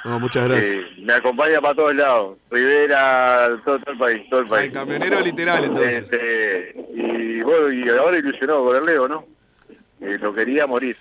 No, 0.04 0.20
muchas 0.20 0.46
gracias. 0.46 0.70
Eh, 0.70 0.86
me 0.98 1.14
acompaña 1.14 1.60
para 1.60 1.74
todos 1.74 1.94
lados. 1.94 2.36
Rivera, 2.50 3.58
todo, 3.64 3.78
todo 3.78 3.92
el 3.92 3.98
país, 3.98 4.22
todo 4.30 4.40
el 4.40 4.48
país. 4.48 4.70
Camionero 4.72 5.20
literal, 5.20 5.64
entonces. 5.64 6.02
Este, 6.12 6.74
y 6.94 7.40
bueno, 7.42 7.72
y 7.72 7.88
ahora 7.88 8.18
ilusionado 8.18 8.64
con 8.66 8.76
el 8.76 8.84
Leo, 8.84 9.08
¿no? 9.08 9.24
Eh, 10.00 10.18
lo 10.20 10.32
quería 10.34 10.66
morir. 10.66 10.96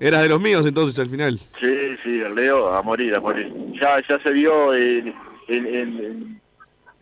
Eras 0.00 0.22
de 0.22 0.28
los 0.30 0.40
míos 0.40 0.64
entonces 0.64 0.98
al 0.98 1.10
final. 1.10 1.38
Sí, 1.60 1.96
sí, 2.02 2.20
el 2.20 2.34
Leo 2.34 2.74
a 2.74 2.80
morir, 2.82 3.14
a 3.14 3.20
morir. 3.20 3.52
Ya, 3.80 4.00
ya 4.08 4.18
se 4.22 4.32
vio 4.32 4.72
en, 4.74 5.14
en- 5.48 5.66
en- 5.66 6.04
en 6.04 6.40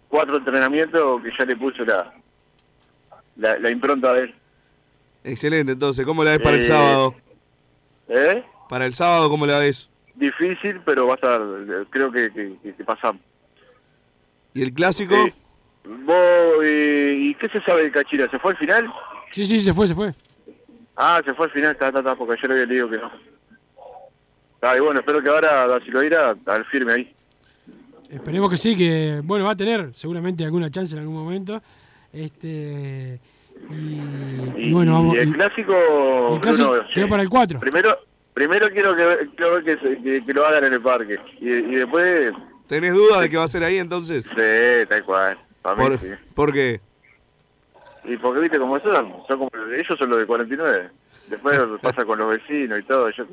cuatro 0.08 0.36
entrenamientos 0.38 1.22
que 1.22 1.30
ya 1.38 1.44
le 1.44 1.54
puso 1.56 1.84
la, 1.84 2.12
la, 3.36 3.58
la 3.58 3.70
impronta 3.70 4.12
de 4.14 4.20
él. 4.22 4.34
Excelente, 5.22 5.72
entonces. 5.72 6.04
¿Cómo 6.04 6.24
la 6.24 6.32
ves 6.32 6.40
para 6.40 6.56
el 6.56 6.62
Eh, 6.62 6.66
sábado? 6.66 7.14
¿Eh? 8.08 8.42
Para 8.68 8.86
el 8.86 8.94
sábado, 8.94 9.28
¿cómo 9.30 9.46
la 9.46 9.60
ves? 9.60 9.88
Difícil, 10.18 10.80
pero 10.84 11.06
va 11.06 11.12
a 11.12 11.16
estar, 11.16 11.40
creo 11.90 12.10
que, 12.10 12.30
que, 12.32 12.56
que- 12.62 12.74
que 12.74 12.84
pasamos. 12.84 13.22
¿Y 14.54 14.62
el 14.62 14.72
clásico? 14.72 15.14
Vos, 15.84 16.16
eh, 16.64 17.16
¿Y 17.18 17.34
qué 17.36 17.48
se 17.48 17.60
sabe 17.62 17.84
de 17.84 17.90
Cachira? 17.90 18.28
¿Se 18.30 18.38
fue 18.38 18.50
al 18.52 18.56
final? 18.58 18.92
Sí, 19.30 19.44
sí, 19.46 19.60
se 19.60 19.72
fue, 19.72 19.86
se 19.86 19.94
fue. 19.94 20.12
Ah, 20.96 21.22
se 21.24 21.32
fue 21.34 21.46
al 21.46 21.52
final, 21.52 21.72
está, 21.72 21.86
está, 21.88 22.00
está, 22.00 22.16
porque 22.16 22.34
ayer 22.38 22.50
había 22.50 22.66
leído 22.66 22.90
que 22.90 22.96
no. 22.98 23.10
Ah, 24.60 24.76
y 24.76 24.80
bueno, 24.80 24.98
espero 25.00 25.22
que 25.22 25.28
ahora 25.28 25.68
Da 25.68 25.80
Silveira 25.84 26.36
al 26.46 26.64
firme 26.66 26.92
ahí. 26.94 27.14
Esperemos 28.10 28.50
que 28.50 28.56
sí, 28.56 28.74
que 28.76 29.20
bueno, 29.22 29.44
va 29.44 29.52
a 29.52 29.56
tener 29.56 29.94
seguramente 29.94 30.44
alguna 30.44 30.68
chance 30.70 30.94
en 30.96 31.02
algún 31.02 31.14
momento. 31.14 31.62
Este 32.12 33.20
y, 33.70 34.00
y 34.68 34.72
bueno, 34.72 34.94
vamos. 34.94 35.14
y 35.16 35.18
el 35.20 35.28
y- 35.28 35.32
clásico... 35.32 36.32
el 36.34 36.40
clásico 36.40 36.70
Bruno, 36.70 36.88
quedó 36.92 37.04
sí. 37.06 37.10
para 37.10 37.22
el 37.22 37.28
4. 37.28 37.60
Primero, 37.60 37.98
primero 38.38 38.68
quiero 38.70 38.94
que, 38.94 39.28
quiero 39.36 39.54
ver 39.54 39.64
que, 39.64 39.76
se- 39.78 40.02
que, 40.02 40.24
que 40.24 40.32
lo 40.32 40.46
hagan 40.46 40.64
en 40.64 40.72
el 40.74 40.80
parque. 40.80 41.18
Y, 41.40 41.48
y 41.50 41.74
después... 41.76 42.32
¿Tenés 42.68 42.92
duda 42.94 43.20
de 43.20 43.28
que 43.30 43.36
va 43.36 43.44
a 43.44 43.48
ser 43.48 43.64
ahí 43.64 43.78
entonces? 43.78 44.24
Sí, 44.24 44.86
tal 44.88 45.04
cual. 45.04 45.38
Para 45.62 45.76
mí, 45.76 45.82
¿Por, 45.88 45.98
sí. 45.98 46.06
¿por 46.34 46.52
qué? 46.52 46.80
Y 48.04 48.16
porque 48.18 48.40
viste 48.40 48.58
cómo 48.58 48.78
son, 48.80 48.92
son 49.26 49.38
como, 49.38 49.50
ellos 49.74 49.98
son 49.98 50.10
los 50.10 50.18
de 50.20 50.26
49. 50.26 50.90
Después 51.28 51.60
pasa 51.82 52.04
con 52.04 52.18
los 52.18 52.30
vecinos 52.30 52.78
y 52.78 52.82
todo. 52.84 53.10
Yo, 53.10 53.24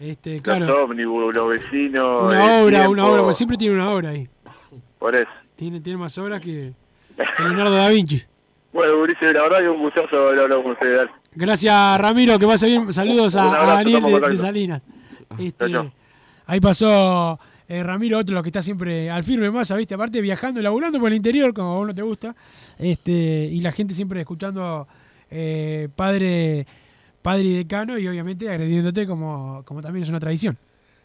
Este, 0.00 0.34
Los 0.34 0.42
claro. 0.42 0.84
ómnibus, 0.84 1.34
los 1.34 1.48
vecinos. 1.48 2.24
Una 2.30 2.62
obra, 2.62 2.70
tiempo. 2.78 2.90
una 2.90 3.06
obra, 3.06 3.20
porque 3.22 3.34
siempre 3.34 3.56
tiene 3.56 3.74
una 3.76 3.90
obra 3.90 4.08
ahí. 4.10 4.28
Por 4.98 5.14
eso. 5.14 5.28
Tiene, 5.54 5.80
tiene 5.80 5.98
más 5.98 6.16
obras 6.18 6.40
que, 6.40 6.72
que 7.36 7.42
Leonardo 7.42 7.74
da 7.76 7.88
Vinci. 7.88 8.22
Bueno, 8.72 8.96
Ulises, 9.00 9.34
la 9.34 9.42
verdad 9.42 9.58
que 9.58 9.68
un 9.68 9.82
gustazo 9.82 10.28
hablado 10.30 10.62
con 10.62 10.72
ustedes. 10.72 11.06
Gracias, 11.34 11.98
Ramiro, 11.98 12.38
que 12.38 12.46
pase 12.46 12.66
bien. 12.66 12.92
Saludos 12.92 13.36
a, 13.36 13.44
abrazo, 13.44 13.70
a 13.70 13.74
Daniel 13.76 14.02
de, 14.02 14.28
de. 14.28 14.36
Salinas. 14.36 14.82
Este, 15.38 15.64
ahí 16.46 16.60
pasó 16.60 17.38
eh, 17.68 17.82
Ramiro, 17.82 18.18
otro 18.18 18.34
lo 18.34 18.42
que 18.42 18.50
está 18.50 18.60
siempre 18.60 19.10
al 19.10 19.24
firme 19.24 19.50
más, 19.50 19.74
¿viste? 19.74 19.94
Aparte 19.94 20.20
viajando 20.20 20.60
y 20.60 20.62
laburando 20.62 21.00
por 21.00 21.10
el 21.10 21.16
interior, 21.16 21.54
como 21.54 21.72
a 21.72 21.76
vos 21.76 21.86
no 21.86 21.94
te 21.94 22.02
gusta. 22.02 22.36
Este, 22.78 23.12
y 23.50 23.60
la 23.62 23.72
gente 23.72 23.94
siempre 23.94 24.20
escuchando 24.20 24.86
eh, 25.30 25.88
padre, 25.96 26.66
padre 27.22 27.44
y 27.44 27.56
decano 27.56 27.98
y 27.98 28.06
obviamente 28.06 28.50
agrediéndote 28.50 29.06
como, 29.06 29.62
como 29.64 29.80
también 29.80 30.02
es 30.02 30.10
una 30.10 30.20
tradición. 30.20 30.58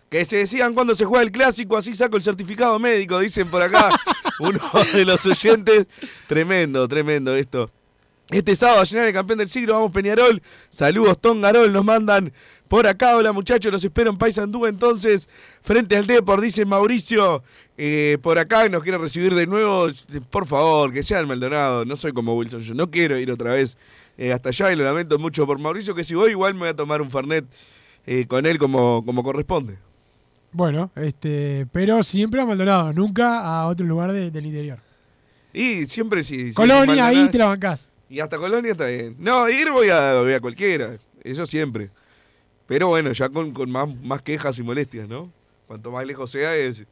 Que 0.10 0.26
se 0.26 0.38
decían 0.38 0.74
cuando 0.74 0.94
se 0.94 1.06
juega 1.06 1.24
el 1.24 1.32
clásico, 1.32 1.78
así 1.78 1.96
saco 1.96 2.18
el 2.18 2.24
certificado 2.24 2.78
médico, 2.80 3.20
dicen 3.20 3.48
por 3.48 3.62
acá 3.62 3.90
uno 4.40 4.60
de 4.94 5.06
los 5.06 5.26
oyentes. 5.26 5.88
Tremendo, 6.28 6.86
tremendo 6.88 7.34
esto. 7.34 7.72
Este 8.30 8.56
sábado 8.58 8.82
a 8.82 8.84
llenar 8.84 9.08
el 9.08 9.14
campeón 9.14 9.40
del 9.40 9.48
siglo, 9.50 9.74
vamos 9.74 9.92
Peñarol. 9.92 10.42
Saludos, 10.70 11.20
Tongarol, 11.22 11.72
nos 11.72 11.86
mandan 11.86 12.34
por 12.68 12.86
acá. 12.86 13.16
Hola 13.16 13.32
muchachos, 13.32 13.72
los 13.72 13.82
espero 13.84 14.10
en 14.10 14.18
Paysandú 14.18 14.66
entonces, 14.66 15.30
frente 15.62 15.96
al 15.96 16.06
Depor, 16.08 16.42
dice 16.42 16.66
Mauricio. 16.66 17.42
eh, 17.78 18.18
por 18.22 18.38
acá 18.38 18.68
nos 18.68 18.84
quiere 18.84 18.98
recibir 18.98 19.34
de 19.34 19.48
nuevo. 19.48 19.88
Por 20.30 20.46
favor, 20.46 20.92
que 20.92 21.04
sea 21.04 21.20
el 21.20 21.28
Maldonado. 21.28 21.86
No 21.86 21.96
soy 21.96 22.12
como 22.12 22.36
Wilson, 22.36 22.62
yo 22.62 22.74
no 22.74 22.92
quiero 22.92 23.18
ir 23.18 23.32
otra 23.32 23.54
vez 23.54 23.78
eh, 24.18 24.34
hasta 24.34 24.50
allá 24.50 24.74
y 24.74 24.76
lo 24.76 24.84
lamento 24.84 25.18
mucho 25.18 25.46
por 25.48 25.58
Mauricio, 25.60 25.96
que 25.96 26.04
si 26.04 26.14
voy 26.14 26.32
igual 26.32 26.54
me 26.54 26.62
voy 26.62 26.70
a 26.70 26.76
tomar 26.76 27.02
un 27.02 27.10
Fernet 27.10 27.46
eh, 28.06 28.26
con 28.28 28.46
él 28.46 28.58
como, 28.58 29.06
como 29.06 29.24
corresponde. 29.24 29.78
Bueno, 30.52 30.92
este, 30.96 31.66
pero 31.72 32.04
siempre 32.04 32.42
a 32.42 32.46
Maldonado, 32.46 32.92
nunca 32.92 33.40
a 33.40 33.68
otro 33.68 33.86
lugar 33.86 34.12
de- 34.12 34.32
del 34.32 34.46
interior. 34.48 34.80
Y 35.54 35.86
siempre 35.88 36.24
si... 36.26 36.50
si 36.50 36.54
Colonia, 36.54 37.06
ahí 37.08 37.30
te 37.30 37.38
la 37.38 37.46
bancás. 37.48 37.92
Y 38.10 38.20
hasta 38.20 38.38
Colonia 38.38 38.72
está 38.72 38.88
bien. 38.88 39.16
No, 39.20 39.49
ir 39.49 39.72
voy 39.72 39.89
a, 39.89 40.14
voy 40.22 40.34
a 40.34 40.39
cualquiera, 40.39 40.97
eso 41.24 41.45
siempre. 41.45 41.89
Pero 42.66 42.88
bueno, 42.88 43.12
ya 43.12 43.30
con, 43.30 43.51
con 43.51 43.70
más, 43.70 43.88
más 44.03 44.22
quejas 44.22 44.58
y 44.60 44.64
molestias, 44.64 45.08
¿no? 45.08 45.32
Cuanto 45.68 45.91
más 45.91 46.05
lejos 46.05 46.32
sea, 46.32 46.55
es, 46.55 46.84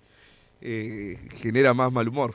eh, 0.61 1.17
genera 1.37 1.73
más 1.73 1.91
mal 1.91 2.07
humor. 2.07 2.33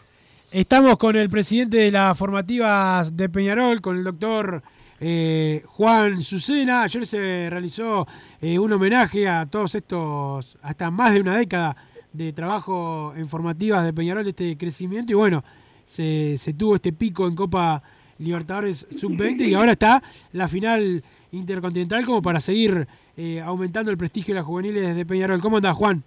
Estamos 0.51 0.97
con 0.97 1.14
el 1.16 1.31
presidente 1.31 1.76
de 1.76 1.91
las 1.91 2.16
formativas 2.18 3.16
de 3.16 3.28
Peñarol, 3.28 3.81
con 3.81 3.99
el 3.99 4.05
doctor 4.05 4.62
eh, 4.99 5.62
Juan 5.66 6.22
Sucena. 6.22 6.83
Ayer 6.83 7.07
se 7.07 7.49
realizó 7.49 8.07
eh, 8.41 8.59
un 8.59 8.72
homenaje 8.72 9.28
a 9.28 9.47
todos 9.47 9.74
estos, 9.74 10.59
hasta 10.62 10.91
más 10.91 11.12
de 11.12 11.20
una 11.20 11.37
década 11.37 11.76
de 12.12 12.33
trabajo 12.33 13.12
en 13.16 13.26
formativas 13.28 13.85
de 13.85 13.93
Peñarol, 13.93 14.26
este 14.26 14.57
crecimiento. 14.59 15.12
Y 15.12 15.14
bueno, 15.14 15.45
se, 15.85 16.37
se 16.37 16.55
tuvo 16.55 16.76
este 16.76 16.93
pico 16.93 17.28
en 17.28 17.37
Copa 17.37 17.83
Libertadores 18.21 18.87
Sub-20 18.91 19.49
y 19.49 19.55
ahora 19.55 19.73
está 19.73 20.03
la 20.33 20.47
final 20.47 21.03
intercontinental 21.33 22.05
como 22.05 22.21
para 22.21 22.39
seguir 22.39 22.87
eh, 23.16 23.41
aumentando 23.41 23.91
el 23.91 23.97
prestigio 23.97 24.35
de 24.35 24.41
las 24.41 24.47
juveniles 24.47 24.95
de 24.95 25.07
Peñarol. 25.07 25.41
¿Cómo 25.41 25.57
andás, 25.57 25.77
Juan? 25.77 26.03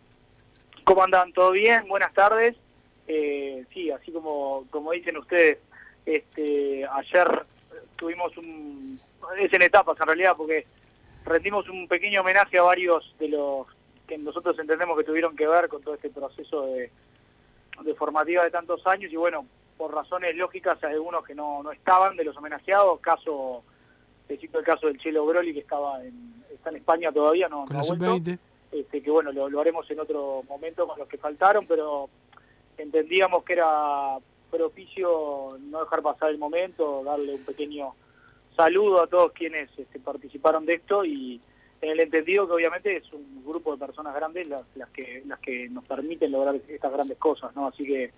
¿Cómo 0.84 1.04
andan? 1.04 1.34
¿Todo 1.34 1.52
bien? 1.52 1.88
Buenas 1.88 2.14
tardes. 2.14 2.56
Eh, 3.08 3.66
sí, 3.74 3.90
así 3.92 4.12
como, 4.12 4.66
como 4.70 4.92
dicen 4.92 5.18
ustedes, 5.18 5.58
este, 6.06 6.86
ayer 6.86 7.46
tuvimos 7.96 8.36
un... 8.38 9.00
Es 9.40 9.52
en 9.52 9.62
etapas 9.62 10.00
en 10.00 10.08
realidad, 10.08 10.36
porque 10.38 10.66
rendimos 11.26 11.68
un 11.70 11.88
pequeño 11.88 12.22
homenaje 12.22 12.58
a 12.60 12.64
varios 12.64 13.16
de 13.20 13.30
los 13.30 13.68
que 14.08 14.18
nosotros 14.18 14.58
entendemos 14.60 14.98
que 14.98 15.06
tuvieron 15.06 15.36
que 15.36 15.48
ver 15.48 15.68
con 15.68 15.82
todo 15.82 15.96
este 15.96 16.10
proceso 16.10 16.68
de, 16.68 16.92
de 17.84 17.96
formativa 17.96 18.44
de 18.44 18.52
tantos 18.52 18.86
años 18.86 19.12
y 19.12 19.16
bueno, 19.16 19.46
por 19.84 19.94
razones 19.94 20.34
lógicas 20.38 20.82
hay 20.82 20.94
algunos 20.94 21.26
que 21.26 21.36
no, 21.36 21.62
no 21.62 21.74
estaban 21.74 22.16
de 22.16 22.24
los 22.24 22.38
homenajeados, 22.38 23.02
caso, 23.02 23.66
te 24.30 24.38
cito 24.38 24.60
el 24.60 24.64
caso 24.64 24.88
del 24.88 24.98
Chelo 24.98 25.26
Broli 25.26 25.54
que 25.54 25.60
estaba 25.60 26.02
en, 26.02 26.42
está 26.54 26.70
en 26.70 26.78
España 26.78 27.12
todavía, 27.12 27.50
no, 27.50 27.66
Con 27.66 27.76
no 27.76 27.82
la 27.82 27.82
ha 27.82 27.88
vuelto 27.88 28.06
Sub-20. 28.06 28.40
este, 28.72 29.04
que 29.04 29.12
bueno, 29.12 29.34
lo, 29.34 29.50
lo 29.50 29.60
haremos 29.60 29.92
en 29.92 30.00
otro 30.00 30.42
momento 30.48 30.88
con 30.88 30.98
los 30.98 31.08
que 31.10 31.18
faltaron, 31.18 31.66
pero 31.68 32.10
entendíamos 32.78 33.44
que 33.44 33.52
era 33.52 34.18
propicio 34.50 35.58
no 35.60 35.82
dejar 35.82 36.02
pasar 36.02 36.30
el 36.30 36.38
momento, 36.38 37.04
darle 37.04 37.36
un 37.36 37.44
pequeño 37.44 37.94
saludo 38.56 39.04
a 39.04 39.08
todos 39.08 39.34
quienes 39.34 39.70
este, 39.78 40.00
participaron 40.00 40.66
de 40.66 40.76
esto 40.76 41.04
y 41.04 41.42
en 41.82 41.90
el 41.90 42.00
entendido 42.00 42.48
que 42.48 42.54
obviamente 42.54 42.96
es 42.96 43.12
un 43.12 43.44
grupo 43.46 43.74
de 43.74 43.86
personas 43.86 44.16
grandes 44.16 44.48
las, 44.48 44.64
las 44.76 44.90
que 44.92 45.24
las 45.28 45.40
que 45.40 45.68
nos 45.68 45.84
permiten 45.84 46.32
lograr 46.32 46.56
estas 46.56 46.94
grandes 46.94 47.18
cosas, 47.18 47.54
¿no? 47.54 47.68
Así 47.68 47.84
que 47.84 48.14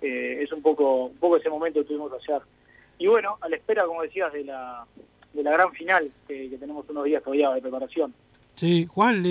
eh, 0.00 0.42
es 0.42 0.52
un 0.52 0.62
poco 0.62 1.06
un 1.06 1.16
poco 1.16 1.36
ese 1.36 1.50
momento 1.50 1.80
que 1.80 1.86
tuvimos 1.86 2.12
ayer. 2.12 2.42
Y 2.98 3.06
bueno, 3.06 3.38
a 3.40 3.48
la 3.48 3.56
espera, 3.56 3.84
como 3.84 4.02
decías, 4.02 4.32
de 4.32 4.44
la 4.44 4.86
de 5.32 5.42
la 5.42 5.52
gran 5.52 5.72
final, 5.72 6.10
que, 6.26 6.56
tenemos 6.58 6.88
unos 6.88 7.04
días 7.04 7.22
todavía 7.22 7.50
de 7.50 7.60
preparación. 7.60 8.12
Sí, 8.56 8.86
Juan, 8.90 9.24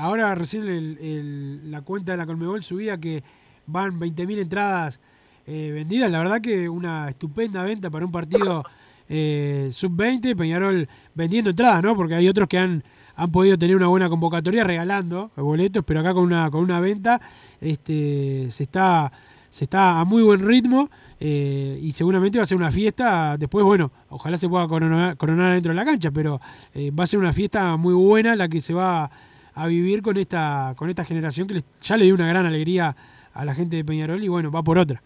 ahora 0.00 0.34
recién 0.34 1.70
la 1.70 1.82
cuenta 1.82 2.12
de 2.12 2.18
la 2.18 2.26
Colmebol 2.26 2.62
subía 2.62 2.98
que 2.98 3.22
van 3.66 3.98
20.000 4.00 4.38
entradas 4.40 5.00
eh, 5.46 5.70
vendidas. 5.72 6.10
La 6.10 6.18
verdad 6.18 6.40
que 6.40 6.68
una 6.68 7.08
estupenda 7.08 7.62
venta 7.62 7.90
para 7.90 8.04
un 8.04 8.12
partido 8.12 8.64
eh, 9.08 9.68
sub-20. 9.70 10.36
Peñarol 10.36 10.88
vendiendo 11.14 11.50
entradas, 11.50 11.82
¿no? 11.82 11.96
Porque 11.96 12.14
hay 12.14 12.28
otros 12.28 12.48
que 12.48 12.58
han, 12.58 12.82
han 13.16 13.30
podido 13.32 13.58
tener 13.58 13.76
una 13.76 13.88
buena 13.88 14.08
convocatoria 14.08 14.64
regalando 14.64 15.30
boletos, 15.36 15.84
pero 15.84 16.00
acá 16.00 16.14
con 16.14 16.24
una, 16.24 16.50
con 16.50 16.62
una 16.62 16.80
venta 16.80 17.20
este, 17.60 18.50
se, 18.50 18.62
está, 18.62 19.10
se 19.52 19.64
está 19.64 20.00
a 20.00 20.04
muy 20.06 20.22
buen 20.22 20.40
ritmo 20.46 20.88
eh, 21.20 21.78
y 21.82 21.90
seguramente 21.90 22.38
va 22.38 22.42
a 22.44 22.46
ser 22.46 22.56
una 22.56 22.70
fiesta. 22.70 23.36
Después, 23.36 23.62
bueno, 23.66 23.90
ojalá 24.08 24.38
se 24.38 24.48
pueda 24.48 24.66
coronar, 24.66 25.18
coronar 25.18 25.52
dentro 25.52 25.72
de 25.72 25.76
la 25.76 25.84
cancha, 25.84 26.10
pero 26.10 26.40
eh, 26.74 26.90
va 26.90 27.04
a 27.04 27.06
ser 27.06 27.20
una 27.20 27.32
fiesta 27.34 27.76
muy 27.76 27.92
buena 27.92 28.34
la 28.34 28.48
que 28.48 28.60
se 28.60 28.72
va 28.72 29.10
a 29.54 29.66
vivir 29.66 30.00
con 30.00 30.16
esta, 30.16 30.72
con 30.76 30.88
esta 30.88 31.04
generación 31.04 31.46
que 31.46 31.54
les- 31.54 31.66
ya 31.82 31.98
le 31.98 32.06
dio 32.06 32.14
una 32.14 32.26
gran 32.26 32.46
alegría 32.46 32.96
a 33.34 33.44
la 33.44 33.54
gente 33.54 33.76
de 33.76 33.84
Peñarol 33.84 34.24
y 34.24 34.28
bueno, 34.28 34.50
va 34.50 34.62
por 34.62 34.78
otra. 34.78 35.02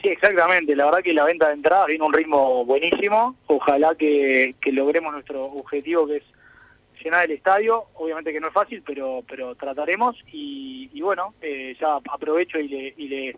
Sí, 0.00 0.08
exactamente. 0.08 0.76
La 0.76 0.84
verdad 0.84 1.00
que 1.02 1.12
la 1.12 1.24
venta 1.24 1.48
de 1.48 1.54
entradas 1.54 1.86
viene 1.88 2.04
a 2.04 2.06
un 2.06 2.12
ritmo 2.12 2.64
buenísimo. 2.64 3.34
Ojalá 3.48 3.96
que, 3.96 4.54
que 4.60 4.70
logremos 4.70 5.12
nuestro 5.12 5.46
objetivo, 5.46 6.06
que 6.06 6.18
es 6.18 6.22
llenar 7.06 7.24
el 7.24 7.32
estadio. 7.32 7.84
Obviamente 7.94 8.32
que 8.32 8.40
no 8.40 8.48
es 8.48 8.54
fácil, 8.54 8.82
pero 8.84 9.22
pero 9.26 9.54
trataremos. 9.54 10.16
Y, 10.32 10.90
y 10.92 11.00
bueno, 11.00 11.34
eh, 11.40 11.76
ya 11.80 11.96
aprovecho 11.96 12.58
y 12.58 12.68
le, 12.68 12.94
y 12.96 13.08
le 13.08 13.36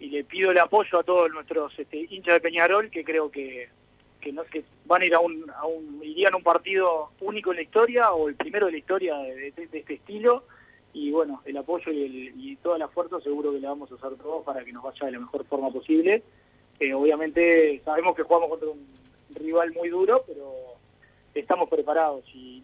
y 0.00 0.06
le 0.08 0.24
pido 0.24 0.50
el 0.50 0.58
apoyo 0.58 0.98
a 0.98 1.04
todos 1.04 1.30
nuestros 1.30 1.78
este, 1.78 2.06
hinchas 2.10 2.34
de 2.34 2.40
Peñarol, 2.40 2.90
que 2.90 3.04
creo 3.04 3.30
que 3.30 3.68
que, 4.20 4.32
no, 4.32 4.44
que 4.44 4.64
van 4.84 5.02
a 5.02 5.04
ir 5.04 5.14
a 5.14 5.18
un, 5.18 5.50
a 5.50 5.66
un 5.66 6.00
irían 6.02 6.32
a 6.34 6.36
un 6.36 6.44
partido 6.44 7.10
único 7.20 7.50
en 7.50 7.56
la 7.56 7.62
historia 7.62 8.12
o 8.12 8.28
el 8.28 8.36
primero 8.36 8.66
de 8.66 8.72
la 8.72 8.78
historia 8.78 9.16
de, 9.18 9.48
este 9.48 9.94
estilo 9.94 10.44
y 10.92 11.10
bueno, 11.10 11.42
el 11.44 11.56
apoyo 11.56 11.90
y, 11.90 12.04
el, 12.04 12.14
y 12.36 12.56
toda 12.56 12.78
la 12.78 12.88
fuerza 12.88 13.20
seguro 13.20 13.52
que 13.52 13.58
le 13.58 13.66
vamos 13.66 13.90
a 13.90 13.96
hacer 13.96 14.16
todos 14.18 14.44
para 14.44 14.64
que 14.64 14.72
nos 14.72 14.84
vaya 14.84 15.06
de 15.06 15.12
la 15.12 15.18
mejor 15.20 15.44
forma 15.46 15.70
posible. 15.70 16.22
Eh, 16.78 16.94
obviamente 16.94 17.80
sabemos 17.84 18.14
que 18.14 18.22
jugamos 18.22 18.50
contra 18.50 18.68
un 18.68 18.86
rival 19.34 19.72
muy 19.72 19.88
duro, 19.88 20.22
pero 20.26 20.52
estamos 21.34 21.68
preparados 21.68 22.24
y 22.34 22.62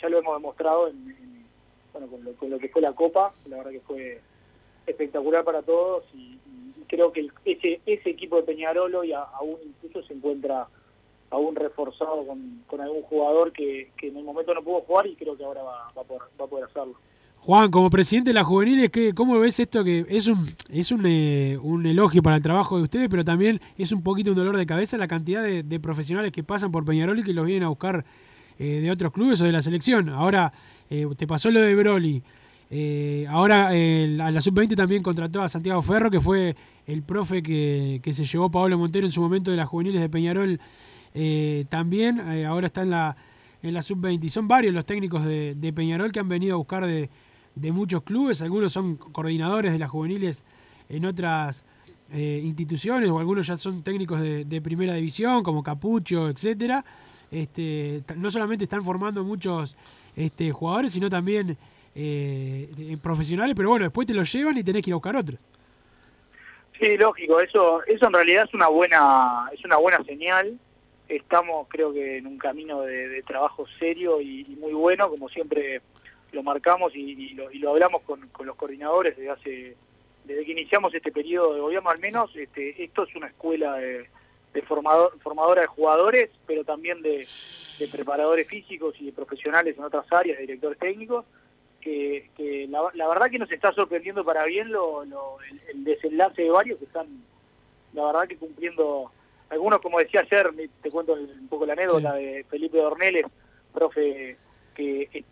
ya 0.00 0.08
lo 0.08 0.18
hemos 0.18 0.36
demostrado 0.36 0.88
en, 0.88 0.96
en- 1.10 1.44
bueno, 1.92 2.08
con, 2.08 2.24
lo, 2.24 2.32
con 2.32 2.50
lo 2.50 2.58
que 2.58 2.68
fue 2.68 2.82
la 2.82 2.92
Copa. 2.92 3.32
La 3.46 3.58
verdad 3.58 3.70
que 3.70 3.80
fue 3.80 4.20
espectacular 4.86 5.44
para 5.44 5.62
todos 5.62 6.04
y, 6.14 6.38
creo 6.86 7.12
que 7.12 7.28
ese, 7.46 7.80
ese 7.86 8.10
equipo 8.10 8.36
de 8.36 8.42
Peñarol 8.42 8.94
hoy 8.94 9.12
aún 9.12 9.56
incluso 9.64 10.06
se 10.06 10.12
encuentra 10.14 10.68
aún 11.30 11.56
reforzado 11.56 12.24
con, 12.26 12.80
algún 12.80 13.02
jugador 13.02 13.52
que, 13.52 13.90
que 13.96 14.08
en 14.08 14.18
el 14.18 14.24
momento 14.24 14.54
no 14.54 14.62
pudo 14.62 14.82
jugar 14.82 15.06
y 15.06 15.16
creo 15.16 15.36
que 15.36 15.44
ahora 15.44 15.62
va, 15.62 15.90
va, 15.96 16.02
a 16.02 16.04
poder, 16.04 16.22
va 16.38 16.44
a 16.44 16.48
poder 16.48 16.64
hacerlo. 16.66 16.94
Juan, 17.38 17.70
como 17.70 17.90
presidente 17.90 18.30
de 18.30 18.34
las 18.34 18.44
juveniles, 18.44 18.90
¿qué, 18.90 19.14
¿cómo 19.14 19.38
ves 19.40 19.58
esto? 19.58 19.82
Que 19.82 20.04
es 20.08 20.28
un 20.28 20.46
es 20.68 20.92
un, 20.92 21.04
eh, 21.06 21.58
un 21.62 21.84
elogio 21.86 22.22
para 22.22 22.36
el 22.36 22.42
trabajo 22.42 22.76
de 22.76 22.84
ustedes, 22.84 23.08
pero 23.08 23.24
también 23.24 23.60
es 23.76 23.90
un 23.90 24.02
poquito 24.02 24.30
un 24.30 24.36
dolor 24.36 24.56
de 24.56 24.66
cabeza 24.66 24.96
la 24.98 25.08
cantidad 25.08 25.42
de 25.42 25.80
profesionales 25.80 26.32
que 26.32 26.44
pasan 26.44 26.70
por 26.70 26.84
Peñarol 26.84 27.18
y 27.18 27.24
que 27.24 27.34
los 27.34 27.46
vienen 27.46 27.64
a 27.64 27.68
buscar 27.68 28.04
eh, 28.58 28.80
de 28.80 28.90
otros 28.90 29.12
clubes 29.12 29.40
o 29.40 29.44
de 29.44 29.52
la 29.52 29.62
selección. 29.62 30.08
Ahora, 30.08 30.52
eh, 30.90 31.06
te 31.16 31.26
pasó 31.26 31.50
lo 31.50 31.60
de 31.60 31.74
Broly. 31.74 32.22
Eh, 32.70 33.26
ahora 33.28 33.70
eh, 33.72 34.06
la, 34.08 34.30
la 34.30 34.40
Sub-20 34.40 34.74
también 34.74 35.02
contrató 35.02 35.42
a 35.42 35.48
Santiago 35.48 35.80
Ferro, 35.82 36.10
que 36.10 36.20
fue 36.20 36.56
el 36.86 37.02
profe 37.02 37.42
que, 37.42 38.00
que 38.02 38.12
se 38.12 38.24
llevó 38.24 38.50
Pablo 38.50 38.78
Montero 38.78 39.06
en 39.06 39.12
su 39.12 39.20
momento 39.20 39.50
de 39.50 39.56
las 39.56 39.68
juveniles 39.68 40.00
de 40.00 40.08
Peñarol. 40.08 40.60
también 41.68 42.20
ahora 42.46 42.66
está 42.66 42.82
en 42.82 42.90
la, 42.90 43.16
en 43.62 43.74
la 43.74 43.82
Sub-20. 43.82 44.24
Y 44.24 44.28
son 44.28 44.48
varios 44.48 44.74
los 44.74 44.84
técnicos 44.84 45.24
de, 45.24 45.72
Peñarol 45.74 46.12
que 46.12 46.20
han 46.20 46.28
venido 46.28 46.54
a 46.54 46.58
buscar 46.58 46.86
de, 46.86 47.10
de 47.54 47.72
muchos 47.72 48.02
clubes. 48.02 48.42
Algunos 48.42 48.72
son 48.72 48.96
coordinadores 48.96 49.72
de 49.72 49.78
las 49.78 49.90
juveniles 49.90 50.44
en 50.88 51.06
otras 51.06 51.64
instituciones 52.12 53.10
o 53.10 53.18
algunos 53.18 53.46
ya 53.46 53.56
son 53.56 53.82
técnicos 53.82 54.20
de, 54.20 54.44
de 54.44 54.60
primera 54.60 54.94
división, 54.94 55.42
como 55.42 55.62
Capucho, 55.62 56.28
etcétera. 56.28 56.84
Este, 57.34 58.02
no 58.16 58.30
solamente 58.30 58.62
están 58.62 58.84
formando 58.84 59.24
muchos 59.24 59.76
este, 60.14 60.52
jugadores, 60.52 60.92
sino 60.92 61.08
también 61.08 61.56
eh, 61.96 62.96
profesionales, 63.02 63.54
pero 63.56 63.70
bueno, 63.70 63.86
después 63.86 64.06
te 64.06 64.14
los 64.14 64.32
llevan 64.32 64.56
y 64.56 64.62
tenés 64.62 64.82
que 64.82 64.90
ir 64.90 64.94
a 64.94 64.96
buscar 64.96 65.16
otros. 65.16 65.40
Sí, 66.78 66.96
lógico, 66.96 67.40
eso 67.40 67.82
eso 67.84 68.06
en 68.06 68.12
realidad 68.12 68.44
es 68.46 68.54
una 68.54 68.68
buena 68.68 69.48
es 69.52 69.64
una 69.64 69.78
buena 69.78 70.02
señal. 70.04 70.58
Estamos 71.08 71.66
creo 71.68 71.92
que 71.92 72.18
en 72.18 72.28
un 72.28 72.38
camino 72.38 72.82
de, 72.82 73.22
trabajo 73.22 73.66
serio 73.80 74.20
y, 74.20 74.46
y 74.48 74.56
muy 74.56 74.72
bueno, 74.72 75.10
como 75.10 75.28
siempre 75.28 75.82
lo 76.30 76.42
marcamos 76.44 76.94
y, 76.94 77.00
y 77.00 77.30
lo, 77.30 77.50
y 77.50 77.58
lo 77.58 77.70
hablamos 77.70 78.02
con, 78.02 78.28
con 78.28 78.46
los 78.46 78.54
coordinadores 78.54 79.16
desde 79.16 79.30
hace 79.30 79.76
desde 80.24 80.44
que 80.44 80.52
iniciamos 80.52 80.94
este 80.94 81.10
periodo 81.10 81.54
de 81.54 81.60
gobierno 81.60 81.90
al 81.90 81.98
menos, 81.98 82.34
este, 82.36 82.82
esto 82.82 83.04
es 83.04 83.14
una 83.16 83.26
escuela 83.26 83.74
de, 83.74 84.08
de 84.54 84.62
formador, 84.62 85.18
formadora 85.20 85.60
de 85.62 85.66
jugadores, 85.66 86.30
pero 86.46 86.64
también 86.64 87.02
de, 87.02 87.26
de 87.78 87.88
preparadores 87.88 88.46
físicos 88.48 88.94
y 89.00 89.06
de 89.06 89.12
profesionales 89.12 89.76
en 89.76 89.84
otras 89.84 90.06
áreas, 90.12 90.38
de 90.38 90.42
directores 90.46 90.78
técnicos, 90.78 91.26
que, 91.80 92.30
que 92.36 92.66
la, 92.68 92.80
la 92.94 93.08
verdad 93.08 93.28
que 93.30 93.38
nos 93.38 93.50
está 93.50 93.72
sorprendiendo 93.72 94.24
para 94.24 94.44
bien 94.44 94.72
lo, 94.72 95.04
lo- 95.04 95.36
el, 95.50 95.60
el 95.68 95.84
desenlace 95.84 96.42
de 96.42 96.50
varios 96.50 96.78
que 96.78 96.86
están, 96.86 97.06
la 97.92 98.06
verdad 98.06 98.26
que 98.28 98.36
cumpliendo, 98.38 99.10
algunos 99.50 99.80
como 99.80 99.98
decía 99.98 100.20
ayer, 100.20 100.50
te 100.82 100.90
cuento 100.90 101.12
un 101.12 101.48
poco 101.48 101.66
la 101.66 101.74
anécdota 101.74 102.14
de 102.14 102.44
Felipe 102.48 102.78
Dorneles, 102.78 103.26
profe 103.74 104.36
que 104.74 105.08
eh, 105.12 105.24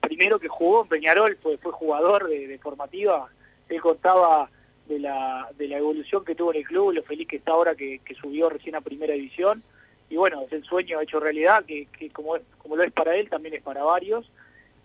primero 0.00 0.38
que 0.38 0.48
jugó 0.48 0.82
en 0.82 0.88
Peñarol, 0.88 1.38
fue, 1.42 1.56
fue 1.58 1.72
jugador 1.72 2.28
de, 2.28 2.48
de 2.48 2.58
formativa, 2.58 3.28
él 3.68 3.80
contaba 3.80 4.50
de 4.88 4.98
la, 4.98 5.48
de 5.56 5.68
la 5.68 5.78
evolución 5.78 6.24
que 6.24 6.34
tuvo 6.34 6.52
en 6.52 6.58
el 6.58 6.66
club, 6.66 6.92
lo 6.92 7.02
feliz 7.02 7.26
que 7.28 7.36
está 7.36 7.52
ahora 7.52 7.74
que, 7.74 8.00
subió 8.20 8.48
recién 8.50 8.74
a 8.74 8.80
primera 8.80 9.14
división, 9.14 9.62
y 10.10 10.16
bueno, 10.16 10.42
es 10.42 10.52
el 10.52 10.64
sueño 10.64 11.00
hecho 11.00 11.18
realidad, 11.20 11.64
que, 11.64 11.86
que 11.86 12.10
como, 12.10 12.36
es, 12.36 12.42
como 12.58 12.76
lo 12.76 12.82
es 12.82 12.92
para 12.92 13.16
él, 13.16 13.28
también 13.30 13.54
es 13.54 13.62
para 13.62 13.82
varios, 13.82 14.30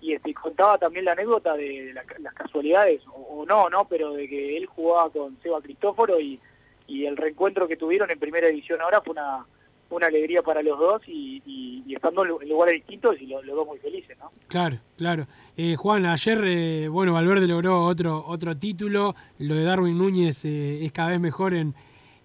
y 0.02 0.14
este, 0.14 0.34
contaba 0.34 0.78
también 0.78 1.04
la 1.06 1.12
anécdota 1.12 1.56
de 1.58 1.92
la- 1.94 2.06
las 2.20 2.34
casualidades, 2.34 3.02
o, 3.08 3.42
o 3.42 3.46
no, 3.46 3.70
no, 3.70 3.86
pero 3.90 4.14
de 4.14 4.28
que 4.30 4.56
él 4.58 4.66
jugaba 4.66 5.10
con 5.10 5.38
Seba 5.42 5.62
Cristóforo 5.62 6.20
y, 6.20 6.40
y 6.88 7.06
el 7.06 7.18
reencuentro 7.18 7.68
que 7.68 7.76
tuvieron 7.76 8.10
en 8.10 8.18
primera 8.20 8.48
división 8.48 8.82
ahora 8.82 9.02
fue 9.02 9.12
una, 9.12 9.46
una 9.90 10.08
alegría 10.08 10.42
para 10.44 10.62
los 10.62 10.78
dos 10.80 11.02
y, 11.08 11.84
estando 11.94 12.22
en 12.24 12.30
lu- 12.30 12.42
en 12.42 12.50
lugares 12.50 12.76
distintos 12.76 13.16
y 13.20 13.26
lo- 13.26 13.42
los 13.42 13.56
dos 13.56 13.68
muy 13.68 13.80
felices, 13.80 14.16
¿no? 14.20 14.30
Claro, 14.48 14.78
claro. 14.98 15.28
Eh, 15.58 15.76
Juan, 15.76 16.06
ayer, 16.06 16.40
eh, 16.46 16.88
bueno, 16.88 17.14
Valverde 17.14 17.48
logró 17.48 17.84
otro 17.86 18.24
otro 18.28 18.56
título. 18.56 19.16
Lo 19.40 19.56
de 19.56 19.64
Darwin 19.64 19.98
Núñez 19.98 20.46
eh, 20.46 20.86
es 20.86 20.92
cada 20.92 21.10
vez 21.10 21.20
mejor 21.20 21.54
en, 21.56 21.74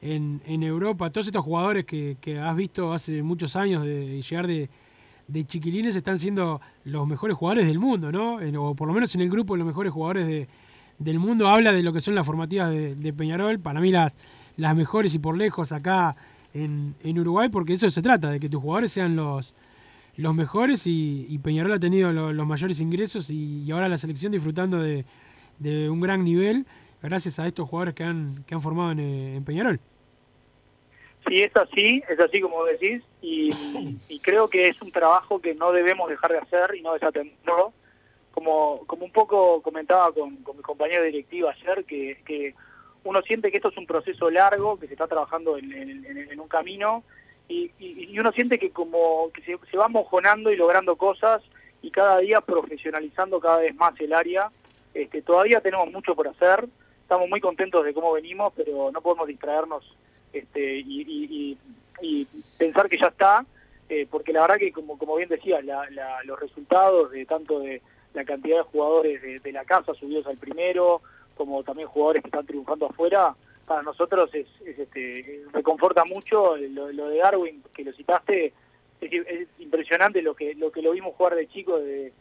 en, 0.02 0.62
Europa. 0.62 1.10
Todos 1.10 1.26
estos 1.28 1.42
jugadores 1.42 1.84
que, 1.86 2.16
que 2.20 2.38
has 2.38 2.54
visto 2.54 2.92
hace 2.92 3.22
muchos 3.22 3.56
años 3.56 3.82
de, 3.82 4.20
llegar 4.20 4.46
de, 4.46 4.68
de 5.26 5.44
chiquilines 5.44 5.96
están 5.96 6.18
siendo 6.18 6.60
los 6.84 7.06
mejores 7.08 7.34
jugadores 7.36 7.66
del 7.66 7.78
mundo, 7.78 8.12
¿no? 8.12 8.36
O 8.62 8.74
por 8.74 8.86
lo 8.86 8.92
menos 8.94 9.14
en 9.14 9.22
el 9.22 9.30
grupo 9.30 9.54
de 9.54 9.58
los 9.58 9.66
mejores 9.66 9.92
jugadores 9.92 10.26
de, 10.26 10.46
del 10.98 11.18
mundo. 11.18 11.48
Habla 11.48 11.72
de 11.72 11.82
lo 11.82 11.92
que 11.94 12.02
son 12.02 12.14
las 12.14 12.26
formativas 12.26 12.68
de, 12.70 12.94
de 12.94 13.12
Peñarol. 13.14 13.58
Para 13.58 13.80
mí 13.80 13.90
las, 13.90 14.14
las 14.58 14.76
mejores 14.76 15.14
y 15.14 15.18
por 15.18 15.36
lejos 15.38 15.72
acá 15.72 16.14
en, 16.54 16.94
en 17.02 17.18
Uruguay, 17.18 17.48
porque 17.50 17.74
eso 17.74 17.90
se 17.90 18.00
trata, 18.02 18.30
de 18.30 18.40
que 18.40 18.48
tus 18.48 18.60
jugadores 18.62 18.92
sean 18.92 19.16
los, 19.16 19.54
los 20.16 20.34
mejores 20.34 20.86
y, 20.86 21.26
y 21.28 21.38
Peñarol 21.38 21.72
ha 21.72 21.78
tenido 21.80 22.12
lo- 22.12 22.32
los 22.32 22.46
mayores 22.46 22.80
ingresos 22.80 23.28
y, 23.30 23.64
y 23.64 23.70
ahora 23.72 23.88
la 23.88 23.96
selección 23.98 24.32
disfrutando 24.32 24.80
de, 24.80 25.04
de 25.58 25.90
un 25.90 26.00
gran 26.00 26.24
nivel 26.24 26.64
gracias 27.02 27.38
a 27.38 27.46
estos 27.46 27.68
jugadores 27.68 27.94
que 27.94 28.04
han, 28.04 28.44
que 28.44 28.54
han 28.54 28.62
formado 28.62 28.92
en, 28.92 29.00
eh, 29.00 29.36
en 29.36 29.44
Peñarol. 29.44 29.80
Sí, 31.26 31.42
es 31.42 31.56
así, 31.56 32.02
es 32.08 32.20
así 32.20 32.40
como 32.40 32.64
decís, 32.64 33.02
y, 33.22 33.50
y 34.08 34.20
creo 34.20 34.48
que 34.48 34.68
es 34.68 34.80
un 34.82 34.92
trabajo 34.92 35.40
que 35.40 35.54
no 35.54 35.72
debemos 35.72 36.08
dejar 36.08 36.32
de 36.32 36.38
hacer 36.38 36.74
y 36.76 36.82
no 36.82 36.92
desatenderlo. 36.94 37.72
Como, 38.32 38.80
como 38.86 39.04
un 39.04 39.12
poco 39.12 39.62
comentaba 39.62 40.10
con, 40.12 40.36
con 40.38 40.56
mi 40.56 40.62
compañero 40.64 41.04
directivo 41.04 41.48
ayer, 41.48 41.84
que, 41.84 42.20
que 42.26 42.54
uno 43.04 43.22
siente 43.22 43.50
que 43.50 43.58
esto 43.58 43.68
es 43.70 43.76
un 43.76 43.86
proceso 43.86 44.30
largo, 44.30 44.78
que 44.78 44.86
se 44.86 44.94
está 44.94 45.06
trabajando 45.06 45.56
en, 45.56 46.40
un 46.40 46.48
camino, 46.48 47.04
y, 47.48 47.70
uno 48.18 48.32
siente 48.32 48.58
que 48.58 48.70
como 48.70 49.30
que 49.32 49.42
se, 49.42 49.58
se 49.70 49.76
va 49.76 49.88
mojonando 49.88 50.50
y 50.50 50.56
logrando 50.56 50.96
cosas, 50.96 51.42
y 51.82 51.90
cada 51.90 52.18
día 52.18 52.40
profesionalizando 52.40 53.40
cada 53.40 53.58
vez 53.58 53.74
más 53.74 53.98
el 54.00 54.14
área. 54.14 54.50
Este, 54.94 55.20
todavía 55.22 55.60
tenemos 55.60 55.90
mucho 55.92 56.14
por 56.14 56.28
hacer, 56.28 56.66
estamos 57.02 57.28
muy 57.28 57.40
contentos 57.40 57.84
de 57.84 57.92
cómo 57.92 58.12
venimos, 58.12 58.52
pero 58.56 58.90
no 58.90 59.00
podemos 59.02 59.28
distraernos 59.28 59.84
este, 60.32 60.78
y, 60.78 61.58
y- 62.00 62.26
pensar 62.58 62.88
que 62.88 62.98
ya 62.98 63.06
está, 63.08 63.44
eh, 63.88 64.06
porque 64.10 64.32
la 64.32 64.42
verdad 64.42 64.56
que, 64.56 64.72
como, 64.72 65.16
bien 65.16 65.28
decía, 65.28 65.60
la- 65.62 65.88
la- 65.90 66.22
los 66.24 66.38
resultados 66.40 67.10
de 67.12 67.24
tanto 67.26 67.60
de 67.60 67.82
la 68.14 68.24
cantidad 68.24 68.58
de 68.58 68.62
jugadores 68.62 69.42
de 69.42 69.52
la 69.52 69.64
casa 69.64 69.94
subidos 69.94 70.26
al 70.26 70.36
primero, 70.36 71.02
como 71.36 71.62
también 71.62 71.88
jugadores 71.88 72.22
que 72.22 72.28
están 72.28 72.46
triunfando 72.46 72.86
afuera, 72.86 73.34
para 73.66 73.82
nosotros 73.82 74.30
es, 74.34 74.46
es, 74.66 74.78
este, 74.78 75.44
reconforta 75.52 76.04
mucho 76.04 76.56
lo, 76.56 76.92
lo 76.92 77.08
de 77.08 77.18
Darwin, 77.18 77.62
que 77.74 77.84
lo 77.84 77.92
citaste, 77.92 78.52
es, 79.00 79.12
es 79.12 79.48
impresionante 79.58 80.22
lo 80.22 80.34
que 80.34 80.54
lo 80.54 80.70
que 80.70 80.82
lo 80.82 80.92
vimos 80.92 81.14
jugar 81.14 81.34
de 81.34 81.48
chico, 81.48 81.78
de, 81.78 82.12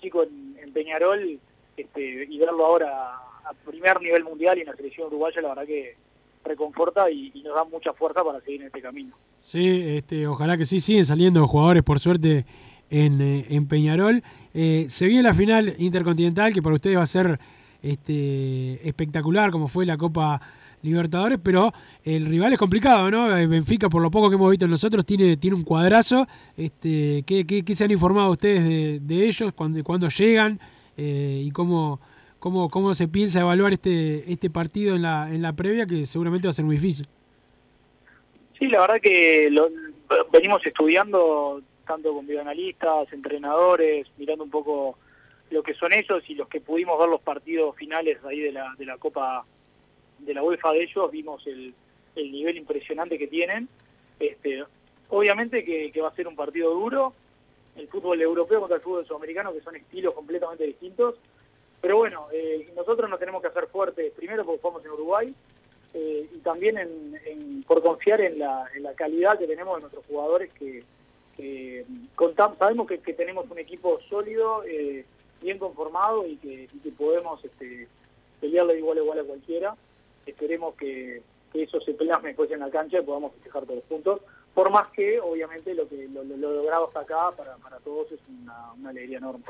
chico 0.00 0.22
en, 0.22 0.72
Peñarol, 0.72 1.38
este, 1.76 2.26
y 2.28 2.38
verlo 2.38 2.64
ahora 2.64 3.16
a 3.16 3.52
primer 3.66 4.00
nivel 4.00 4.24
mundial 4.24 4.56
y 4.56 4.62
en 4.62 4.68
la 4.68 4.76
selección 4.76 5.08
uruguaya, 5.08 5.42
la 5.42 5.48
verdad 5.48 5.66
que 5.66 5.96
reconforta 6.44 7.10
y, 7.10 7.30
y 7.34 7.42
nos 7.42 7.54
da 7.54 7.64
mucha 7.64 7.92
fuerza 7.92 8.24
para 8.24 8.40
seguir 8.40 8.62
en 8.62 8.68
este 8.68 8.80
camino. 8.80 9.14
Sí, 9.42 9.96
este, 9.96 10.26
ojalá 10.26 10.56
que 10.56 10.64
sí, 10.64 10.80
siguen 10.80 11.04
saliendo 11.04 11.46
jugadores 11.46 11.82
por 11.82 11.98
suerte 11.98 12.46
en, 12.90 13.20
eh, 13.20 13.46
en 13.50 13.66
Peñarol. 13.66 14.22
Eh, 14.54 14.86
se 14.88 15.06
viene 15.06 15.24
la 15.24 15.34
final 15.34 15.74
intercontinental, 15.78 16.52
que 16.52 16.62
para 16.62 16.76
ustedes 16.76 16.96
va 16.96 17.02
a 17.02 17.06
ser 17.06 17.40
este, 17.82 18.88
espectacular, 18.88 19.50
como 19.50 19.68
fue 19.68 19.84
la 19.84 19.96
Copa 19.96 20.40
Libertadores, 20.82 21.38
pero 21.42 21.72
el 22.04 22.26
rival 22.26 22.52
es 22.52 22.58
complicado, 22.58 23.10
¿no? 23.10 23.36
Eh, 23.36 23.46
Benfica, 23.46 23.88
por 23.88 24.02
lo 24.02 24.10
poco 24.10 24.28
que 24.28 24.34
hemos 24.36 24.50
visto 24.50 24.66
nosotros, 24.66 25.04
tiene, 25.06 25.36
tiene 25.36 25.56
un 25.56 25.62
cuadrazo. 25.62 26.26
Este, 26.56 27.22
¿qué, 27.26 27.44
qué, 27.46 27.64
qué 27.64 27.74
se 27.74 27.84
han 27.84 27.90
informado 27.90 28.30
ustedes 28.30 28.64
de, 28.64 29.00
de 29.00 29.26
ellos, 29.28 29.52
cuándo, 29.52 29.82
cuándo 29.84 30.08
llegan 30.08 30.58
eh, 30.96 31.42
y 31.44 31.50
cómo, 31.52 32.00
cómo, 32.40 32.68
cómo 32.68 32.94
se 32.94 33.06
piensa 33.06 33.40
evaluar 33.40 33.72
este, 33.72 34.30
este 34.32 34.50
partido 34.50 34.96
en 34.96 35.02
la, 35.02 35.32
en 35.32 35.42
la 35.42 35.52
previa, 35.52 35.86
que 35.86 36.04
seguramente 36.04 36.48
va 36.48 36.50
a 36.50 36.54
ser 36.54 36.64
muy 36.64 36.76
difícil? 36.76 37.06
Sí, 38.58 38.66
la 38.66 38.80
verdad 38.80 39.00
que 39.00 39.48
lo- 39.50 39.68
venimos 40.32 40.64
estudiando 40.66 41.62
tanto 41.86 42.12
con 42.12 42.26
videoanalistas, 42.26 43.12
entrenadores, 43.12 44.06
mirando 44.18 44.44
un 44.44 44.50
poco 44.50 44.98
lo 45.52 45.62
que 45.62 45.74
son 45.74 45.92
ellos 45.92 46.22
y 46.28 46.34
los 46.34 46.48
que 46.48 46.60
pudimos 46.60 46.98
ver 46.98 47.08
los 47.08 47.20
partidos 47.20 47.76
finales 47.76 48.18
ahí 48.24 48.40
de 48.40 48.52
la, 48.52 48.74
de 48.78 48.86
la 48.86 48.96
Copa 48.98 49.44
de 50.18 50.34
la 50.34 50.42
UEFA 50.42 50.72
de 50.72 50.84
ellos, 50.84 51.10
vimos 51.10 51.46
el, 51.46 51.74
el 52.16 52.32
nivel 52.32 52.56
impresionante 52.56 53.18
que 53.18 53.26
tienen. 53.26 53.68
Este, 54.18 54.64
obviamente 55.08 55.64
que, 55.64 56.00
va 56.00 56.08
a 56.08 56.14
ser 56.14 56.28
un 56.28 56.36
partido 56.36 56.72
duro, 56.72 57.12
el 57.76 57.88
fútbol 57.88 58.20
europeo 58.20 58.60
contra 58.60 58.76
el 58.76 58.82
fútbol 58.82 59.06
sudamericano, 59.06 59.52
que 59.52 59.60
son 59.60 59.76
estilos 59.76 60.14
completamente 60.14 60.64
distintos. 60.64 61.16
Pero 61.80 61.96
bueno, 61.96 62.28
eh, 62.32 62.70
nosotros 62.76 63.10
nos 63.10 63.18
tenemos 63.18 63.42
que 63.42 63.48
hacer 63.48 63.66
fuertes, 63.66 64.12
primero 64.12 64.44
porque 64.44 64.60
jugamos 64.62 64.84
en 64.84 64.90
Uruguay, 64.92 65.34
eh, 65.94 66.28
y 66.32 66.38
también 66.38 66.78
en, 66.78 67.64
por 67.66 67.82
confiar 67.82 68.20
en 68.20 68.38
la, 68.38 68.68
calidad 68.94 69.38
que 69.38 69.46
tenemos 69.46 69.76
de 69.76 69.80
nuestros 69.82 70.04
jugadores, 70.06 70.52
que, 70.52 70.84
que 71.36 71.84
contam- 72.14 72.56
sabemos 72.56 72.86
que, 72.86 72.98
que 73.00 73.12
tenemos 73.12 73.50
un 73.50 73.58
equipo 73.58 74.00
sólido, 74.08 74.62
eh, 74.64 75.04
bien 75.42 75.58
conformado 75.58 76.26
y 76.26 76.36
que, 76.36 76.68
podemos 76.96 77.44
este, 77.44 77.88
pelearle 78.40 78.78
igual 78.78 78.98
igual 78.98 79.18
a 79.20 79.24
cualquiera. 79.24 79.74
Esperemos 80.26 80.74
que, 80.76 81.22
que 81.52 81.62
eso 81.64 81.80
se 81.80 81.92
plasme 81.94 82.28
después 82.28 82.50
en 82.50 82.60
la 82.60 82.70
cancha 82.70 82.98
y 82.98 83.02
podamos 83.02 83.32
festejar 83.32 83.64
todos 83.66 83.82
juntos. 83.88 84.20
Por 84.54 84.70
más 84.70 84.88
que, 84.88 85.18
obviamente, 85.20 85.74
lo 85.74 85.88
que 85.88 86.06
lo, 86.08 86.22
lo- 86.24 86.36
lo 86.36 86.52
logrado 86.56 86.86
hasta 86.88 87.00
acá 87.00 87.30
para, 87.36 87.56
para 87.56 87.78
todos 87.78 88.12
es 88.12 88.20
una, 88.28 88.72
una 88.78 88.90
alegría 88.90 89.18
enorme. 89.18 89.44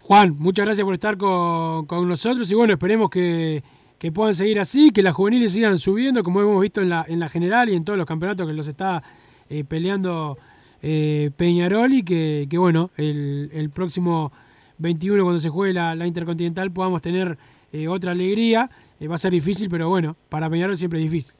Juan, 0.00 0.36
muchas 0.38 0.66
gracias 0.66 0.84
por 0.84 0.94
estar 0.94 1.16
con, 1.16 1.86
con 1.86 2.08
nosotros 2.08 2.50
y 2.50 2.54
bueno, 2.54 2.74
esperemos 2.74 3.08
que, 3.10 3.62
que 3.98 4.12
puedan 4.12 4.34
seguir 4.34 4.60
así, 4.60 4.90
que 4.90 5.02
las 5.02 5.14
juveniles 5.14 5.52
sigan 5.52 5.78
subiendo, 5.78 6.22
como 6.22 6.40
hemos 6.40 6.60
visto 6.60 6.80
en 6.80 6.88
la, 6.90 7.04
en 7.08 7.18
la 7.20 7.28
general 7.28 7.68
y 7.70 7.74
en 7.74 7.84
todos 7.84 7.96
los 7.98 8.06
campeonatos 8.06 8.46
que 8.46 8.52
los 8.52 8.68
está 8.68 9.02
eh, 9.48 9.64
peleando 9.64 10.38
eh, 10.82 11.30
Peñarol 11.36 11.92
y 11.92 12.02
que, 12.04 12.46
que, 12.48 12.58
bueno, 12.58 12.90
el, 12.96 13.50
el 13.52 13.70
próximo 13.70 14.30
21 14.78 15.22
cuando 15.22 15.38
se 15.38 15.48
juegue 15.48 15.72
la, 15.74 15.94
Intercontinental 16.06 16.70
podamos 16.70 17.00
tener 17.02 17.36
eh, 17.72 17.88
otra 17.88 18.12
alegría. 18.12 18.70
Eh, 19.00 19.08
va 19.08 19.16
a 19.16 19.18
ser 19.18 19.32
difícil, 19.32 19.68
pero 19.70 19.88
bueno, 19.88 20.16
para 20.28 20.48
Peñarol 20.48 20.76
siempre 20.76 20.98
es 21.02 21.10
difícil. 21.10 21.36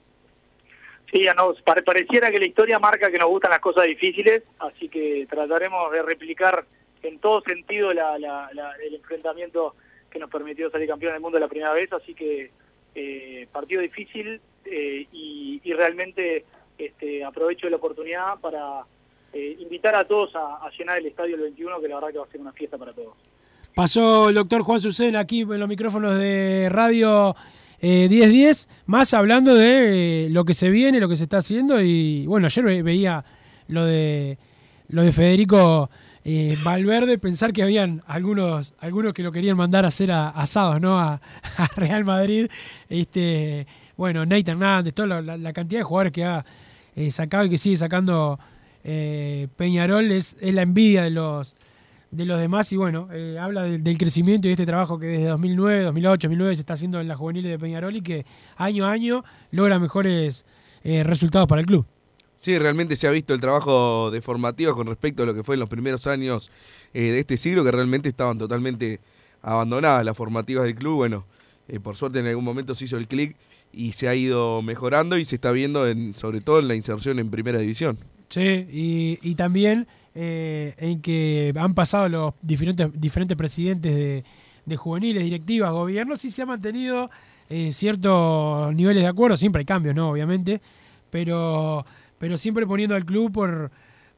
Sí, 1.12 1.22
ya 1.22 1.34
nos 1.34 1.60
pare- 1.62 1.82
pareciera 1.82 2.30
que 2.30 2.38
la 2.38 2.46
historia 2.46 2.78
marca 2.78 3.10
que 3.10 3.18
nos 3.18 3.28
gustan 3.28 3.50
las 3.50 3.60
cosas 3.60 3.86
difíciles, 3.86 4.42
así 4.58 4.88
que 4.88 5.26
trataremos 5.30 5.90
de 5.92 6.02
replicar 6.02 6.66
en 7.02 7.18
todo 7.20 7.40
sentido 7.42 7.92
la- 7.94 8.18
la- 8.18 8.50
la- 8.52 8.72
el 8.84 8.94
enfrentamiento 8.96 9.76
que 10.10 10.18
nos 10.18 10.30
permitió 10.30 10.70
salir 10.70 10.88
campeón 10.88 11.12
del 11.12 11.22
mundo 11.22 11.38
la 11.38 11.48
primera 11.48 11.72
vez, 11.72 11.92
así 11.92 12.14
que 12.14 12.50
eh, 12.94 13.46
partido 13.52 13.82
difícil 13.82 14.40
eh, 14.64 15.06
y, 15.12 15.60
y 15.62 15.72
realmente 15.74 16.44
este, 16.78 17.22
aprovecho 17.24 17.68
la 17.68 17.76
oportunidad 17.76 18.38
para 18.40 18.82
eh, 19.36 19.56
invitar 19.60 19.94
a 19.94 20.04
todos 20.06 20.30
a, 20.34 20.68
llenar 20.78 20.98
el 20.98 21.06
estadio 21.06 21.34
el 21.36 21.42
21, 21.42 21.80
que 21.80 21.88
la 21.88 21.96
verdad 21.96 22.08
que 22.12 22.18
va 22.18 22.24
a 22.24 22.28
ser 22.30 22.40
una 22.40 22.52
fiesta 22.52 22.78
para 22.78 22.92
todos. 22.92 23.14
Pasó 23.74 24.30
el 24.30 24.34
doctor 24.34 24.62
Juan 24.62 24.80
Sucena 24.80 25.20
aquí 25.20 25.42
en 25.42 25.60
los 25.60 25.68
micrófonos 25.68 26.18
de 26.18 26.68
radio 26.70 27.36
eh, 27.80 28.08
10-10, 28.10 28.68
más 28.86 29.12
hablando 29.12 29.54
de 29.54 30.26
eh, 30.26 30.30
lo 30.30 30.44
que 30.46 30.54
se 30.54 30.70
viene, 30.70 30.98
lo 31.00 31.08
que 31.08 31.16
se 31.16 31.24
está 31.24 31.38
haciendo. 31.38 31.80
Y 31.82 32.26
bueno, 32.26 32.46
ayer 32.46 32.64
ve- 32.64 32.82
veía 32.82 33.22
lo 33.68 33.84
de, 33.84 34.38
lo 34.88 35.02
de 35.02 35.12
Federico 35.12 35.90
eh, 36.24 36.56
Valverde, 36.64 37.18
pensar 37.18 37.52
que 37.52 37.62
habían 37.62 38.02
algunos, 38.06 38.72
algunos 38.80 39.12
que 39.12 39.22
lo 39.22 39.30
querían 39.30 39.56
mandar 39.58 39.84
a 39.84 39.88
hacer 39.88 40.10
a- 40.10 40.30
asados, 40.30 40.80
¿no? 40.80 40.98
A, 40.98 41.20
Real 41.76 42.04
Madrid. 42.04 42.48
Este, 42.88 43.66
bueno, 43.96 44.24
Nate 44.24 44.50
Hernández, 44.52 44.94
toda 44.94 45.20
la, 45.20 45.36
la- 45.36 45.52
cantidad 45.52 45.80
de 45.80 45.84
jugadores 45.84 46.12
que 46.12 46.24
ha 46.24 46.44
eh, 46.96 47.10
sacado 47.10 47.44
y 47.44 47.50
que 47.50 47.58
sigue 47.58 47.76
sacando 47.76 48.38
eh, 48.88 49.48
Peñarol 49.56 50.12
es, 50.12 50.36
la 50.40 50.62
envidia 50.62 51.02
de 51.02 51.10
los 51.10 51.56
de 52.12 52.24
los 52.24 52.38
demás 52.38 52.72
y 52.72 52.76
bueno, 52.76 53.08
eh, 53.12 53.36
habla 53.38 53.64
del, 53.64 53.98
crecimiento 53.98 54.46
y 54.46 54.50
de 54.50 54.52
este 54.52 54.64
trabajo 54.64 54.96
que 54.96 55.06
desde 55.06 55.26
2009, 55.26 55.82
2008, 55.82 56.28
2009 56.28 56.54
se 56.54 56.60
está 56.60 56.74
haciendo 56.74 57.00
en 57.00 57.08
la 57.08 57.16
juveniles 57.16 57.50
de 57.50 57.58
Peñarol 57.58 57.96
y 57.96 58.00
que 58.00 58.24
año 58.56 58.86
a 58.86 58.92
año 58.92 59.24
logra 59.50 59.80
mejores 59.80 60.46
eh, 60.84 61.02
resultados 61.02 61.48
para 61.48 61.60
el 61.60 61.66
club. 61.66 61.84
Sí, 62.36 62.56
realmente 62.58 62.94
se 62.94 63.08
ha 63.08 63.10
visto 63.10 63.34
el 63.34 63.40
trabajo 63.40 64.12
de 64.12 64.22
formativa 64.22 64.72
con 64.72 64.86
respecto 64.86 65.24
a 65.24 65.26
lo 65.26 65.34
que 65.34 65.42
fue 65.42 65.56
en 65.56 65.60
los 65.60 65.68
primeros 65.68 66.06
años 66.06 66.48
eh, 66.94 67.10
de 67.10 67.18
este 67.18 67.36
siglo, 67.36 67.64
que 67.64 67.72
realmente 67.72 68.08
estaban 68.08 68.38
totalmente 68.38 69.00
abandonadas 69.42 70.04
las 70.04 70.16
formativas 70.16 70.64
del 70.64 70.76
club. 70.76 70.98
Bueno, 70.98 71.26
por 71.82 71.96
suerte 71.96 72.20
en 72.20 72.28
algún 72.28 72.44
momento 72.44 72.76
se 72.76 72.84
hizo 72.84 72.98
el 72.98 73.08
clic 73.08 73.36
y 73.72 73.92
se 73.92 74.06
ha 74.06 74.14
ido 74.14 74.62
mejorando 74.62 75.18
y 75.18 75.24
se 75.24 75.34
está 75.34 75.50
viendo 75.50 75.88
en, 75.88 76.14
sobre 76.14 76.40
todo 76.40 76.60
en 76.60 76.68
la 76.68 76.76
inserción 76.76 77.18
en 77.18 77.30
primera 77.30 77.58
división. 77.58 77.98
Sí, 78.28 78.66
y, 78.70 79.18
y 79.22 79.34
también 79.36 79.86
eh, 80.14 80.74
en 80.78 81.00
que 81.00 81.52
han 81.56 81.74
pasado 81.74 82.08
los 82.08 82.34
diferentes, 82.42 82.88
diferentes 83.00 83.36
presidentes 83.36 83.94
de, 83.94 84.24
de 84.64 84.76
juveniles, 84.76 85.22
directivas, 85.24 85.70
gobiernos, 85.72 86.24
y 86.24 86.30
se 86.30 86.42
ha 86.42 86.46
mantenido 86.46 87.08
eh, 87.48 87.70
ciertos 87.70 88.74
niveles 88.74 89.02
de 89.04 89.08
acuerdo. 89.08 89.36
Siempre 89.36 89.60
hay 89.60 89.66
cambios, 89.66 89.94
¿no? 89.94 90.10
Obviamente, 90.10 90.60
pero, 91.10 91.86
pero 92.18 92.36
siempre 92.36 92.66
poniendo 92.66 92.96
al 92.96 93.04
club 93.04 93.30
por, 93.32 93.70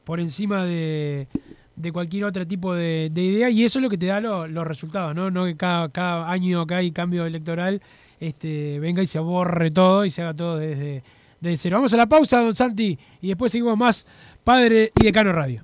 por 0.03 0.19
encima 0.19 0.63
de, 0.65 1.27
de 1.75 1.91
cualquier 1.91 2.23
otro 2.25 2.47
tipo 2.47 2.73
de, 2.73 3.09
de 3.13 3.21
idea, 3.21 3.49
y 3.51 3.63
eso 3.63 3.77
es 3.79 3.83
lo 3.83 3.89
que 3.89 3.97
te 3.97 4.07
da 4.07 4.19
lo- 4.21 4.47
los 4.47 4.65
resultados, 4.65 5.15
¿no? 5.15 5.29
No 5.29 5.45
que 5.45 5.55
cada, 5.55 5.89
cada 5.89 6.31
año 6.31 6.65
que 6.65 6.73
hay 6.73 6.91
cambio 6.91 7.25
electoral 7.27 7.81
este, 8.19 8.79
venga 8.79 9.01
y 9.03 9.05
se 9.05 9.19
borre 9.19 9.69
todo 9.71 10.03
y 10.03 10.09
se 10.09 10.23
haga 10.23 10.33
todo 10.33 10.57
desde, 10.57 11.03
desde 11.39 11.57
cero. 11.57 11.77
Vamos 11.77 11.93
a 11.93 11.97
la 11.97 12.07
pausa, 12.07 12.41
don 12.41 12.55
Santi, 12.55 12.97
y 13.21 13.27
después 13.27 13.51
seguimos 13.51 13.77
más 13.77 14.05
Padre 14.43 14.91
y 14.99 15.03
Decano 15.03 15.31
Radio. 15.31 15.63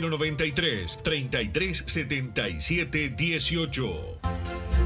093 0.00 0.98
33 1.02 1.84
77 1.86 3.16
18. 3.16 4.85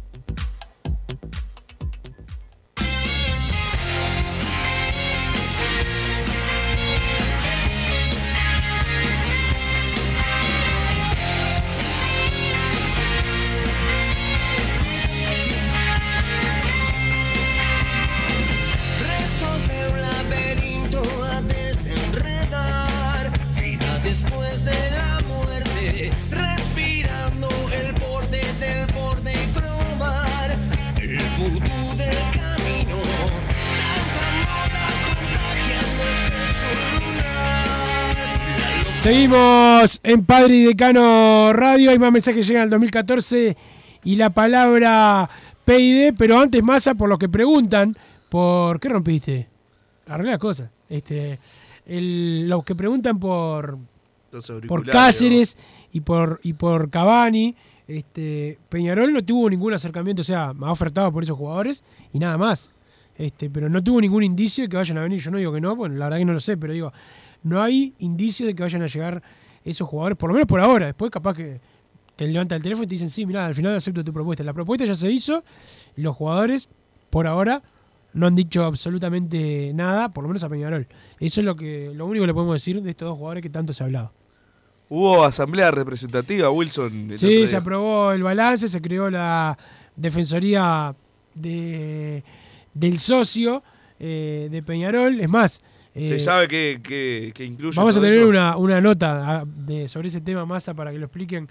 En 40.11 40.25
Padre 40.25 40.55
y 40.55 40.63
Decano 40.65 41.51
Radio. 41.53 41.91
Hay 41.91 41.99
más 41.99 42.11
mensajes 42.11 42.41
que 42.45 42.47
llegan 42.47 42.63
al 42.63 42.69
2014 42.69 43.55
y 44.03 44.15
la 44.15 44.29
palabra 44.29 45.29
PID, 45.65 46.13
pero 46.17 46.39
antes 46.39 46.63
Massa, 46.63 46.95
por 46.95 47.09
los 47.09 47.17
que 47.19 47.29
preguntan, 47.29 47.95
¿por 48.29 48.79
qué 48.79 48.89
rompiste? 48.89 49.47
Arreglé 50.07 50.31
las 50.31 50.39
cosas. 50.39 50.69
Este, 50.89 51.39
el- 51.85 52.47
los 52.49 52.63
que 52.63 52.75
preguntan 52.75 53.19
por, 53.19 53.77
por 54.67 54.79
Cáceres 54.91 55.57
y 55.91 56.01
por, 56.01 56.39
y 56.43 56.53
por 56.53 56.89
Cavani, 56.89 57.55
este, 57.87 58.57
Peñarol 58.69 59.13
no 59.13 59.23
tuvo 59.23 59.49
ningún 59.49 59.73
acercamiento, 59.73 60.21
o 60.21 60.25
sea, 60.25 60.53
me 60.53 60.65
ha 60.67 60.71
ofertado 60.71 61.11
por 61.11 61.23
esos 61.23 61.37
jugadores 61.37 61.83
y 62.13 62.19
nada 62.19 62.37
más. 62.37 62.71
Este, 63.17 63.49
pero 63.49 63.69
no 63.69 63.83
tuvo 63.83 64.01
ningún 64.01 64.23
indicio 64.23 64.63
de 64.63 64.69
que 64.69 64.77
vayan 64.77 64.97
a 64.97 65.01
venir. 65.03 65.19
Yo 65.19 65.29
no 65.31 65.37
digo 65.37 65.53
que 65.53 65.61
no, 65.61 65.75
bueno, 65.75 65.95
la 65.95 66.05
verdad 66.05 66.17
que 66.19 66.25
no 66.25 66.33
lo 66.33 66.39
sé, 66.39 66.57
pero 66.57 66.73
digo, 66.73 66.91
no 67.43 67.61
hay 67.61 67.93
indicio 67.99 68.45
de 68.47 68.55
que 68.55 68.63
vayan 68.63 68.81
a 68.81 68.87
llegar 68.87 69.21
esos 69.63 69.87
jugadores, 69.87 70.17
por 70.17 70.29
lo 70.29 70.33
menos 70.33 70.47
por 70.47 70.59
ahora. 70.59 70.87
Después 70.87 71.11
capaz 71.11 71.35
que 71.35 71.59
te 72.15 72.27
levanta 72.27 72.55
el 72.55 72.61
teléfono 72.61 72.85
y 72.85 72.87
te 72.87 72.95
dicen, 72.95 73.09
sí, 73.09 73.25
mira, 73.25 73.45
al 73.45 73.55
final 73.55 73.75
acepto 73.75 74.03
tu 74.03 74.13
propuesta. 74.13 74.43
La 74.43 74.53
propuesta 74.53 74.85
ya 74.85 74.95
se 74.95 75.11
hizo, 75.11 75.43
los 75.95 76.15
jugadores, 76.15 76.69
por 77.09 77.27
ahora, 77.27 77.61
no 78.13 78.27
han 78.27 78.35
dicho 78.35 78.63
absolutamente 78.63 79.71
nada, 79.73 80.09
por 80.09 80.23
lo 80.23 80.27
menos 80.27 80.43
a 80.43 80.49
Peñarol. 80.49 80.87
Eso 81.19 81.41
es 81.41 81.45
lo 81.45 81.55
que 81.55 81.91
lo 81.93 82.05
único 82.05 82.23
que 82.23 82.27
le 82.27 82.33
podemos 82.33 82.55
decir 82.55 82.81
de 82.81 82.89
estos 82.89 83.07
dos 83.07 83.17
jugadores 83.17 83.41
que 83.41 83.49
tanto 83.49 83.73
se 83.73 83.83
ha 83.83 83.85
hablado. 83.85 84.11
Hubo 84.89 85.23
asamblea 85.23 85.71
representativa, 85.71 86.49
Wilson. 86.51 87.11
Sí, 87.15 87.47
se 87.47 87.55
aprobó 87.55 88.11
el 88.11 88.23
balance, 88.23 88.67
se 88.67 88.81
creó 88.81 89.09
la 89.09 89.57
defensoría 89.95 90.93
de, 91.33 92.23
del 92.73 92.99
socio 92.99 93.63
eh, 93.99 94.49
de 94.51 94.61
Peñarol. 94.61 95.21
Es 95.21 95.29
más, 95.29 95.61
Se 95.93 96.15
eh, 96.15 96.19
sabe 96.19 96.47
que, 96.47 96.79
que, 96.81 97.31
que 97.35 97.43
incluye. 97.45 97.75
vamos 97.75 97.97
a 97.97 98.01
tener 98.01 98.25
una, 98.25 98.55
una 98.57 98.79
nota 98.79 99.39
ah, 99.41 99.45
de, 99.45 99.87
sobre 99.87 100.07
ese 100.07 100.21
tema 100.21 100.45
masa 100.45 100.73
para 100.73 100.91
que 100.91 100.97
lo 100.97 101.05
expliquen 101.07 101.49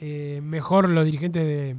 eh, 0.00 0.40
mejor 0.44 0.88
los 0.88 1.04
dirigentes 1.04 1.44
de, 1.44 1.76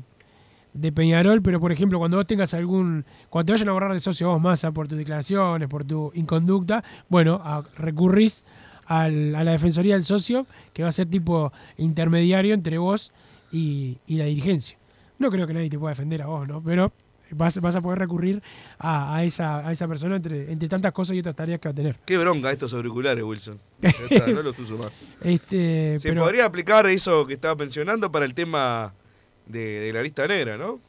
de 0.74 0.91
Peñarol. 0.91 1.41
Pero, 1.41 1.59
por 1.62 1.72
ejemplo, 1.72 1.99
cuando 1.99 2.18
vos 2.18 2.28
tengas 2.28 2.53
algún. 2.53 3.05
Cuando 3.30 3.45
te 3.47 3.51
vayan 3.53 3.70
a 3.70 3.72
borrar 3.72 3.93
de 3.93 3.99
socio 4.01 4.28
vos 4.30 4.41
masa 4.41 4.72
por 4.72 4.88
tus 4.89 4.97
declaraciones, 4.97 5.70
por 5.70 5.86
tu 5.86 6.12
inconducta, 6.16 6.84
bueno, 7.07 7.39
a- 7.43 7.64
recurrís 7.78 8.43
al- 8.88 9.34
a 9.36 9.43
la 9.45 9.51
defensoría 9.51 9.93
del 9.93 10.03
socio, 10.03 10.45
que 10.74 10.84
va 10.84 10.89
a 10.89 10.91
ser 10.91 11.05
tipo 11.05 11.53
intermediario 11.78 12.53
entre 12.53 12.78
vos 12.78 13.14
y, 13.53 13.99
y 14.05 14.18
la 14.18 14.26
dirigencia. 14.26 14.78
No 15.18 15.30
creo 15.32 15.47
que 15.47 15.53
nadie 15.53 15.70
te 15.70 15.80
pueda 15.80 15.91
defender 15.91 16.24
a 16.24 16.26
vos, 16.26 16.45
¿no? 16.47 16.62
Pero 16.62 16.91
vas, 17.36 17.60
vas 17.62 17.76
a 17.76 17.82
poder 17.82 18.00
recurrir 18.00 18.42
a, 18.80 19.16
a 19.16 19.24
esa, 19.24 19.68
a 19.68 19.72
esa 19.72 19.88
persona 19.88 20.16
entre, 20.18 20.52
entre 20.52 20.68
tantas 20.70 20.92
cosas 20.92 21.16
y 21.16 21.20
otras 21.20 21.36
tareas 21.36 21.60
que 21.60 21.68
va 21.70 21.72
a 21.72 21.76
tener. 21.76 21.96
Qué 22.06 22.18
bronca 22.18 22.52
estos 22.52 22.74
auriculares, 22.74 23.24
Wilson. 23.24 23.60
Está, 23.82 24.28
no 24.28 24.42
los 24.44 24.58
uso 24.60 24.78
más. 24.78 24.92
Este, 25.22 25.98
Se 26.00 26.10
pero- 26.10 26.24
podría 26.24 26.46
aplicar 26.46 26.86
eso 26.88 27.26
que 27.28 27.34
estaba 27.34 27.56
mencionando 27.56 28.12
para 28.12 28.26
el 28.26 28.34
tema 28.34 28.94
de, 29.46 29.80
de 29.82 29.94
la 29.94 30.02
lista 30.04 30.28
negra, 30.28 30.58
¿no? 30.58 30.80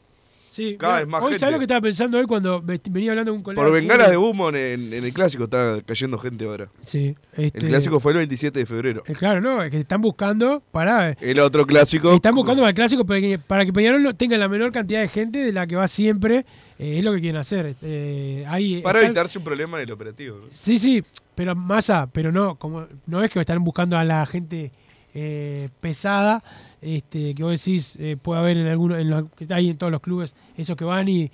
Sí, 0.53 0.77
cada 0.77 0.99
vez 0.99 1.07
más 1.07 1.21
hoy 1.23 1.29
gente. 1.29 1.39
¿sabes 1.39 1.53
lo 1.53 1.57
que 1.59 1.63
estaba 1.63 1.81
pensando 1.81 2.17
hoy 2.19 2.25
cuando 2.25 2.61
ve- 2.61 2.79
venía 2.91 3.09
hablando 3.11 3.31
con 3.31 3.37
un 3.39 3.43
colega? 3.43 3.63
Por 3.63 3.71
bengalas 3.73 4.09
de 4.11 4.17
humo 4.17 4.49
en, 4.49 4.93
el 4.93 5.11
clásico 5.13 5.45
está 5.45 5.81
cayendo 5.83 6.19
gente 6.19 6.45
ahora. 6.45 6.67
Sí. 6.83 7.15
este- 7.35 7.57
El 7.57 7.69
clásico 7.69 7.99
fue 7.99 8.11
el 8.11 8.19
27 8.19 8.59
de 8.59 8.65
febrero. 8.67 9.01
Eh, 9.07 9.13
claro, 9.13 9.41
no, 9.41 9.63
es 9.63 9.71
que 9.71 9.79
están 9.79 10.01
buscando 10.01 10.61
para. 10.71 11.09
El 11.19 11.39
otro 11.39 11.65
clásico. 11.65 12.13
Están 12.13 12.35
buscando 12.35 12.61
para 12.61 12.69
el 12.69 12.75
clásico 12.75 13.03
para 13.03 13.19
que, 13.19 13.39
para 13.39 13.65
que 13.65 13.73
Peñarol 13.73 14.13
tenga 14.15 14.37
la 14.37 14.47
menor 14.47 14.71
cantidad 14.71 15.01
de 15.01 15.07
gente 15.07 15.39
de 15.39 15.51
la 15.51 15.65
que 15.65 15.75
va 15.75 15.87
siempre. 15.87 16.45
eh, 16.79 16.97
es 16.99 17.03
lo 17.03 17.13
que 17.13 17.19
quieren 17.21 17.39
hacer. 17.39 17.75
Eh, 17.81 18.45
ahí 18.47 18.81
Para 18.81 18.99
están- 18.99 19.09
evitarse 19.11 19.37
un 19.39 19.43
problema 19.43 19.77
en 19.77 19.83
el 19.87 19.91
operativo. 19.91 20.37
¿no? 20.37 20.45
Sí, 20.51 20.77
sí, 20.77 21.03
pero 21.35 21.55
masa, 21.55 22.07
pero 22.11 22.31
no, 22.31 22.55
como 22.59 22.87
no 23.07 23.23
es 23.23 23.31
que 23.31 23.39
están 23.39 23.63
buscando 23.63 23.97
a 23.97 24.03
la 24.03 24.23
gente 24.25 24.71
eh, 25.13 25.69
pesada, 25.79 26.43
este, 26.81 27.35
que 27.35 27.43
vos 27.43 27.51
decís 27.51 27.95
eh, 27.99 28.17
puede 28.21 28.39
haber 28.39 28.57
en 28.57 28.67
algunos, 28.67 28.99
en 28.99 29.29
que 29.29 29.53
hay 29.53 29.69
en 29.69 29.77
todos 29.77 29.91
los 29.91 30.01
clubes, 30.01 30.35
esos 30.57 30.75
que 30.75 30.85
van 30.85 31.07
y, 31.07 31.31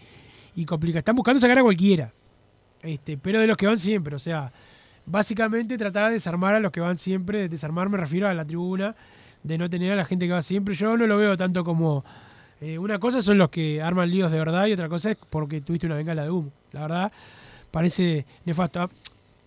y 0.55 0.65
complican. 0.65 0.99
Están 0.99 1.15
buscando 1.15 1.39
sacar 1.39 1.59
a 1.59 1.63
cualquiera, 1.63 2.11
este, 2.81 3.17
pero 3.17 3.39
de 3.39 3.47
los 3.47 3.57
que 3.57 3.67
van 3.67 3.77
siempre, 3.77 4.15
o 4.15 4.19
sea, 4.19 4.51
básicamente 5.05 5.77
tratar 5.77 6.07
de 6.07 6.13
desarmar 6.13 6.55
a 6.55 6.59
los 6.59 6.71
que 6.71 6.79
van 6.81 6.97
siempre, 6.97 7.39
de 7.39 7.49
desarmar 7.49 7.89
me 7.89 7.97
refiero 7.97 8.27
a 8.27 8.33
la 8.33 8.45
tribuna, 8.45 8.95
de 9.43 9.57
no 9.57 9.69
tener 9.69 9.91
a 9.91 9.95
la 9.95 10.05
gente 10.05 10.27
que 10.27 10.33
va 10.33 10.41
siempre. 10.41 10.75
Yo 10.75 10.95
no 10.97 11.07
lo 11.07 11.17
veo 11.17 11.35
tanto 11.37 11.63
como 11.63 12.03
eh, 12.61 12.77
una 12.77 12.99
cosa 12.99 13.21
son 13.21 13.37
los 13.37 13.49
que 13.49 13.81
arman 13.81 14.09
líos 14.09 14.31
de 14.31 14.37
verdad 14.37 14.67
y 14.67 14.73
otra 14.73 14.89
cosa 14.89 15.11
es 15.11 15.17
porque 15.29 15.61
tuviste 15.61 15.87
una 15.87 15.95
bengala 15.95 16.23
de 16.23 16.29
humo. 16.29 16.51
La 16.73 16.81
verdad, 16.81 17.11
parece 17.71 18.25
nefasto. 18.45 18.81
Ah, 18.81 18.89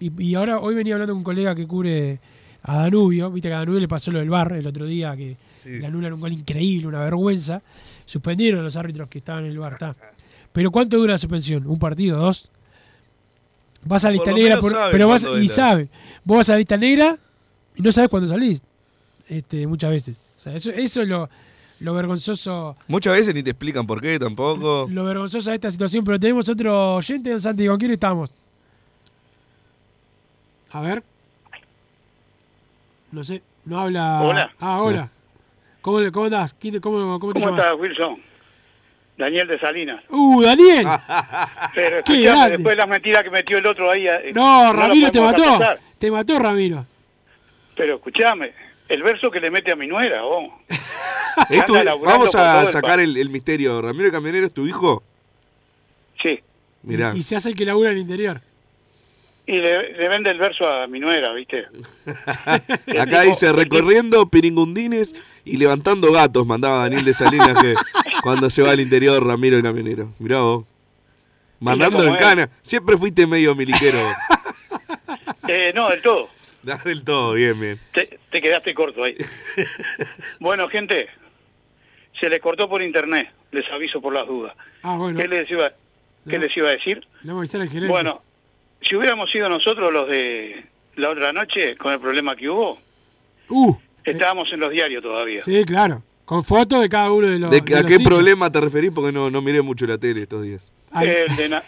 Y, 0.01 0.11
y 0.23 0.35
ahora, 0.35 0.59
hoy 0.59 0.75
venía 0.75 0.95
hablando 0.95 1.13
con 1.13 1.19
un 1.19 1.25
colega 1.25 1.55
que 1.55 1.67
cubre 1.67 2.19
a 2.63 2.77
Danubio. 2.83 3.31
Viste 3.31 3.49
que 3.49 3.55
a 3.55 3.59
Danubio 3.59 3.81
le 3.81 3.89
pasó 3.89 4.11
lo 4.11 4.19
del 4.21 4.31
bar 4.31 4.53
el 4.53 4.67
otro 4.67 4.87
día, 4.87 5.17
que 5.17 5.37
le 5.65 5.87
anulan 5.87 6.13
un 6.13 6.21
gol 6.21 6.33
increíble, 6.33 6.87
una 6.89 7.01
vergüenza. 7.01 7.63
Suspendieron 8.07 8.61
a 8.61 8.65
los 8.65 8.77
árbitros 8.77 9.09
que 9.09 9.19
estaban 9.19 9.45
en 9.45 9.51
el 9.53 9.59
bar. 9.59 9.73
está. 9.73 9.95
Pero 10.53 10.71
¿cuánto 10.71 10.97
dura 10.99 11.13
la 11.13 11.19
suspensión? 11.19 11.67
¿Un 11.67 11.79
partido? 11.79 12.19
¿Dos? 12.19 12.49
Vas 13.85 14.05
a 14.05 14.09
la 14.09 14.13
lista 14.13 14.33
negra, 14.33 14.61
por- 14.61 14.77
pero 14.93 15.09
vas, 15.09 15.25
y 15.41 15.49
sabe. 15.49 15.89
Vos 16.25 16.37
vas 16.39 16.49
a 16.51 16.53
la 16.53 16.59
lista 16.59 16.77
negra 16.77 17.19
y 17.75 17.83
no 17.83 17.91
sabes 17.91 18.09
cuándo 18.11 18.29
salís. 18.29 18.63
Este, 19.29 19.67
muchas 19.67 19.91
veces. 19.91 20.17
O 20.37 20.41
sea, 20.41 20.55
eso, 20.55 20.71
eso 20.73 21.03
es 21.03 21.09
lo, 21.09 21.29
lo 21.81 21.95
vergonzoso 21.95 22.77
Muchas 22.87 23.15
veces 23.15 23.35
ni 23.35 23.43
te 23.43 23.51
explican 23.51 23.87
por 23.87 24.01
qué 24.01 24.19
tampoco. 24.19 24.87
lo 24.91 25.05
vergonzoso 25.05 25.51
de 25.51 25.57
esta 25.57 25.71
situación, 25.71 26.05
pero 26.05 26.21
tenemos 26.21 26.49
otro 26.49 26.97
oyente, 26.97 27.31
don 27.31 27.41
Santi, 27.41 27.67
¿con 27.67 27.79
quién 27.79 27.93
estamos? 27.93 28.31
A 30.71 30.81
ver. 30.81 31.03
No 33.13 33.23
sé, 33.25 33.43
no 33.65 33.79
habla. 33.79 34.21
Hola. 34.23 34.53
Ah, 34.59 34.83
hola. 34.83 35.11
¿Cómo, 35.81 36.01
le- 36.01 36.11
cómo 36.13 36.27
estás? 36.27 36.55
¿Quién 36.55 36.75
te- 36.75 36.81
¿Cómo, 36.81 37.19
cómo 37.21 37.33
te 37.33 37.41
¿Cómo 37.41 37.53
llamas? 37.57 37.65
estás, 37.67 37.81
Wilson? 37.81 38.23
Daniel 39.19 39.47
de 39.49 39.59
Salinas. 39.61 40.03
¡Uh, 40.09 40.43
Daniel! 40.43 40.87
Pero 41.75 42.03
Qué 42.05 42.13
escuchame, 42.15 42.23
grande. 42.25 42.51
después 42.57 42.73
de 42.73 42.77
las 42.77 42.89
mentiras 42.89 43.23
que 43.23 43.31
metió 43.31 43.59
el 43.59 43.67
otro 43.67 43.91
ahí... 43.91 44.07
eh, 44.09 44.33
No, 44.35 44.73
Ramiro 44.73 45.11
te 45.11 45.21
mató. 45.21 45.43
aceptar. 45.43 45.79
Te 45.99 46.11
mató, 46.11 46.39
Ramiro. 46.39 46.87
Pero 47.77 47.97
escúchame, 47.97 48.53
el 48.89 49.03
verso 49.03 49.31
que 49.31 49.41
le 49.41 49.51
mete 49.51 49.71
a 49.73 49.77
mi 49.77 49.87
nuera, 49.87 50.23
vos. 50.23 50.45
Es 51.49 51.65
tu- 51.67 51.73
Anda 51.75 51.85
laburando 51.85 52.19
vamos 52.19 52.35
a 52.35 52.63
el 52.63 52.69
sacar 52.69 53.01
el, 53.01 53.17
el 53.17 53.31
misterio. 53.31 53.81
¿Ramiro 53.81 54.07
el 54.07 54.13
Camionero 54.13 54.47
es 54.47 54.53
tu 54.53 54.67
hijo? 54.67 55.03
Sí. 56.23 56.41
Mirá. 56.83 57.13
Y, 57.15 57.19
y 57.19 57.23
se 57.23 57.37
hace 57.37 57.49
el 57.51 57.55
que 57.57 57.65
labura 57.65 57.91
en 57.91 57.97
el 57.97 58.03
interior. 58.03 58.41
Y 59.45 59.59
le, 59.59 59.93
le 59.95 60.09
vende 60.09 60.31
el 60.31 60.39
verso 60.39 60.69
a 60.69 60.87
mi 60.87 61.01
nuera, 61.01 61.33
¿viste? 61.33 61.67
Acá 63.01 63.23
dice 63.23 63.53
recorriendo 63.53 64.29
piringundines 64.29 65.15
y 65.45 65.57
levantando 65.57 66.13
gatos, 66.13 66.47
mandaba 66.47 66.83
Daniel 66.83 67.05
de 67.05 67.13
Salinas 67.13 67.61
que 67.61 67.75
cuando 68.23 68.49
se 68.51 68.63
va 68.63 68.71
al 68.71 68.81
interior 68.81 69.25
Ramiro 69.27 69.57
el 69.57 69.63
camionero. 69.63 70.13
Mirá 70.19 70.41
vos. 70.41 70.65
Mandando 71.59 72.05
en 72.05 72.17
cana. 72.17 72.51
Siempre 72.63 72.97
fuiste 72.97 73.27
medio 73.27 73.55
miliquero. 73.55 73.99
Eh, 75.49 75.73
no, 75.75 75.91
del 75.91 76.01
todo. 76.01 76.29
Del 76.85 77.03
todo, 77.03 77.33
bien, 77.33 77.59
bien. 77.59 77.79
Te, 77.93 78.19
te 78.31 78.41
quedaste 78.41 78.73
corto 78.75 79.03
ahí. 79.03 79.17
bueno, 80.39 80.69
gente, 80.69 81.09
se 82.21 82.29
le 82.29 82.39
cortó 82.39 82.69
por 82.69 82.81
internet, 82.81 83.29
les 83.51 83.69
aviso 83.73 84.01
por 84.01 84.15
las 84.15 84.27
dudas. 84.27 84.55
Ah, 84.83 84.97
bueno. 84.97 85.19
¿Qué 85.19 85.27
les 85.27 85.51
iba, 85.51 85.73
qué 86.29 86.39
les 86.39 86.57
iba 86.57 86.69
a 86.69 86.73
decir? 86.73 87.05
Le 87.23 87.33
vamos 87.33 87.39
a 87.39 87.41
avisar 87.41 87.61
al 87.63 87.69
gerente. 87.69 87.93
Bueno, 87.93 88.23
si 88.83 88.97
hubiéramos 88.97 89.31
sido 89.31 89.49
nosotros 89.49 89.93
los 89.93 90.09
de 90.09 90.65
la 90.97 91.11
otra 91.11 91.33
noche, 91.33 91.77
con 91.77 91.93
el 91.93 92.01
problema 92.01 92.37
que 92.37 92.49
hubo, 92.49 92.79
Uh, 93.49 93.75
estábamos 94.05 94.51
en 94.53 94.61
los 94.61 94.71
diarios 94.71 95.03
todavía. 95.03 95.43
sí, 95.43 95.65
claro. 95.65 96.03
Con 96.25 96.43
fotos 96.45 96.81
de 96.81 96.89
cada 96.89 97.11
uno 97.13 97.29
de 97.29 97.39
los. 97.39 97.51
¿De, 97.51 97.61
de 97.61 97.75
¿A 97.77 97.83
los 97.83 97.91
qué 97.91 97.99
problema 98.01 98.51
te 98.51 98.61
referís? 98.61 98.91
Porque 98.95 99.13
no, 99.13 99.29
no 99.29 99.43
miré 99.43 99.61
mucho 99.61 99.87
la 99.87 99.99
tele 99.99 100.23
estos 100.23 100.43
días. 100.45 100.73
El 101.01 101.37
de, 101.37 101.49
Na- 101.49 101.63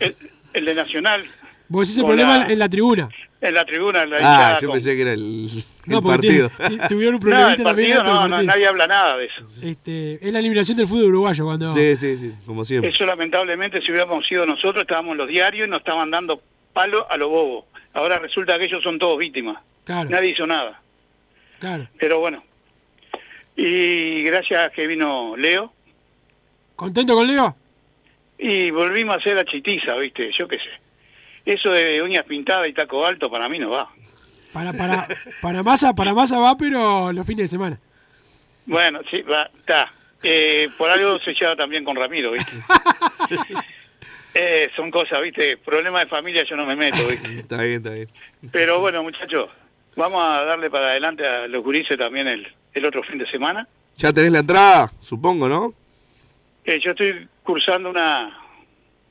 el, 0.00 0.16
el 0.54 0.64
de 0.64 0.74
Nacional, 0.74 1.24
Vos 1.70 1.86
decís 1.88 1.98
el 2.00 2.04
problema 2.04 2.38
la- 2.38 2.52
en 2.52 2.58
la 2.58 2.68
tribuna. 2.68 3.08
en 3.40 3.54
la 3.54 3.64
tribuna, 3.64 4.02
en 4.02 4.10
la 4.10 4.18
Ah, 4.20 4.58
yo 4.60 4.68
con- 4.68 4.74
pensé 4.74 4.94
que 4.96 5.02
era 5.02 5.12
el, 5.14 5.20
el 5.46 5.64
No, 5.86 6.02
porque 6.02 6.16
partido. 6.28 6.48
ti- 6.50 6.76
ti- 6.78 6.88
tuvieron 6.88 7.14
un 7.14 7.20
No, 7.30 7.36
el 7.48 7.56
problemita 7.56 7.64
también. 7.64 7.92
partido 7.96 8.00
antes 8.00 8.04
del 8.04 8.30
no, 8.30 8.36
no, 8.36 8.42
nadie 8.42 8.66
habla 8.66 8.86
nada 8.86 9.16
de 9.16 9.24
eso. 9.26 9.66
Este, 9.66 10.14
es 10.26 10.32
la 10.32 10.40
eliminación 10.40 10.76
del 10.76 10.86
fútbol 10.88 11.06
uruguayo 11.06 11.44
cuando. 11.46 11.72
Sí, 11.72 11.96
sí, 11.96 12.16
sí, 12.18 12.34
como 12.44 12.64
siempre. 12.66 12.90
Eso 12.90 13.06
lamentablemente 13.06 13.80
si 13.80 13.92
hubiéramos 13.92 14.26
sido 14.26 14.44
nosotros 14.44 14.82
estábamos 14.82 15.12
en 15.12 15.18
los 15.18 15.28
diarios 15.28 15.66
y 15.68 15.70
nos 15.70 15.78
estaban 15.78 16.10
dando 16.10 16.42
palo 16.74 17.06
a 17.10 17.16
lo 17.16 17.28
bobo. 17.30 17.66
Ahora 17.94 18.18
resulta 18.18 18.58
que 18.58 18.64
ellos 18.66 18.82
son 18.82 18.98
todos 18.98 19.16
víctimas. 19.18 19.56
Claro. 19.84 20.10
Nadie 20.10 20.30
hizo 20.30 20.46
nada. 20.46 20.80
Claro. 21.60 21.88
Pero 21.98 22.18
bueno. 22.20 22.42
Y 23.56 24.22
gracias 24.22 24.70
que 24.72 24.86
vino 24.86 25.36
Leo 25.36 25.72
¿Contento 26.76 27.14
con 27.14 27.26
Leo? 27.26 27.54
y 28.38 28.70
volvimos 28.70 29.16
a 29.16 29.18
hacer 29.18 29.36
la 29.36 29.44
chitiza, 29.44 29.94
¿viste? 29.96 30.30
Yo 30.32 30.48
qué 30.48 30.56
sé. 30.56 30.70
Eso 31.50 31.72
de 31.72 32.00
uñas 32.00 32.24
pintadas 32.26 32.68
y 32.68 32.72
taco 32.72 33.04
alto 33.04 33.28
para 33.28 33.48
mí 33.48 33.58
no 33.58 33.70
va. 33.70 33.90
Para, 34.52 34.72
para, 34.72 35.08
para 35.42 35.64
masa, 35.64 35.92
para 35.92 36.14
masa 36.14 36.38
va, 36.38 36.56
pero 36.56 37.12
los 37.12 37.26
fines 37.26 37.46
de 37.46 37.48
semana. 37.48 37.80
Bueno, 38.66 39.00
sí, 39.10 39.22
va, 39.22 39.50
está. 39.58 39.92
Eh, 40.22 40.68
por 40.78 40.88
algo 40.88 41.18
se 41.18 41.34
lleva 41.34 41.56
también 41.56 41.84
con 41.84 41.96
Ramiro, 41.96 42.32
¿viste? 42.32 42.52
Eh, 44.32 44.70
son 44.76 44.92
cosas, 44.92 45.20
¿viste? 45.22 45.56
Problemas 45.56 46.04
de 46.04 46.08
familia 46.08 46.44
yo 46.44 46.54
no 46.54 46.64
me 46.64 46.76
meto, 46.76 47.04
¿viste? 47.08 47.34
Está 47.40 47.60
bien, 47.64 47.78
está 47.78 47.90
bien. 47.90 48.08
Pero 48.52 48.78
bueno, 48.78 49.02
muchachos, 49.02 49.50
vamos 49.96 50.22
a 50.22 50.44
darle 50.44 50.70
para 50.70 50.90
adelante 50.90 51.26
a 51.26 51.48
los 51.48 51.64
gurises 51.64 51.98
también 51.98 52.28
el, 52.28 52.46
el 52.72 52.84
otro 52.84 53.02
fin 53.02 53.18
de 53.18 53.28
semana. 53.28 53.66
Ya 53.96 54.12
tenés 54.12 54.30
la 54.30 54.38
entrada, 54.38 54.92
supongo, 55.00 55.48
¿no? 55.48 55.74
Eh, 56.64 56.78
yo 56.78 56.92
estoy 56.92 57.26
cursando 57.42 57.90
una 57.90 58.39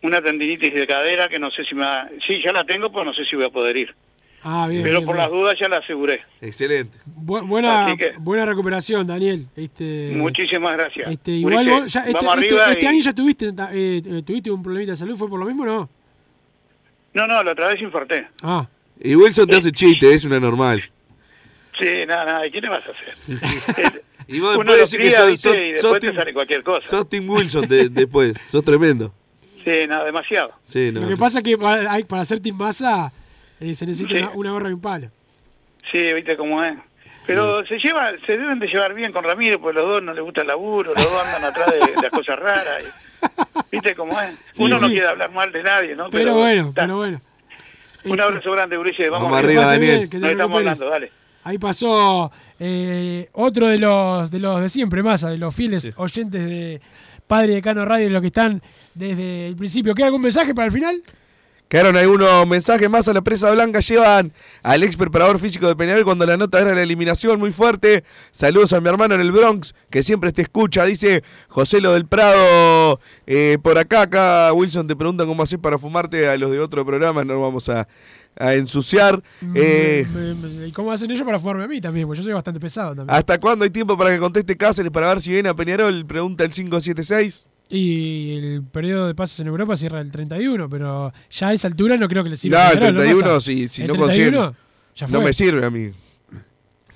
una 0.01 0.21
tendinitis 0.21 0.73
de 0.73 0.87
cadera 0.87 1.27
que 1.29 1.39
no 1.39 1.51
sé 1.51 1.63
si 1.65 1.75
me 1.75 1.81
va... 1.81 2.07
Sí, 2.25 2.41
ya 2.43 2.51
la 2.53 2.63
tengo, 2.63 2.91
pero 2.91 3.05
no 3.05 3.13
sé 3.13 3.25
si 3.25 3.35
voy 3.35 3.45
a 3.45 3.49
poder 3.49 3.75
ir. 3.77 3.95
Ah, 4.41 4.67
bien. 4.69 4.83
pero 4.83 4.99
bien, 4.99 5.05
por 5.05 5.15
bien. 5.15 5.23
las 5.29 5.31
dudas 5.37 5.59
ya 5.59 5.67
la 5.67 5.77
aseguré. 5.77 6.21
Excelente. 6.39 6.97
Bu- 7.05 7.45
buena, 7.45 7.93
que- 7.97 8.13
buena 8.17 8.45
recuperación, 8.45 9.05
Daniel. 9.05 9.47
Este, 9.57 10.11
Muchísimas 10.15 10.77
gracias. 10.77 11.11
este, 11.11 11.31
igual 11.31 11.67
vos 11.67 11.91
ya 11.91 12.01
este, 12.05 12.25
este- 12.25 12.71
este 12.71 12.85
y- 12.85 12.87
año 12.87 13.01
ya 13.01 13.13
tuviste, 13.13 13.47
eh, 13.49 14.01
eh, 14.05 14.21
tuviste 14.25 14.49
un 14.49 14.63
problemita 14.63 14.91
de 14.93 14.97
salud, 14.97 15.17
¿fue 15.17 15.27
por 15.29 15.39
lo 15.39 15.45
mismo 15.45 15.63
o 15.63 15.65
no? 15.65 15.89
No, 17.13 17.27
no, 17.27 17.43
la 17.43 17.51
otra 17.51 17.67
vez 17.67 17.81
infarté. 17.81 18.27
Ah, 18.41 18.65
Y 19.01 19.15
Wilson 19.15 19.47
te 19.47 19.57
hace 19.57 19.71
chiste, 19.73 20.13
es 20.13 20.23
una 20.23 20.39
normal. 20.39 20.83
Sí, 21.77 22.05
nada, 22.07 22.25
nada. 22.25 22.47
¿Y 22.47 22.51
qué 22.51 22.61
le 22.61 22.69
vas 22.69 22.83
a 22.87 22.91
hacer? 22.91 24.03
Y 24.31 24.39
vos 24.39 24.55
después 24.55 24.91
decís 24.91 25.09
que 25.09 25.11
sos, 25.11 25.39
sos- 25.41 25.55
y 25.55 25.75
sos 25.77 25.93
después 25.93 25.99
te 26.01 26.13
sale 26.13 26.33
cualquier 26.33 26.61
cosa. 26.63 26.87
sos 26.87 27.09
Tim 27.09 27.27
Wilson 27.27 27.67
de- 27.67 27.89
después. 27.89 28.37
Sos 28.49 28.63
tremendo. 28.63 29.11
Sí, 29.63 29.87
nada, 29.87 30.05
demasiado. 30.05 30.51
Sí, 30.63 30.91
no. 30.93 31.01
lo 31.01 31.07
que 31.07 31.17
pasa 31.17 31.39
es 31.39 31.43
que 31.43 31.57
para, 31.57 31.91
hay- 31.91 32.03
para 32.03 32.23
masa 32.53 33.11
eh, 33.59 33.73
se 33.73 33.85
necesita 33.85 34.15
Sí. 34.15 34.17
una, 34.21 34.29
una 34.31 34.51
gorra 34.51 34.69
y 34.69 34.73
un 34.73 34.81
palo. 34.81 35.09
Sí, 35.91 36.13
viste 36.13 36.37
cómo 36.37 36.63
es. 36.63 36.77
Pero 37.27 37.63
se 37.65 37.77
lleva, 37.77 38.11
se 38.25 38.37
deben 38.37 38.57
de 38.57 38.67
llevar 38.67 38.93
bien 38.95 39.11
con 39.11 39.23
Ramiro, 39.23 39.59
porque 39.61 39.79
los 39.79 39.87
dos 39.87 40.01
no 40.03 40.13
les 40.13 40.23
gusta 40.23 40.41
el 40.41 40.47
laburo, 40.47 40.93
los 40.95 41.03
dos 41.03 41.25
andan 41.25 41.43
atrás 41.45 41.71
de, 41.71 41.77
de 41.79 42.01
las 42.01 42.09
cosas 42.11 42.39
raras. 42.39 42.83
y- 42.83 43.59
¿Viste 43.71 43.95
cómo 43.95 44.19
es? 44.19 44.33
Sí, 44.51 44.63
Uno 44.63 44.79
no 44.79 44.87
quiere 44.87 45.07
hablar 45.07 45.31
mal 45.31 45.51
de 45.51 45.61
nadie, 45.61 45.95
¿no? 45.95 46.09
Pero, 46.09 46.35
bueno, 46.37 46.69
está. 46.69 46.83
pero 46.83 46.95
bueno. 46.97 47.21
Un 48.05 48.19
abrazo 48.19 48.51
grande, 48.53 48.77
Ulises. 48.77 49.09
Vamos, 49.09 49.29
Vamos 49.29 49.43
arriba, 49.43 49.63
Daniel. 49.65 49.97
bien, 49.97 50.09
que 50.09 50.17
te 50.17 50.19
Nos 50.19 50.31
estamos 50.31 50.57
hablando, 50.57 50.89
dale. 50.89 51.11
Ahí 51.43 51.57
pasó 51.57 52.31
eh, 52.59 53.29
otro 53.33 53.67
de 53.67 53.77
los 53.77 54.29
de 54.31 54.39
los 54.39 54.61
de 54.61 54.69
siempre, 54.69 55.03
Massa, 55.03 55.29
de 55.29 55.37
los 55.37 55.53
fieles 55.55 55.91
oyentes 55.97 56.43
de 56.45 56.81
Padre 57.29 57.53
de 57.53 57.61
Cano 57.61 57.85
Radio, 57.85 58.09
los 58.09 58.21
que 58.21 58.27
están 58.27 58.59
desde 58.95 59.49
el 59.49 59.55
principio. 59.55 59.93
¿Queda 59.93 60.07
algún 60.07 60.23
mensaje 60.23 60.55
para 60.55 60.65
el 60.65 60.71
final? 60.71 61.03
Quedaron 61.67 61.95
algunos 61.95 62.47
mensajes 62.47 62.89
más 62.89 63.07
a 63.07 63.13
la 63.13 63.21
presa 63.21 63.51
blanca. 63.51 63.81
Llevan 63.81 64.33
al 64.63 64.81
ex 64.81 64.97
preparador 64.97 65.37
físico 65.37 65.67
de 65.67 65.75
Peñarol 65.75 66.03
cuando 66.05 66.25
la 66.25 66.37
nota 66.37 66.59
era 66.59 66.73
la 66.73 66.81
eliminación 66.81 67.39
muy 67.39 67.51
fuerte. 67.51 68.03
Saludos 68.31 68.73
a 68.73 68.81
mi 68.81 68.89
hermano 68.89 69.13
en 69.13 69.21
el 69.21 69.31
Bronx, 69.31 69.75
que 69.91 70.01
siempre 70.01 70.31
te 70.31 70.41
escucha. 70.41 70.83
Dice 70.85 71.23
José 71.49 71.81
Lo 71.81 71.93
del 71.93 72.07
Prado. 72.07 72.99
eh, 73.27 73.59
por 73.61 73.77
acá, 73.77 74.01
acá 74.01 74.51
Wilson 74.51 74.87
te 74.87 74.95
pregunta 74.95 75.27
cómo 75.27 75.43
haces 75.43 75.59
para 75.59 75.77
fumarte 75.77 76.27
a 76.27 76.35
los 76.35 76.49
de 76.49 76.59
otro 76.59 76.83
programa. 76.83 77.23
No 77.23 77.39
vamos 77.39 77.69
a, 77.69 77.87
a 78.37 78.53
ensuciar. 78.53 79.21
Eh, 79.55 80.05
Me- 80.13 80.33
me- 80.35 80.67
¿Y 80.67 80.71
cómo 80.71 80.91
hacen 80.91 81.09
ellos 81.11 81.23
para 81.23 81.39
fumarme 81.39 81.63
a 81.65 81.67
mí 81.67 81.81
también? 81.81 82.07
Porque 82.07 82.19
yo 82.19 82.23
soy 82.23 82.33
bastante 82.33 82.59
pesado 82.59 82.95
también. 82.95 83.15
¿Hasta 83.17 83.39
cuándo 83.39 83.63
hay 83.65 83.71
tiempo 83.71 83.97
para 83.97 84.11
que 84.11 84.19
conteste 84.19 84.55
Cáceres 84.55 84.91
para 84.91 85.09
ver 85.09 85.21
si 85.21 85.31
viene 85.31 85.49
a 85.49 85.53
Peñarol? 85.53 86.05
Pregunta 86.05 86.43
el 86.43 86.51
576. 86.51 87.45
Y 87.71 88.37
el 88.37 88.63
periodo 88.63 89.07
de 89.07 89.13
pases 89.15 89.39
en 89.41 89.47
Europa 89.47 89.75
cierra 89.75 90.01
el 90.01 90.11
31, 90.11 90.67
pero 90.69 91.13
ya 91.29 91.49
a 91.49 91.53
esa 91.53 91.67
altura 91.67 91.97
no 91.97 92.07
creo 92.07 92.23
que 92.23 92.29
le 92.29 92.35
No, 92.35 92.39
sirva. 92.39 92.67
a 92.67 92.71
el 92.71 92.79
Peñarol, 92.79 92.95
31, 92.97 93.27
Massa? 93.33 93.39
si, 93.41 93.67
si 93.67 93.81
¿El 93.83 93.87
no 93.89 93.93
31? 93.95 94.37
consigue. 94.41 94.59
Ya 94.95 95.07
No 95.07 95.21
me 95.21 95.33
sirve 95.33 95.65
a 95.65 95.69
mí. 95.69 95.87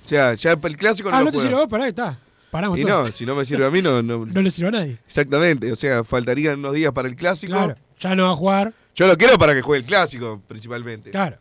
O 0.04 0.08
sea, 0.08 0.34
ya 0.34 0.52
el 0.52 0.76
clásico 0.76 1.10
no 1.10 1.16
Ah, 1.16 1.20
lo 1.20 1.26
no 1.26 1.32
te 1.32 1.40
sirve 1.40 1.54
vos, 1.54 1.66
pará, 1.68 1.88
está. 1.88 2.18
Paramos 2.50 2.78
Y 2.78 2.82
todo. 2.82 3.06
no, 3.06 3.12
si 3.12 3.24
no 3.24 3.34
me 3.34 3.44
sirve 3.44 3.64
a 3.66 3.70
mí, 3.70 3.80
no, 3.82 4.02
no. 4.02 4.26
No 4.26 4.42
le 4.42 4.50
sirve 4.50 4.68
a 4.68 4.72
nadie. 4.72 4.98
Exactamente, 5.06 5.70
o 5.72 5.76
sea, 5.76 6.04
faltarían 6.04 6.58
unos 6.58 6.74
días 6.74 6.92
para 6.92 7.08
el 7.08 7.16
clásico. 7.16 7.52
Claro, 7.52 7.74
ya 8.00 8.14
no 8.14 8.24
va 8.24 8.30
a 8.30 8.36
jugar. 8.36 8.74
Yo 8.94 9.06
lo 9.06 9.16
quiero 9.16 9.36
para 9.38 9.54
que 9.54 9.62
juegue 9.62 9.80
el 9.80 9.86
clásico, 9.86 10.40
principalmente. 10.46 11.10
Claro. 11.10 11.36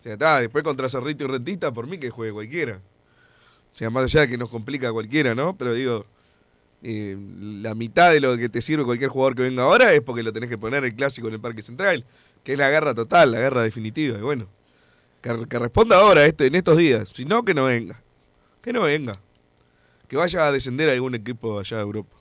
O 0.00 0.02
sea, 0.02 0.14
está, 0.14 0.40
después 0.40 0.64
contra 0.64 0.88
Cerrito 0.88 1.24
y 1.24 1.26
Rentista, 1.26 1.72
por 1.72 1.86
mí 1.86 1.98
que 1.98 2.08
juegue 2.08 2.32
cualquiera. 2.32 2.80
O 3.72 3.76
sea, 3.76 3.90
más 3.90 4.04
allá 4.04 4.22
de 4.22 4.28
que 4.28 4.38
nos 4.38 4.48
complica 4.48 4.88
a 4.88 4.92
cualquiera, 4.92 5.34
¿no? 5.34 5.56
Pero 5.56 5.74
digo, 5.74 6.06
eh, 6.82 7.16
la 7.60 7.74
mitad 7.74 8.10
de 8.10 8.20
lo 8.20 8.36
que 8.38 8.48
te 8.48 8.62
sirve 8.62 8.84
cualquier 8.84 9.10
jugador 9.10 9.36
que 9.36 9.42
venga 9.42 9.64
ahora 9.64 9.92
es 9.92 10.00
porque 10.00 10.22
lo 10.22 10.32
tenés 10.32 10.48
que 10.48 10.56
poner 10.56 10.84
el 10.84 10.94
clásico 10.94 11.28
en 11.28 11.34
el 11.34 11.40
Parque 11.40 11.60
Central, 11.60 12.04
que 12.42 12.54
es 12.54 12.58
la 12.58 12.70
guerra 12.70 12.94
total, 12.94 13.32
la 13.32 13.40
guerra 13.40 13.62
definitiva. 13.62 14.18
Y 14.18 14.22
bueno, 14.22 14.48
que, 15.20 15.46
que 15.48 15.58
responda 15.58 15.98
ahora, 15.98 16.24
este, 16.24 16.46
en 16.46 16.54
estos 16.54 16.78
días. 16.78 17.10
Si 17.14 17.26
no, 17.26 17.44
que 17.44 17.52
no 17.52 17.66
venga. 17.66 18.02
Que 18.62 18.72
no 18.72 18.82
venga. 18.82 19.20
Que 20.08 20.16
vaya 20.16 20.46
a 20.46 20.52
descender 20.52 20.88
a 20.88 20.92
algún 20.92 21.14
equipo 21.14 21.58
allá 21.58 21.76
de 21.76 21.82
Europa. 21.82 22.19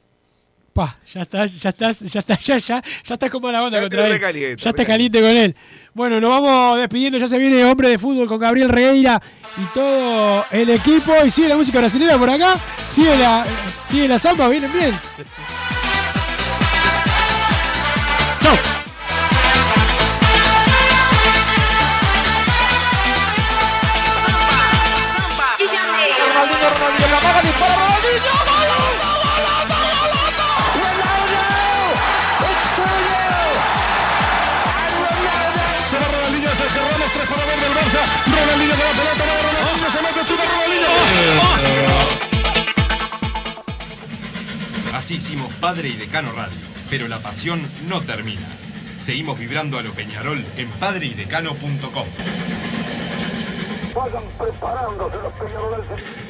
Pa, 0.74 0.98
ya 1.14 1.22
estás, 1.22 1.60
ya 1.60 1.70
estás, 1.70 2.00
ya 2.02 2.20
estás, 2.20 2.40
ya, 2.40 2.58
ya, 2.58 2.84
ya 3.04 3.14
estás 3.14 3.30
como 3.30 3.52
la 3.52 3.62
banda 3.62 3.78
Ya 3.78 3.82
contra 3.84 4.06
él. 4.06 4.12
recaliente, 4.14 4.64
ya 4.64 4.70
estás 4.70 4.86
caliente 4.86 5.20
con 5.20 5.30
él. 5.30 5.56
Bueno, 5.94 6.22
nos 6.22 6.30
vamos 6.30 6.78
despidiendo, 6.80 7.18
ya 7.18 7.28
se 7.28 7.38
viene 7.38 7.64
hombre 7.66 7.90
de 7.90 7.98
fútbol 7.98 8.28
con 8.28 8.40
Gabriel 8.40 8.70
Regueira 8.70 9.22
y 9.58 9.66
todo 9.74 10.46
el 10.52 10.70
equipo. 10.70 11.14
Y 11.26 11.32
sigue 11.32 11.48
la 11.50 11.58
música 11.58 11.80
brasileña 11.80 12.18
por 12.18 12.30
acá, 12.30 12.58
sigue 12.90 13.18
la, 13.18 13.46
sigue 13.86 14.08
la 14.08 14.20
samba, 14.20 14.48
vienen 14.48 14.72
bien. 14.72 14.94
Famosísimo 45.00 45.48
Padre 45.62 45.88
y 45.88 45.94
Decano 45.94 46.34
Radio, 46.34 46.58
pero 46.90 47.08
la 47.08 47.20
pasión 47.20 47.62
no 47.88 48.02
termina. 48.02 48.46
Seguimos 48.98 49.40
vibrando 49.40 49.78
a 49.78 49.82
lo 49.82 49.94
Peñarol 49.94 50.46
en 50.58 50.70
padreidecano.com. 50.72 52.06
Vayan 53.96 54.24
preparándose 54.38 55.16
los. 55.16 56.29